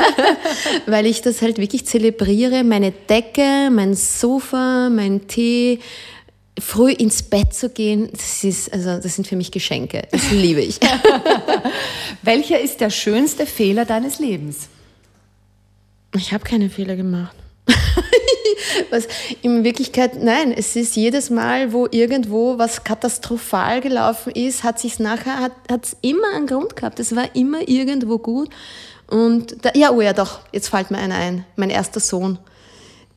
weil 0.86 1.06
ich 1.06 1.22
das 1.22 1.42
halt 1.42 1.58
wirklich 1.58 1.86
zelebriere, 1.86 2.64
meine 2.64 2.92
Decke, 2.92 3.70
mein 3.70 3.94
Sofa, 3.94 4.88
mein 4.90 5.26
Tee, 5.26 5.80
früh 6.58 6.92
ins 6.92 7.22
Bett 7.22 7.54
zu 7.54 7.70
gehen, 7.70 8.08
das 8.12 8.42
ist, 8.42 8.72
also 8.72 8.98
das 9.00 9.14
sind 9.14 9.26
für 9.26 9.36
mich 9.36 9.52
Geschenke. 9.52 10.02
Das 10.10 10.30
liebe 10.30 10.60
ich. 10.60 10.78
Welcher 12.22 12.60
ist 12.60 12.80
der 12.80 12.90
schönste 12.90 13.46
Fehler 13.46 13.84
deines 13.84 14.18
Lebens? 14.18 14.68
Ich 16.16 16.32
habe 16.32 16.44
keine 16.44 16.68
Fehler 16.70 16.96
gemacht. 16.96 17.36
was 18.90 19.08
in 19.42 19.64
Wirklichkeit, 19.64 20.22
nein, 20.22 20.52
es 20.52 20.76
ist 20.76 20.96
jedes 20.96 21.30
Mal, 21.30 21.72
wo 21.72 21.86
irgendwo 21.90 22.58
was 22.58 22.84
katastrophal 22.84 23.80
gelaufen 23.80 24.32
ist, 24.32 24.64
hat 24.64 24.78
sich 24.78 24.98
nachher, 24.98 25.50
hat 25.70 25.84
es 25.84 25.96
immer 26.00 26.34
einen 26.34 26.46
Grund 26.46 26.76
gehabt. 26.76 27.00
Es 27.00 27.14
war 27.14 27.34
immer 27.34 27.68
irgendwo 27.68 28.18
gut. 28.18 28.50
Und 29.08 29.64
da, 29.64 29.70
ja, 29.74 29.90
oh 29.90 30.00
ja, 30.00 30.12
doch, 30.12 30.40
jetzt 30.52 30.68
fällt 30.68 30.90
mir 30.90 30.98
einer 30.98 31.14
ein. 31.14 31.44
Mein 31.56 31.70
erster 31.70 31.98
Sohn, 31.98 32.38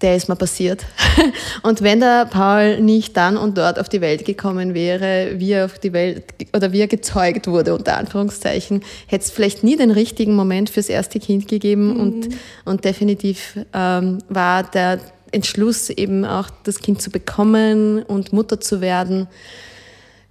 der 0.01 0.15
ist 0.15 0.29
mir 0.29 0.35
passiert. 0.35 0.85
Und 1.63 1.81
wenn 1.81 1.99
der 1.99 2.25
Paul 2.25 2.79
nicht 2.79 3.17
dann 3.17 3.37
und 3.37 3.57
dort 3.57 3.77
auf 3.77 3.89
die 3.89 4.01
Welt 4.01 4.25
gekommen 4.25 4.73
wäre, 4.73 5.33
wie 5.35 5.51
er 5.51 5.65
auf 5.65 5.79
die 5.79 5.93
Welt 5.93 6.23
oder 6.55 6.71
wie 6.71 6.79
er 6.79 6.87
gezeugt 6.87 7.47
wurde, 7.47 7.75
unter 7.75 7.97
Anführungszeichen, 7.97 8.81
hätte 9.07 9.25
es 9.25 9.31
vielleicht 9.31 9.63
nie 9.63 9.75
den 9.75 9.91
richtigen 9.91 10.33
Moment 10.33 10.69
fürs 10.69 10.89
erste 10.89 11.19
Kind 11.19 11.47
gegeben. 11.47 11.99
Und, 11.99 12.29
und 12.65 12.85
definitiv 12.85 13.59
ähm, 13.73 14.19
war 14.29 14.63
der 14.63 14.99
Entschluss, 15.31 15.89
eben 15.89 16.25
auch 16.25 16.49
das 16.63 16.79
Kind 16.79 17.01
zu 17.01 17.09
bekommen 17.09 18.03
und 18.03 18.33
Mutter 18.33 18.59
zu 18.59 18.81
werden. 18.81 19.27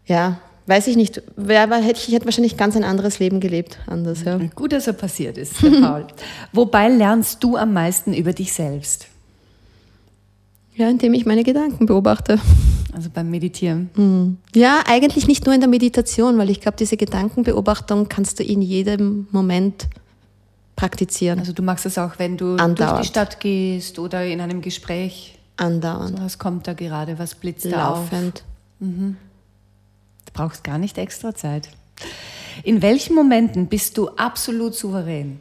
Ja, 0.06 0.40
weiß 0.66 0.86
ich 0.88 0.96
nicht. 0.96 1.22
Wer, 1.36 1.70
war- 1.70 1.80
hätte 1.82 2.00
ich 2.06 2.12
hätte 2.14 2.24
wahrscheinlich 2.26 2.56
ganz 2.56 2.76
ein 2.76 2.84
anderes 2.84 3.18
Leben 3.18 3.40
gelebt, 3.40 3.78
anders. 3.86 4.22
Ja. 4.24 4.38
Gut, 4.54 4.72
dass 4.72 4.86
er 4.86 4.92
passiert 4.92 5.38
ist, 5.38 5.54
Paul. 5.60 6.06
Wobei 6.52 6.88
lernst 6.88 7.42
du 7.42 7.56
am 7.56 7.72
meisten 7.72 8.12
über 8.14 8.32
dich 8.32 8.52
selbst? 8.52 9.06
ja, 10.76 10.88
indem 10.88 11.12
ich 11.12 11.26
meine 11.26 11.44
Gedanken 11.44 11.84
beobachte. 11.84 12.38
Also 12.94 13.10
beim 13.12 13.28
Meditieren. 13.30 14.38
Ja, 14.54 14.80
eigentlich 14.86 15.26
nicht 15.28 15.44
nur 15.44 15.54
in 15.54 15.60
der 15.60 15.68
Meditation, 15.68 16.38
weil 16.38 16.48
ich 16.48 16.62
glaube, 16.62 16.78
diese 16.78 16.96
Gedankenbeobachtung 16.96 18.08
kannst 18.08 18.38
du 18.38 18.44
in 18.44 18.62
jedem 18.62 19.26
Moment 19.30 19.88
praktizieren. 20.80 21.38
Also 21.38 21.52
du 21.52 21.62
machst 21.62 21.84
es 21.84 21.98
auch, 21.98 22.18
wenn 22.18 22.38
du 22.38 22.56
durch 22.56 22.62
Andauernd. 22.62 23.04
die 23.04 23.08
Stadt 23.08 23.38
gehst 23.38 23.98
oder 23.98 24.24
in 24.24 24.40
einem 24.40 24.62
Gespräch. 24.62 25.38
Andauernd. 25.58 26.18
Was 26.20 26.38
kommt 26.38 26.66
da 26.66 26.72
gerade? 26.72 27.18
Was 27.18 27.34
blitzt 27.34 27.66
da 27.66 27.90
auf? 27.90 28.10
Laufend. 28.10 28.44
Du 28.78 30.32
brauchst 30.32 30.64
gar 30.64 30.78
nicht 30.78 30.96
extra 30.96 31.34
Zeit. 31.34 31.68
In 32.64 32.80
welchen 32.80 33.14
Momenten 33.14 33.66
bist 33.66 33.98
du 33.98 34.08
absolut 34.08 34.74
souverän? 34.74 35.38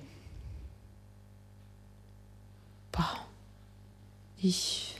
Ich, 4.41 4.95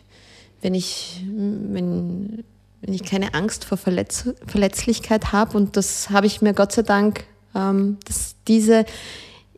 wenn 0.61 0.73
ich, 0.73 1.23
wenn, 1.25 2.43
wenn 2.81 2.93
ich 2.93 3.03
keine 3.03 3.33
Angst 3.33 3.63
vor 3.63 3.77
Verletz 3.77 4.29
Verletzlichkeit 4.45 5.31
habe 5.31 5.55
und 5.55 5.77
das 5.77 6.09
habe 6.09 6.27
ich 6.27 6.41
mir 6.41 6.53
Gott 6.53 6.73
sei 6.73 6.81
Dank, 6.81 7.23
ähm, 7.55 7.97
dass 8.05 8.35
diese, 8.49 8.85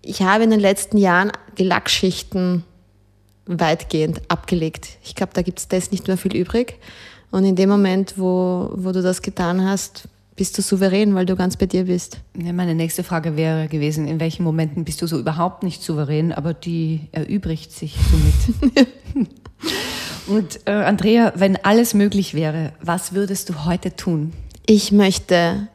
ich 0.02 0.22
habe 0.22 0.43
in 0.43 0.49
den 0.49 0.60
letzten 0.60 0.97
Jahren 0.97 1.32
die 1.58 1.64
Lackschichten 1.64 2.64
weitgehend 3.45 4.22
abgelegt. 4.30 4.97
Ich 5.04 5.16
glaube, 5.16 5.34
da 5.34 5.41
gibt 5.41 5.60
es 5.60 5.68
das 5.68 5.91
nicht 5.91 6.08
mehr 6.08 6.18
viel 6.18 6.36
übrig. 6.36 6.80
Und 7.32 7.45
in 7.45 7.56
dem 7.56 7.70
Moment, 7.70 8.16
wo, 8.18 8.72
wo 8.76 8.91
du 8.91 9.02
das 9.02 9.22
getan 9.22 9.66
hast, 9.66 10.08
bist 10.36 10.58
du 10.58 10.62
souverän, 10.62 11.14
weil 11.16 11.26
du 11.26 11.36
ganz 11.36 11.58
bei 11.58 11.66
dir 11.66 11.86
bist. 11.86 12.18
Ja, 12.38 12.54
meine 12.54 12.76
nächste 12.76 13.04
Frage 13.04 13.38
wäre 13.38 13.68
gewesen, 13.68 14.08
in 14.08 14.20
welchen 14.20 14.43
Momenten 14.43 14.86
bist 14.86 15.02
du 15.02 15.08
so 15.08 15.20
überhaupt 15.20 15.64
nicht 15.64 15.84
souverän, 15.84 16.32
aber 16.32 16.54
die 16.54 17.02
erübrigt 17.12 17.72
sich 17.72 17.95
somit. 18.10 18.88
Und 20.28 20.62
äh, 20.66 20.72
Andrea, 20.72 21.34
wenn 21.36 21.58
alles 21.64 21.93
möglich 21.93 22.34
wäre, 22.34 22.74
was 22.82 23.14
würdest 23.14 23.49
du 23.49 23.66
heute 23.66 23.95
tun? 23.95 24.34
Ich 24.66 24.91
möchte 24.91 25.68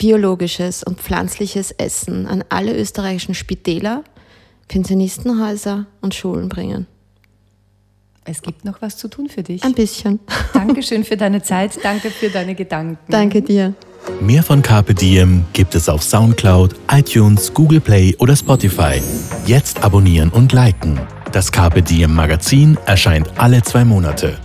biologisches 0.00 0.82
und 0.82 0.98
pflanzliches 0.98 1.72
Essen 1.72 2.26
an 2.26 2.42
alle 2.48 2.74
österreichischen 2.74 3.34
Spitäler, 3.34 4.02
Pensionistenhäuser 4.66 5.86
und 6.00 6.14
Schulen 6.14 6.48
bringen. 6.48 6.86
Es 8.24 8.40
gibt 8.40 8.64
noch 8.64 8.80
was 8.80 8.96
zu 8.96 9.08
tun 9.08 9.28
für 9.28 9.42
dich. 9.42 9.62
Ein 9.62 9.74
bisschen. 9.74 10.20
Dankeschön 10.54 11.04
für 11.04 11.16
deine 11.16 11.42
Zeit, 11.42 11.78
danke 11.82 12.10
für 12.10 12.30
deine 12.30 12.54
Gedanken. 12.54 12.98
Danke 13.08 13.42
dir. 13.42 13.74
Mehr 14.20 14.42
von 14.42 14.62
Carpe 14.62 14.94
Diem 14.94 15.44
gibt 15.52 15.74
es 15.74 15.88
auf 15.88 16.02
Soundcloud, 16.02 16.74
iTunes, 16.90 17.52
Google 17.52 17.80
Play 17.80 18.16
oder 18.18 18.34
Spotify. 18.34 19.02
Jetzt 19.44 19.82
abonnieren 19.84 20.30
und 20.30 20.52
liken. 20.52 20.98
Das 21.32 21.52
Carpe 21.52 21.82
Diem 21.82 22.14
Magazin 22.14 22.78
erscheint 22.86 23.30
alle 23.36 23.62
zwei 23.62 23.84
Monate. 23.84 24.38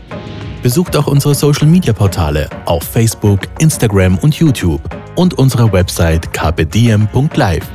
Besucht 0.65 0.97
auch 0.97 1.05
unsere 1.05 1.35
Social 1.35 1.67
Media 1.67 1.93
Portale 1.93 2.49
auf 2.65 2.81
Facebook, 2.81 3.41
Instagram 3.59 4.17
und 4.17 4.33
YouTube 4.33 4.81
und 5.15 5.35
unsere 5.35 5.71
Website 5.71 6.33
carpediem.live. 6.33 7.69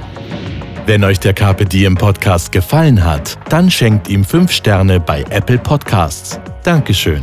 Wenn 0.86 1.04
euch 1.04 1.20
der 1.20 1.32
Diem 1.32 1.94
Podcast 1.94 2.50
gefallen 2.50 3.04
hat, 3.04 3.38
dann 3.48 3.70
schenkt 3.70 4.08
ihm 4.08 4.24
5 4.24 4.50
Sterne 4.50 4.98
bei 4.98 5.22
Apple 5.30 5.58
Podcasts. 5.58 6.40
Dankeschön. 6.64 7.22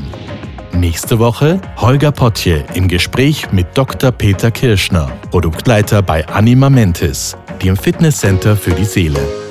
Nächste 0.71 1.19
Woche 1.19 1.59
Holger 1.75 2.13
Potje 2.13 2.63
im 2.73 2.87
Gespräch 2.87 3.51
mit 3.51 3.77
Dr. 3.77 4.13
Peter 4.13 4.51
Kirschner, 4.51 5.11
Produktleiter 5.31 6.01
bei 6.01 6.25
Anima 6.29 6.69
Mentis, 6.69 7.35
dem 7.61 7.75
Fitnesscenter 7.75 8.55
für 8.55 8.71
die 8.71 8.85
Seele. 8.85 9.46